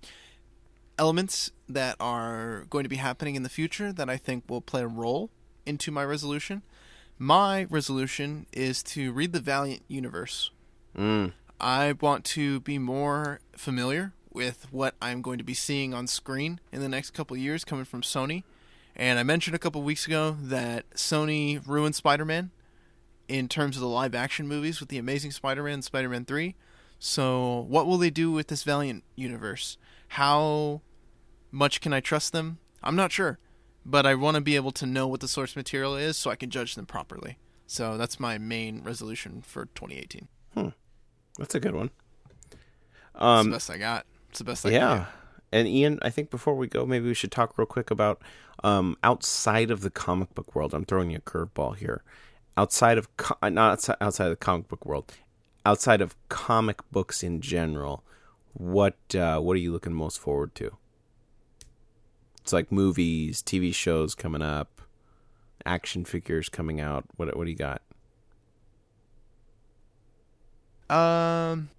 elements 0.97 1.51
that 1.67 1.95
are 1.99 2.65
going 2.69 2.83
to 2.83 2.89
be 2.89 2.97
happening 2.97 3.35
in 3.35 3.43
the 3.43 3.49
future 3.49 3.91
that 3.91 4.09
I 4.09 4.17
think 4.17 4.43
will 4.47 4.61
play 4.61 4.81
a 4.81 4.87
role 4.87 5.29
into 5.65 5.91
my 5.91 6.03
resolution. 6.03 6.61
My 7.17 7.65
resolution 7.69 8.45
is 8.51 8.83
to 8.83 9.11
read 9.11 9.31
the 9.33 9.39
Valiant 9.39 9.83
universe. 9.87 10.51
Mm. 10.97 11.33
I 11.59 11.93
want 11.93 12.25
to 12.25 12.59
be 12.61 12.77
more 12.77 13.39
familiar 13.55 14.13
with 14.31 14.67
what 14.71 14.95
I'm 15.01 15.21
going 15.21 15.37
to 15.37 15.43
be 15.43 15.53
seeing 15.53 15.93
on 15.93 16.07
screen 16.07 16.59
in 16.71 16.81
the 16.81 16.89
next 16.89 17.11
couple 17.11 17.37
years 17.37 17.63
coming 17.63 17.85
from 17.85 18.01
Sony. 18.01 18.43
And 18.95 19.17
I 19.17 19.23
mentioned 19.23 19.55
a 19.55 19.59
couple 19.59 19.81
weeks 19.81 20.05
ago 20.05 20.37
that 20.41 20.89
Sony 20.91 21.65
ruined 21.65 21.95
Spider 21.95 22.25
Man 22.25 22.51
in 23.27 23.47
terms 23.47 23.75
of 23.77 23.81
the 23.81 23.87
live 23.87 24.13
action 24.13 24.47
movies 24.47 24.79
with 24.79 24.89
The 24.89 24.97
Amazing 24.97 25.31
Spider 25.31 25.63
Man 25.63 25.75
and 25.75 25.83
Spider 25.83 26.09
Man 26.09 26.25
3. 26.25 26.55
So, 26.99 27.65
what 27.67 27.87
will 27.87 27.97
they 27.97 28.09
do 28.09 28.31
with 28.31 28.47
this 28.47 28.63
Valiant 28.63 29.03
universe? 29.15 29.77
How 30.15 30.81
much 31.51 31.81
can 31.81 31.91
I 31.91 31.99
trust 31.99 32.31
them? 32.31 32.59
I'm 32.81 32.95
not 32.95 33.11
sure. 33.11 33.37
But 33.85 34.05
I 34.05 34.15
want 34.15 34.35
to 34.35 34.41
be 34.41 34.55
able 34.55 34.71
to 34.71 34.85
know 34.85 35.07
what 35.07 35.19
the 35.19 35.27
source 35.27 35.57
material 35.57 35.97
is 35.97 36.15
so 36.15 36.31
I 36.31 36.37
can 36.37 36.49
judge 36.49 36.75
them 36.75 36.85
properly. 36.85 37.37
So, 37.67 37.97
that's 37.97 38.17
my 38.17 38.37
main 38.37 38.81
resolution 38.81 39.41
for 39.41 39.65
2018. 39.75 40.27
Hmm. 40.53 40.69
That's 41.37 41.53
a 41.53 41.59
good 41.59 41.75
one. 41.75 41.89
It's 42.49 42.55
Um, 43.15 43.47
the 43.47 43.55
best 43.57 43.69
I 43.69 43.77
got. 43.77 44.05
It's 44.29 44.39
the 44.39 44.45
best 44.45 44.65
I 44.65 44.69
yeah. 44.69 45.05
And 45.51 45.67
Ian, 45.67 45.99
I 46.01 46.09
think 46.11 46.29
before 46.29 46.55
we 46.55 46.67
go, 46.67 46.85
maybe 46.85 47.07
we 47.07 47.13
should 47.13 47.31
talk 47.31 47.57
real 47.57 47.65
quick 47.65 47.91
about 47.91 48.21
um, 48.63 48.95
outside 49.03 49.69
of 49.69 49.81
the 49.81 49.89
comic 49.89 50.33
book 50.33 50.55
world. 50.55 50.73
I'm 50.73 50.85
throwing 50.85 51.11
you 51.11 51.17
a 51.17 51.21
curveball 51.21 51.75
here. 51.75 52.03
Outside 52.55 52.97
of 52.97 53.15
co- 53.17 53.35
uh, 53.41 53.49
not 53.49 53.73
outside, 53.73 53.97
outside 53.99 54.25
of 54.25 54.31
the 54.31 54.37
comic 54.37 54.69
book 54.69 54.85
world, 54.85 55.13
outside 55.65 55.99
of 55.99 56.15
comic 56.29 56.79
books 56.89 57.21
in 57.21 57.41
general, 57.41 58.05
what 58.55 58.95
uh, 59.13 59.39
what 59.39 59.53
are 59.55 59.59
you 59.59 59.71
looking 59.71 59.93
most 59.93 60.19
forward 60.19 60.55
to? 60.55 60.71
It's 62.41 62.53
like 62.53 62.71
movies, 62.71 63.41
TV 63.41 63.73
shows 63.73 64.15
coming 64.15 64.41
up, 64.41 64.81
action 65.65 66.05
figures 66.05 66.47
coming 66.49 66.79
out. 66.79 67.05
What 67.17 67.35
what 67.35 67.45
do 67.45 67.51
you 67.51 67.57
got? 67.57 67.81
Um, 70.89 71.69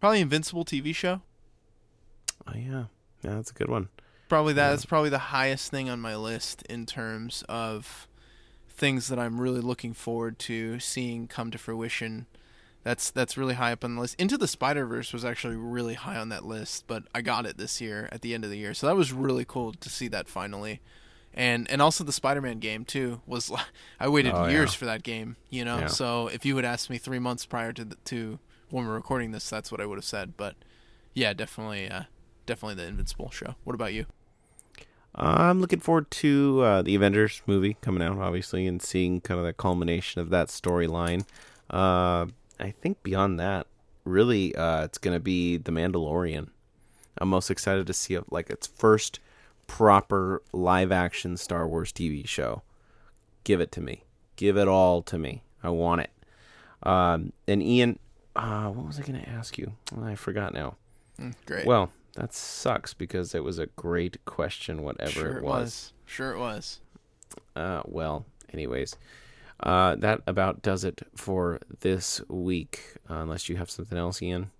probably 0.00 0.20
Invincible 0.20 0.64
TV 0.64 0.94
show. 0.94 1.20
Oh 2.46 2.56
yeah, 2.56 2.84
yeah, 3.22 3.34
that's 3.34 3.50
a 3.50 3.54
good 3.54 3.68
one. 3.68 3.88
Probably 4.28 4.54
that. 4.54 4.64
Yeah. 4.64 4.70
That's 4.70 4.86
probably 4.86 5.10
the 5.10 5.18
highest 5.18 5.70
thing 5.70 5.88
on 5.88 6.00
my 6.00 6.16
list 6.16 6.62
in 6.62 6.86
terms 6.86 7.44
of 7.48 8.08
things 8.68 9.08
that 9.08 9.18
I'm 9.18 9.40
really 9.40 9.60
looking 9.60 9.92
forward 9.92 10.38
to 10.40 10.80
seeing 10.80 11.28
come 11.28 11.50
to 11.50 11.58
fruition. 11.58 12.26
That's 12.82 13.10
that's 13.10 13.36
really 13.36 13.54
high 13.54 13.72
up 13.72 13.84
on 13.84 13.94
the 13.96 14.00
list. 14.00 14.14
Into 14.18 14.38
the 14.38 14.48
Spider 14.48 14.86
Verse 14.86 15.12
was 15.12 15.24
actually 15.24 15.56
really 15.56 15.94
high 15.94 16.16
on 16.16 16.30
that 16.30 16.44
list, 16.46 16.84
but 16.86 17.04
I 17.14 17.20
got 17.20 17.44
it 17.44 17.58
this 17.58 17.80
year 17.80 18.08
at 18.10 18.22
the 18.22 18.32
end 18.34 18.44
of 18.44 18.50
the 18.50 18.56
year, 18.56 18.72
so 18.72 18.86
that 18.86 18.96
was 18.96 19.12
really 19.12 19.44
cool 19.44 19.72
to 19.72 19.88
see 19.90 20.08
that 20.08 20.28
finally. 20.28 20.80
And 21.34 21.70
and 21.70 21.80
also 21.82 22.04
the 22.04 22.12
Spider 22.12 22.40
Man 22.40 22.58
game 22.58 22.84
too 22.84 23.20
was. 23.26 23.52
I 24.00 24.08
waited 24.08 24.32
Oh, 24.34 24.48
years 24.48 24.72
yeah. 24.72 24.78
for 24.78 24.84
that 24.86 25.02
game, 25.02 25.36
you 25.50 25.64
know. 25.64 25.80
Yeah. 25.80 25.86
So 25.88 26.28
if 26.28 26.44
you 26.46 26.56
had 26.56 26.64
asked 26.64 26.88
me 26.90 26.96
three 26.98 27.18
months 27.18 27.44
prior 27.46 27.72
to 27.74 27.84
the, 27.84 27.96
to 28.06 28.38
when 28.70 28.86
we're 28.86 28.94
recording 28.94 29.30
this, 29.32 29.48
that's 29.50 29.70
what 29.70 29.80
I 29.80 29.86
would 29.86 29.98
have 29.98 30.04
said. 30.04 30.36
But 30.36 30.56
yeah, 31.12 31.32
definitely, 31.34 31.88
uh, 31.90 32.04
definitely 32.46 32.76
the 32.82 32.88
Invincible 32.88 33.30
show. 33.30 33.56
What 33.64 33.74
about 33.74 33.92
you? 33.92 34.06
I'm 35.14 35.60
looking 35.60 35.80
forward 35.80 36.10
to 36.12 36.60
uh, 36.62 36.82
the 36.82 36.94
Avengers 36.94 37.42
movie 37.46 37.76
coming 37.82 38.02
out, 38.02 38.18
obviously, 38.18 38.66
and 38.66 38.80
seeing 38.80 39.20
kind 39.20 39.38
of 39.40 39.44
the 39.44 39.52
culmination 39.52 40.20
of 40.20 40.30
that 40.30 40.48
storyline. 40.48 41.24
Uh, 41.68 42.26
I 42.60 42.72
think 42.80 43.02
beyond 43.02 43.40
that, 43.40 43.66
really, 44.04 44.54
uh, 44.54 44.84
it's 44.84 44.98
going 44.98 45.16
to 45.16 45.20
be 45.20 45.56
The 45.56 45.72
Mandalorian. 45.72 46.48
I'm 47.18 47.28
most 47.28 47.50
excited 47.50 47.86
to 47.86 47.92
see 47.92 48.14
it, 48.14 48.30
like 48.30 48.50
its 48.50 48.66
first 48.66 49.18
proper 49.66 50.42
live 50.52 50.92
action 50.92 51.36
Star 51.36 51.66
Wars 51.66 51.92
TV 51.92 52.26
show. 52.26 52.62
Give 53.44 53.60
it 53.60 53.72
to 53.72 53.80
me. 53.80 54.04
Give 54.36 54.56
it 54.56 54.68
all 54.68 55.02
to 55.02 55.18
me. 55.18 55.42
I 55.62 55.70
want 55.70 56.02
it. 56.02 56.10
Um, 56.82 57.32
and 57.46 57.62
Ian, 57.62 57.98
uh, 58.36 58.68
what 58.68 58.86
was 58.86 58.98
I 58.98 59.02
going 59.02 59.20
to 59.20 59.28
ask 59.28 59.58
you? 59.58 59.72
I 60.02 60.14
forgot 60.14 60.54
now. 60.54 60.76
Mm, 61.20 61.34
great. 61.46 61.66
Well, 61.66 61.90
that 62.14 62.34
sucks 62.34 62.94
because 62.94 63.34
it 63.34 63.44
was 63.44 63.58
a 63.58 63.66
great 63.66 64.24
question, 64.24 64.82
whatever 64.82 65.10
sure 65.10 65.38
it 65.38 65.44
was. 65.44 65.92
Sure 66.06 66.32
it 66.32 66.38
was. 66.38 66.80
Uh, 67.54 67.82
well, 67.84 68.24
anyways, 68.52 68.96
uh, 69.62 69.96
that 69.96 70.22
about 70.26 70.62
does 70.62 70.84
it 70.84 71.02
for 71.14 71.60
this 71.80 72.20
week. 72.28 72.96
Uh, 73.08 73.14
unless 73.14 73.48
you 73.48 73.56
have 73.56 73.70
something 73.70 73.98
else, 73.98 74.22
Ian. 74.22 74.50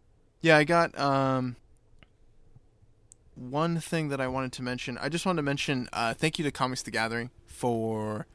Yeah, 0.40 0.56
I 0.56 0.64
got 0.64 0.98
um 0.98 1.56
one 3.34 3.80
thing 3.80 4.08
that 4.08 4.20
I 4.20 4.28
wanted 4.28 4.52
to 4.52 4.62
mention. 4.62 4.98
I 4.98 5.08
just 5.08 5.24
wanted 5.24 5.38
to 5.38 5.42
mention 5.42 5.88
uh, 5.92 6.14
thank 6.14 6.38
you 6.38 6.44
to 6.44 6.50
Comics 6.50 6.82
the 6.82 6.90
Gathering 6.90 7.30
for 7.46 8.26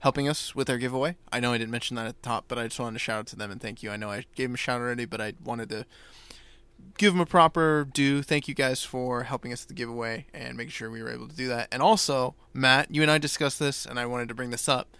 helping 0.00 0.28
us 0.28 0.54
with 0.54 0.68
our 0.68 0.78
giveaway. 0.78 1.16
I 1.30 1.38
know 1.38 1.52
I 1.52 1.58
didn't 1.58 1.70
mention 1.70 1.94
that 1.96 2.06
at 2.06 2.20
the 2.20 2.28
top, 2.28 2.46
but 2.48 2.58
I 2.58 2.64
just 2.64 2.80
wanted 2.80 2.94
to 2.94 2.98
shout 2.98 3.20
out 3.20 3.26
to 3.28 3.36
them 3.36 3.52
and 3.52 3.60
thank 3.60 3.82
you. 3.84 3.90
I 3.90 3.96
know 3.96 4.10
I 4.10 4.24
gave 4.34 4.48
them 4.48 4.54
a 4.54 4.58
shout 4.58 4.80
already, 4.80 5.04
but 5.04 5.20
I 5.20 5.34
wanted 5.44 5.68
to 5.68 5.86
give 6.98 7.12
them 7.12 7.20
a 7.20 7.26
proper 7.26 7.84
due. 7.84 8.22
Thank 8.22 8.48
you 8.48 8.54
guys 8.54 8.82
for 8.82 9.22
helping 9.22 9.52
us 9.52 9.62
with 9.62 9.68
the 9.68 9.74
giveaway 9.74 10.26
and 10.34 10.56
making 10.56 10.72
sure 10.72 10.90
we 10.90 11.02
were 11.02 11.10
able 11.10 11.28
to 11.28 11.36
do 11.36 11.46
that. 11.48 11.68
And 11.70 11.80
also, 11.80 12.34
Matt, 12.52 12.92
you 12.92 13.02
and 13.02 13.10
I 13.10 13.18
discussed 13.18 13.60
this, 13.60 13.86
and 13.86 13.98
I 13.98 14.06
wanted 14.06 14.28
to 14.28 14.34
bring 14.34 14.50
this 14.50 14.68
up. 14.68 14.96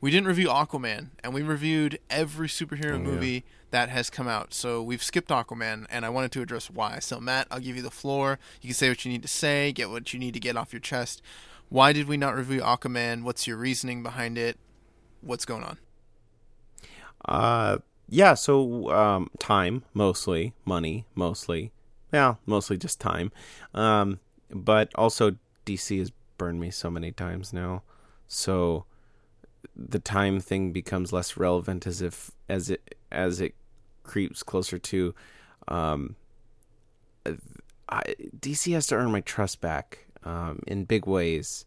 We 0.00 0.10
didn't 0.10 0.26
review 0.28 0.48
Aquaman, 0.48 1.08
and 1.24 1.32
we 1.32 1.42
reviewed 1.42 1.98
every 2.10 2.48
superhero 2.48 2.92
Oh, 2.94 2.96
yeah. 2.98 3.02
movie 3.02 3.44
that 3.70 3.88
has 3.88 4.10
come 4.10 4.28
out. 4.28 4.52
So 4.54 4.82
we've 4.82 5.02
skipped 5.02 5.30
Aquaman, 5.30 5.86
and 5.90 6.04
I 6.04 6.10
wanted 6.10 6.32
to 6.32 6.42
address 6.42 6.70
why. 6.70 6.98
So, 6.98 7.18
Matt, 7.20 7.46
I'll 7.50 7.60
give 7.60 7.76
you 7.76 7.82
the 7.82 7.90
floor. 7.90 8.38
You 8.60 8.68
can 8.68 8.74
say 8.74 8.88
what 8.88 9.04
you 9.04 9.10
need 9.10 9.22
to 9.22 9.28
say, 9.28 9.72
get 9.72 9.90
what 9.90 10.12
you 10.12 10.18
need 10.20 10.34
to 10.34 10.40
get 10.40 10.56
off 10.56 10.72
your 10.72 10.80
chest. 10.80 11.22
Why 11.68 11.92
did 11.92 12.06
we 12.08 12.16
not 12.16 12.36
review 12.36 12.60
Aquaman? 12.60 13.22
What's 13.22 13.46
your 13.46 13.56
reasoning 13.56 14.02
behind 14.02 14.38
it? 14.38 14.58
What's 15.22 15.44
going 15.44 15.64
on? 15.64 15.78
Uh, 17.24 17.78
yeah. 18.08 18.34
So, 18.34 18.90
um, 18.92 19.30
time 19.38 19.82
mostly, 19.94 20.52
money 20.64 21.06
mostly. 21.14 21.72
Yeah, 22.12 22.34
mostly 22.44 22.76
just 22.78 23.00
time. 23.00 23.32
Um, 23.74 24.20
but 24.50 24.92
also 24.94 25.36
DC 25.64 25.98
has 25.98 26.12
burned 26.38 26.60
me 26.60 26.70
so 26.70 26.88
many 26.90 27.10
times 27.10 27.52
now, 27.52 27.82
so 28.28 28.84
the 29.76 29.98
time 29.98 30.40
thing 30.40 30.72
becomes 30.72 31.12
less 31.12 31.36
relevant 31.36 31.86
as 31.86 32.00
if 32.00 32.30
as 32.48 32.70
it 32.70 32.96
as 33.12 33.40
it 33.40 33.54
creeps 34.02 34.42
closer 34.42 34.78
to. 34.78 35.14
Um, 35.68 36.16
I, 37.88 38.02
DC 38.38 38.72
has 38.72 38.86
to 38.88 38.96
earn 38.96 39.12
my 39.12 39.20
trust 39.20 39.60
back 39.60 40.06
um, 40.24 40.60
in 40.66 40.84
big 40.84 41.06
ways. 41.06 41.64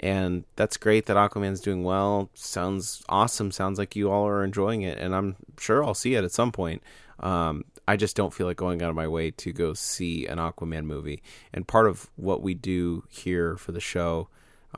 And 0.00 0.44
that's 0.54 0.76
great 0.76 1.06
that 1.06 1.16
Aquaman's 1.16 1.60
doing 1.60 1.82
well. 1.82 2.30
Sounds 2.34 3.02
awesome. 3.08 3.50
Sounds 3.50 3.78
like 3.78 3.96
you 3.96 4.10
all 4.10 4.28
are 4.28 4.44
enjoying 4.44 4.82
it, 4.82 4.96
and 4.98 5.14
I'm 5.14 5.36
sure 5.58 5.82
I'll 5.82 5.94
see 5.94 6.14
it 6.14 6.22
at 6.22 6.30
some 6.30 6.52
point. 6.52 6.82
Um, 7.18 7.64
I 7.88 7.96
just 7.96 8.14
don't 8.14 8.32
feel 8.32 8.46
like 8.46 8.56
going 8.56 8.80
out 8.80 8.90
of 8.90 8.96
my 8.96 9.08
way 9.08 9.32
to 9.32 9.52
go 9.52 9.74
see 9.74 10.26
an 10.26 10.38
Aquaman 10.38 10.84
movie. 10.84 11.22
And 11.52 11.66
part 11.66 11.88
of 11.88 12.10
what 12.14 12.42
we 12.42 12.54
do 12.54 13.04
here 13.08 13.56
for 13.56 13.72
the 13.72 13.80
show 13.80 14.28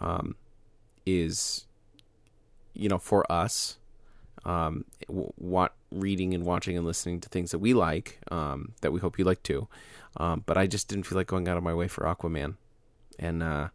um, 0.00 0.36
is, 1.04 1.66
you 2.74 2.88
know, 2.88 2.98
for 2.98 3.30
us, 3.30 3.78
um, 4.44 4.84
what 5.08 5.74
reading 5.90 6.34
and 6.34 6.44
watching 6.44 6.76
and 6.76 6.86
listening 6.86 7.20
to 7.20 7.28
things 7.28 7.50
that 7.50 7.58
we 7.58 7.74
like, 7.74 8.20
um, 8.30 8.72
that 8.80 8.92
we 8.92 9.00
hope 9.00 9.18
you 9.18 9.24
like 9.24 9.42
too. 9.42 9.68
Um, 10.16 10.42
but 10.46 10.56
I 10.56 10.66
just 10.66 10.88
didn't 10.88 11.06
feel 11.06 11.16
like 11.16 11.26
going 11.26 11.48
out 11.48 11.56
of 11.56 11.62
my 11.62 11.74
way 11.74 11.88
for 11.88 12.04
Aquaman, 12.04 12.56
and 13.18 13.42
uh, 13.42 13.68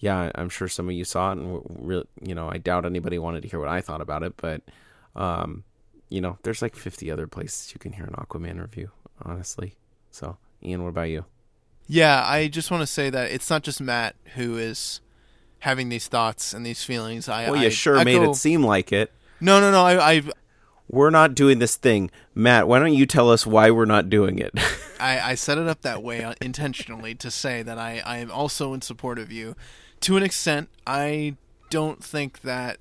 yeah, 0.00 0.30
I'm 0.34 0.48
sure 0.48 0.68
some 0.68 0.88
of 0.88 0.94
you 0.94 1.04
saw 1.04 1.32
it, 1.32 1.38
and 1.38 1.62
really, 1.68 2.06
you 2.22 2.34
know, 2.34 2.48
I 2.50 2.58
doubt 2.58 2.84
anybody 2.84 3.18
wanted 3.18 3.42
to 3.42 3.48
hear 3.48 3.60
what 3.60 3.68
I 3.68 3.80
thought 3.80 4.00
about 4.00 4.22
it, 4.22 4.34
but, 4.36 4.62
um, 5.14 5.64
you 6.08 6.20
know, 6.20 6.38
there's 6.42 6.62
like 6.62 6.74
50 6.74 7.10
other 7.10 7.26
places 7.26 7.72
you 7.72 7.78
can 7.78 7.92
hear 7.92 8.04
an 8.04 8.14
Aquaman 8.14 8.60
review, 8.60 8.90
honestly. 9.22 9.76
So, 10.10 10.36
Ian, 10.62 10.82
what 10.82 10.90
about 10.90 11.10
you? 11.10 11.24
Yeah, 11.86 12.24
I 12.24 12.48
just 12.48 12.70
want 12.70 12.82
to 12.82 12.86
say 12.86 13.10
that 13.10 13.30
it's 13.30 13.50
not 13.50 13.62
just 13.62 13.80
Matt 13.80 14.14
who 14.34 14.56
is 14.56 15.00
having 15.60 15.88
these 15.88 16.08
thoughts 16.08 16.52
and 16.52 16.64
these 16.64 16.84
feelings. 16.84 17.28
I 17.28 17.50
Well, 17.50 17.60
you 17.60 17.66
I 17.66 17.70
sure 17.70 17.96
echo- 17.96 18.04
made 18.04 18.22
it 18.22 18.36
seem 18.36 18.64
like 18.64 18.92
it. 18.92 19.12
No, 19.40 19.60
no, 19.60 19.70
no. 19.70 19.84
I, 19.84 20.12
I 20.12 20.22
We're 20.88 21.10
not 21.10 21.34
doing 21.34 21.58
this 21.58 21.76
thing. 21.76 22.10
Matt, 22.34 22.68
why 22.68 22.78
don't 22.78 22.94
you 22.94 23.06
tell 23.06 23.30
us 23.30 23.46
why 23.46 23.70
we're 23.70 23.84
not 23.84 24.08
doing 24.08 24.38
it? 24.38 24.52
I, 25.00 25.20
I 25.20 25.34
set 25.34 25.58
it 25.58 25.68
up 25.68 25.82
that 25.82 26.02
way 26.02 26.24
uh, 26.24 26.34
intentionally 26.40 27.14
to 27.16 27.30
say 27.30 27.62
that 27.62 27.78
I, 27.78 28.02
I 28.04 28.18
am 28.18 28.30
also 28.30 28.72
in 28.74 28.82
support 28.82 29.18
of 29.18 29.30
you. 29.30 29.54
To 30.00 30.16
an 30.16 30.22
extent, 30.22 30.68
I 30.86 31.36
don't 31.70 32.02
think 32.02 32.40
that. 32.42 32.78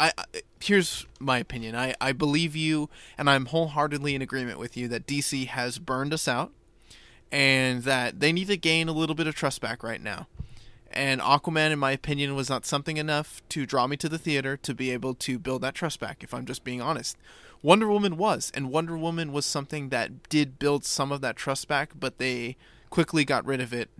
I, 0.00 0.12
I 0.16 0.24
here's 0.60 1.06
my 1.18 1.38
opinion. 1.38 1.74
I, 1.74 1.94
I 2.00 2.12
believe 2.12 2.54
you, 2.54 2.88
and 3.16 3.28
I'm 3.28 3.46
wholeheartedly 3.46 4.14
in 4.14 4.22
agreement 4.22 4.58
with 4.58 4.76
you 4.76 4.88
that 4.88 5.06
DC 5.06 5.46
has 5.48 5.78
burned 5.78 6.12
us 6.14 6.28
out, 6.28 6.52
and 7.32 7.82
that 7.82 8.20
they 8.20 8.32
need 8.32 8.46
to 8.48 8.56
gain 8.56 8.88
a 8.88 8.92
little 8.92 9.14
bit 9.14 9.26
of 9.26 9.34
trust 9.34 9.60
back 9.60 9.82
right 9.82 10.02
now. 10.02 10.26
And 10.98 11.20
Aquaman, 11.20 11.70
in 11.70 11.78
my 11.78 11.92
opinion, 11.92 12.34
was 12.34 12.50
not 12.50 12.66
something 12.66 12.96
enough 12.96 13.40
to 13.50 13.64
draw 13.66 13.86
me 13.86 13.96
to 13.98 14.08
the 14.08 14.18
theater 14.18 14.56
to 14.56 14.74
be 14.74 14.90
able 14.90 15.14
to 15.14 15.38
build 15.38 15.62
that 15.62 15.76
trust 15.76 16.00
back, 16.00 16.24
if 16.24 16.34
I'm 16.34 16.44
just 16.44 16.64
being 16.64 16.82
honest. 16.82 17.16
Wonder 17.62 17.86
Woman 17.86 18.16
was, 18.16 18.50
and 18.52 18.72
Wonder 18.72 18.98
Woman 18.98 19.32
was 19.32 19.46
something 19.46 19.90
that 19.90 20.28
did 20.28 20.58
build 20.58 20.84
some 20.84 21.12
of 21.12 21.20
that 21.20 21.36
trust 21.36 21.68
back, 21.68 21.92
but 21.96 22.18
they 22.18 22.56
quickly 22.90 23.24
got 23.24 23.46
rid 23.46 23.60
of 23.60 23.72
it. 23.72 23.90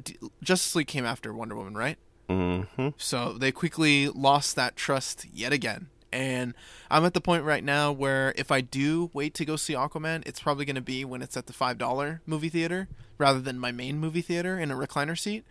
Justice 0.42 0.74
League 0.74 0.88
came 0.88 1.04
after 1.04 1.32
Wonder 1.32 1.54
Woman, 1.54 1.76
right? 1.76 1.98
mm-hmm. 2.28 2.88
So 2.96 3.34
they 3.34 3.52
quickly 3.52 4.08
lost 4.08 4.56
that 4.56 4.74
trust 4.74 5.24
yet 5.32 5.52
again. 5.52 5.86
And 6.12 6.52
I'm 6.90 7.04
at 7.04 7.14
the 7.14 7.20
point 7.20 7.44
right 7.44 7.62
now 7.62 7.92
where 7.92 8.34
if 8.36 8.50
I 8.50 8.60
do 8.60 9.10
wait 9.12 9.34
to 9.34 9.44
go 9.44 9.54
see 9.54 9.74
Aquaman, 9.74 10.26
it's 10.26 10.40
probably 10.40 10.64
going 10.64 10.74
to 10.74 10.82
be 10.82 11.04
when 11.04 11.22
it's 11.22 11.36
at 11.36 11.46
the 11.46 11.52
$5 11.52 12.20
movie 12.26 12.48
theater 12.48 12.88
rather 13.18 13.40
than 13.40 13.56
my 13.56 13.70
main 13.70 14.00
movie 14.00 14.22
theater 14.22 14.58
in 14.58 14.72
a 14.72 14.74
recliner 14.74 15.16
seat. 15.16 15.44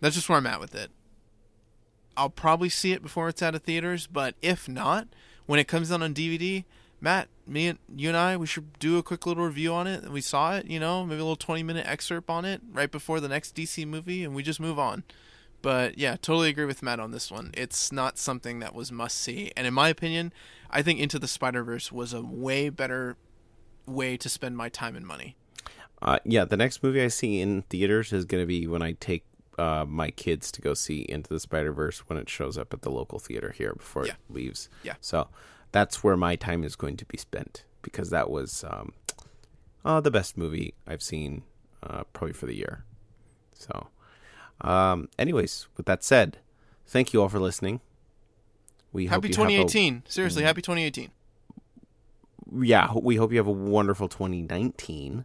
That's 0.00 0.14
just 0.14 0.28
where 0.28 0.38
I'm 0.38 0.46
at 0.46 0.60
with 0.60 0.74
it. 0.74 0.90
I'll 2.16 2.30
probably 2.30 2.68
see 2.68 2.92
it 2.92 3.02
before 3.02 3.28
it's 3.28 3.42
out 3.42 3.54
of 3.54 3.62
theaters, 3.62 4.06
but 4.06 4.34
if 4.42 4.68
not, 4.68 5.08
when 5.46 5.60
it 5.60 5.68
comes 5.68 5.92
out 5.92 6.02
on 6.02 6.14
DVD, 6.14 6.64
Matt, 7.00 7.28
me 7.46 7.68
and 7.68 7.78
you 7.94 8.08
and 8.08 8.16
I, 8.16 8.36
we 8.36 8.46
should 8.46 8.78
do 8.78 8.98
a 8.98 9.02
quick 9.02 9.24
little 9.24 9.44
review 9.44 9.72
on 9.72 9.86
it. 9.86 10.10
We 10.10 10.20
saw 10.20 10.56
it, 10.56 10.66
you 10.66 10.80
know, 10.80 11.04
maybe 11.04 11.20
a 11.20 11.24
little 11.24 11.36
20 11.36 11.62
minute 11.62 11.86
excerpt 11.86 12.28
on 12.28 12.44
it 12.44 12.60
right 12.72 12.90
before 12.90 13.20
the 13.20 13.28
next 13.28 13.54
DC 13.54 13.86
movie, 13.86 14.24
and 14.24 14.34
we 14.34 14.42
just 14.42 14.58
move 14.58 14.78
on. 14.78 15.04
But 15.62 15.98
yeah, 15.98 16.16
totally 16.16 16.48
agree 16.48 16.64
with 16.64 16.82
Matt 16.82 17.00
on 17.00 17.10
this 17.10 17.30
one. 17.30 17.50
It's 17.54 17.90
not 17.92 18.18
something 18.18 18.60
that 18.60 18.74
was 18.74 18.92
must 18.92 19.16
see. 19.16 19.52
And 19.56 19.66
in 19.66 19.74
my 19.74 19.88
opinion, 19.88 20.32
I 20.70 20.82
think 20.82 21.00
Into 21.00 21.18
the 21.18 21.28
Spider 21.28 21.64
Verse 21.64 21.90
was 21.90 22.12
a 22.12 22.22
way 22.22 22.68
better 22.68 23.16
way 23.86 24.16
to 24.16 24.28
spend 24.28 24.56
my 24.56 24.68
time 24.68 24.94
and 24.94 25.06
money. 25.06 25.36
Uh, 26.00 26.18
yeah, 26.24 26.44
the 26.44 26.56
next 26.56 26.82
movie 26.82 27.02
I 27.02 27.08
see 27.08 27.40
in 27.40 27.62
theaters 27.62 28.12
is 28.12 28.24
going 28.24 28.42
to 28.42 28.46
be 28.46 28.66
when 28.66 28.82
I 28.82 28.92
take 28.92 29.24
uh, 29.58 29.84
my 29.88 30.10
kids 30.10 30.50
to 30.52 30.60
go 30.60 30.72
see 30.74 31.04
Into 31.08 31.28
the 31.28 31.40
Spider 31.40 31.72
Verse 31.72 31.98
when 32.08 32.18
it 32.18 32.28
shows 32.28 32.56
up 32.56 32.72
at 32.72 32.82
the 32.82 32.90
local 32.90 33.18
theater 33.18 33.50
here 33.56 33.74
before 33.74 34.06
Yeah. 34.06 34.12
it 34.12 34.34
leaves. 34.34 34.68
Yeah. 34.82 34.94
So 35.00 35.28
that's 35.72 36.02
where 36.04 36.16
my 36.16 36.36
time 36.36 36.64
is 36.64 36.76
going 36.76 36.96
to 36.98 37.04
be 37.04 37.18
spent 37.18 37.64
because 37.82 38.10
that 38.10 38.30
was 38.30 38.64
um, 38.68 38.92
uh, 39.84 40.00
the 40.00 40.10
best 40.10 40.36
movie 40.36 40.74
I've 40.86 41.02
seen 41.02 41.42
uh, 41.82 42.04
probably 42.12 42.32
for 42.32 42.46
the 42.46 42.54
year. 42.56 42.84
So, 43.54 43.88
um, 44.60 45.08
anyways, 45.18 45.66
with 45.76 45.86
that 45.86 46.02
said, 46.04 46.38
thank 46.86 47.12
you 47.12 47.20
all 47.22 47.28
for 47.28 47.38
listening. 47.40 47.80
We 48.92 49.06
hope 49.06 49.22
Happy 49.24 49.28
you 49.28 49.34
have 49.34 49.46
a- 49.48 49.50
2018. 49.50 50.02
Seriously, 50.08 50.42
happy 50.44 50.62
2018. 50.62 51.10
yeah, 52.62 52.92
we 52.94 53.16
hope 53.16 53.30
you 53.32 53.38
have 53.38 53.46
a 53.46 53.52
wonderful 53.52 54.08
2019 54.08 55.24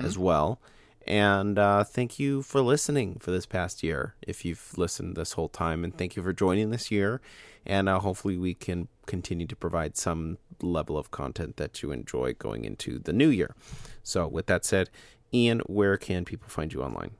as 0.00 0.16
well. 0.18 0.60
And 1.06 1.58
uh, 1.58 1.84
thank 1.84 2.18
you 2.18 2.42
for 2.42 2.62
listening 2.62 3.18
for 3.20 3.30
this 3.30 3.46
past 3.46 3.82
year, 3.82 4.14
if 4.22 4.44
you've 4.44 4.76
listened 4.78 5.16
this 5.16 5.32
whole 5.32 5.48
time. 5.48 5.84
And 5.84 5.96
thank 5.96 6.16
you 6.16 6.22
for 6.22 6.32
joining 6.32 6.70
this 6.70 6.90
year. 6.90 7.20
And 7.66 7.88
uh, 7.88 7.98
hopefully, 7.98 8.36
we 8.38 8.54
can 8.54 8.88
continue 9.06 9.46
to 9.46 9.56
provide 9.56 9.96
some 9.96 10.38
level 10.62 10.96
of 10.96 11.10
content 11.10 11.56
that 11.56 11.82
you 11.82 11.92
enjoy 11.92 12.34
going 12.34 12.64
into 12.64 12.98
the 12.98 13.12
new 13.12 13.28
year. 13.28 13.54
So, 14.02 14.26
with 14.26 14.46
that 14.46 14.64
said, 14.64 14.90
Ian, 15.32 15.60
where 15.60 15.96
can 15.96 16.24
people 16.24 16.48
find 16.48 16.72
you 16.72 16.82
online? 16.82 17.12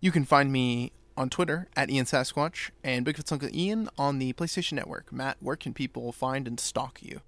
You 0.00 0.10
can 0.10 0.24
find 0.24 0.52
me 0.52 0.92
on 1.16 1.30
Twitter 1.30 1.68
at 1.76 1.90
Ian 1.90 2.04
Sasquatch 2.06 2.70
and 2.82 3.06
Bigfoot's 3.06 3.30
Uncle 3.30 3.48
Ian 3.52 3.88
on 3.96 4.18
the 4.18 4.32
PlayStation 4.32 4.72
Network. 4.72 5.12
Matt, 5.12 5.36
where 5.40 5.56
can 5.56 5.74
people 5.74 6.12
find 6.12 6.46
and 6.48 6.58
stalk 6.58 7.02
you? 7.02 7.20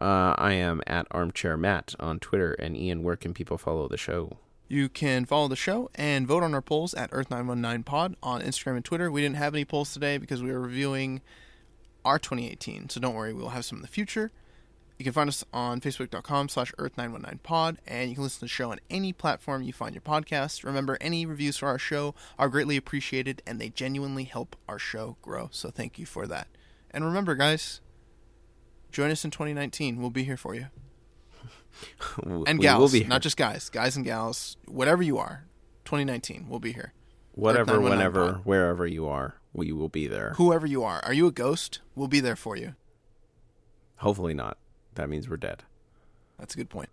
Uh, 0.00 0.34
I 0.38 0.52
am 0.52 0.82
at 0.86 1.06
Armchair 1.10 1.56
Matt 1.56 1.94
on 2.00 2.18
Twitter. 2.18 2.52
And 2.54 2.76
Ian, 2.76 3.02
where 3.02 3.16
can 3.16 3.34
people 3.34 3.58
follow 3.58 3.88
the 3.88 3.96
show? 3.96 4.38
You 4.72 4.88
can 4.88 5.26
follow 5.26 5.48
the 5.48 5.54
show 5.54 5.90
and 5.94 6.26
vote 6.26 6.42
on 6.42 6.54
our 6.54 6.62
polls 6.62 6.94
at 6.94 7.10
Earth919Pod 7.10 8.14
on 8.22 8.40
Instagram 8.40 8.76
and 8.76 8.84
Twitter. 8.86 9.10
We 9.10 9.20
didn't 9.20 9.36
have 9.36 9.54
any 9.54 9.66
polls 9.66 9.92
today 9.92 10.16
because 10.16 10.42
we 10.42 10.50
were 10.50 10.62
reviewing 10.62 11.20
our 12.06 12.18
2018, 12.18 12.88
so 12.88 12.98
don't 12.98 13.14
worry, 13.14 13.34
we'll 13.34 13.50
have 13.50 13.66
some 13.66 13.76
in 13.76 13.82
the 13.82 13.88
future. 13.88 14.30
You 14.98 15.04
can 15.04 15.12
find 15.12 15.28
us 15.28 15.44
on 15.52 15.82
facebook.com 15.82 16.48
slash 16.48 16.72
earth919pod, 16.78 17.76
and 17.86 18.08
you 18.08 18.14
can 18.14 18.24
listen 18.24 18.38
to 18.38 18.44
the 18.46 18.48
show 18.48 18.70
on 18.70 18.80
any 18.88 19.12
platform 19.12 19.62
you 19.62 19.74
find 19.74 19.94
your 19.94 20.00
podcast. 20.00 20.64
Remember, 20.64 20.96
any 21.02 21.26
reviews 21.26 21.58
for 21.58 21.68
our 21.68 21.78
show 21.78 22.14
are 22.38 22.48
greatly 22.48 22.78
appreciated, 22.78 23.42
and 23.46 23.60
they 23.60 23.68
genuinely 23.68 24.24
help 24.24 24.56
our 24.66 24.78
show 24.78 25.18
grow, 25.20 25.50
so 25.52 25.68
thank 25.68 25.98
you 25.98 26.06
for 26.06 26.26
that. 26.26 26.48
And 26.90 27.04
remember, 27.04 27.34
guys, 27.34 27.82
join 28.90 29.10
us 29.10 29.22
in 29.22 29.32
2019. 29.32 30.00
We'll 30.00 30.08
be 30.08 30.24
here 30.24 30.38
for 30.38 30.54
you. 30.54 30.68
And 32.22 32.58
we 32.58 32.62
gals, 32.62 32.94
not 33.06 33.22
just 33.22 33.36
guys, 33.36 33.68
guys 33.68 33.96
and 33.96 34.04
gals, 34.04 34.56
whatever 34.66 35.02
you 35.02 35.18
are, 35.18 35.44
2019, 35.84 36.46
we'll 36.48 36.60
be 36.60 36.72
here. 36.72 36.92
whatever, 37.34 37.80
whenever, 37.80 38.34
wherever 38.44 38.86
you 38.86 39.06
are, 39.08 39.34
we 39.52 39.72
will 39.72 39.88
be 39.88 40.06
there. 40.06 40.34
Whoever 40.36 40.66
you 40.66 40.82
are, 40.84 41.00
are 41.04 41.12
you 41.12 41.26
a 41.26 41.32
ghost? 41.32 41.80
We'll 41.94 42.08
be 42.08 42.20
there 42.20 42.36
for 42.36 42.56
you. 42.56 42.74
Hopefully 43.96 44.34
not. 44.34 44.58
That 44.94 45.08
means 45.08 45.28
we're 45.28 45.36
dead. 45.36 45.62
That's 46.38 46.54
a 46.54 46.56
good 46.56 46.70
point. 46.70 46.88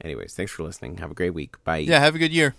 Anyways, 0.00 0.34
thanks 0.34 0.50
for 0.50 0.62
listening. 0.64 0.96
Have 0.98 1.10
a 1.10 1.14
great 1.14 1.34
week. 1.34 1.62
Bye. 1.64 1.78
Yeah, 1.78 2.00
have 2.00 2.14
a 2.14 2.18
good 2.18 2.32
year. 2.32 2.54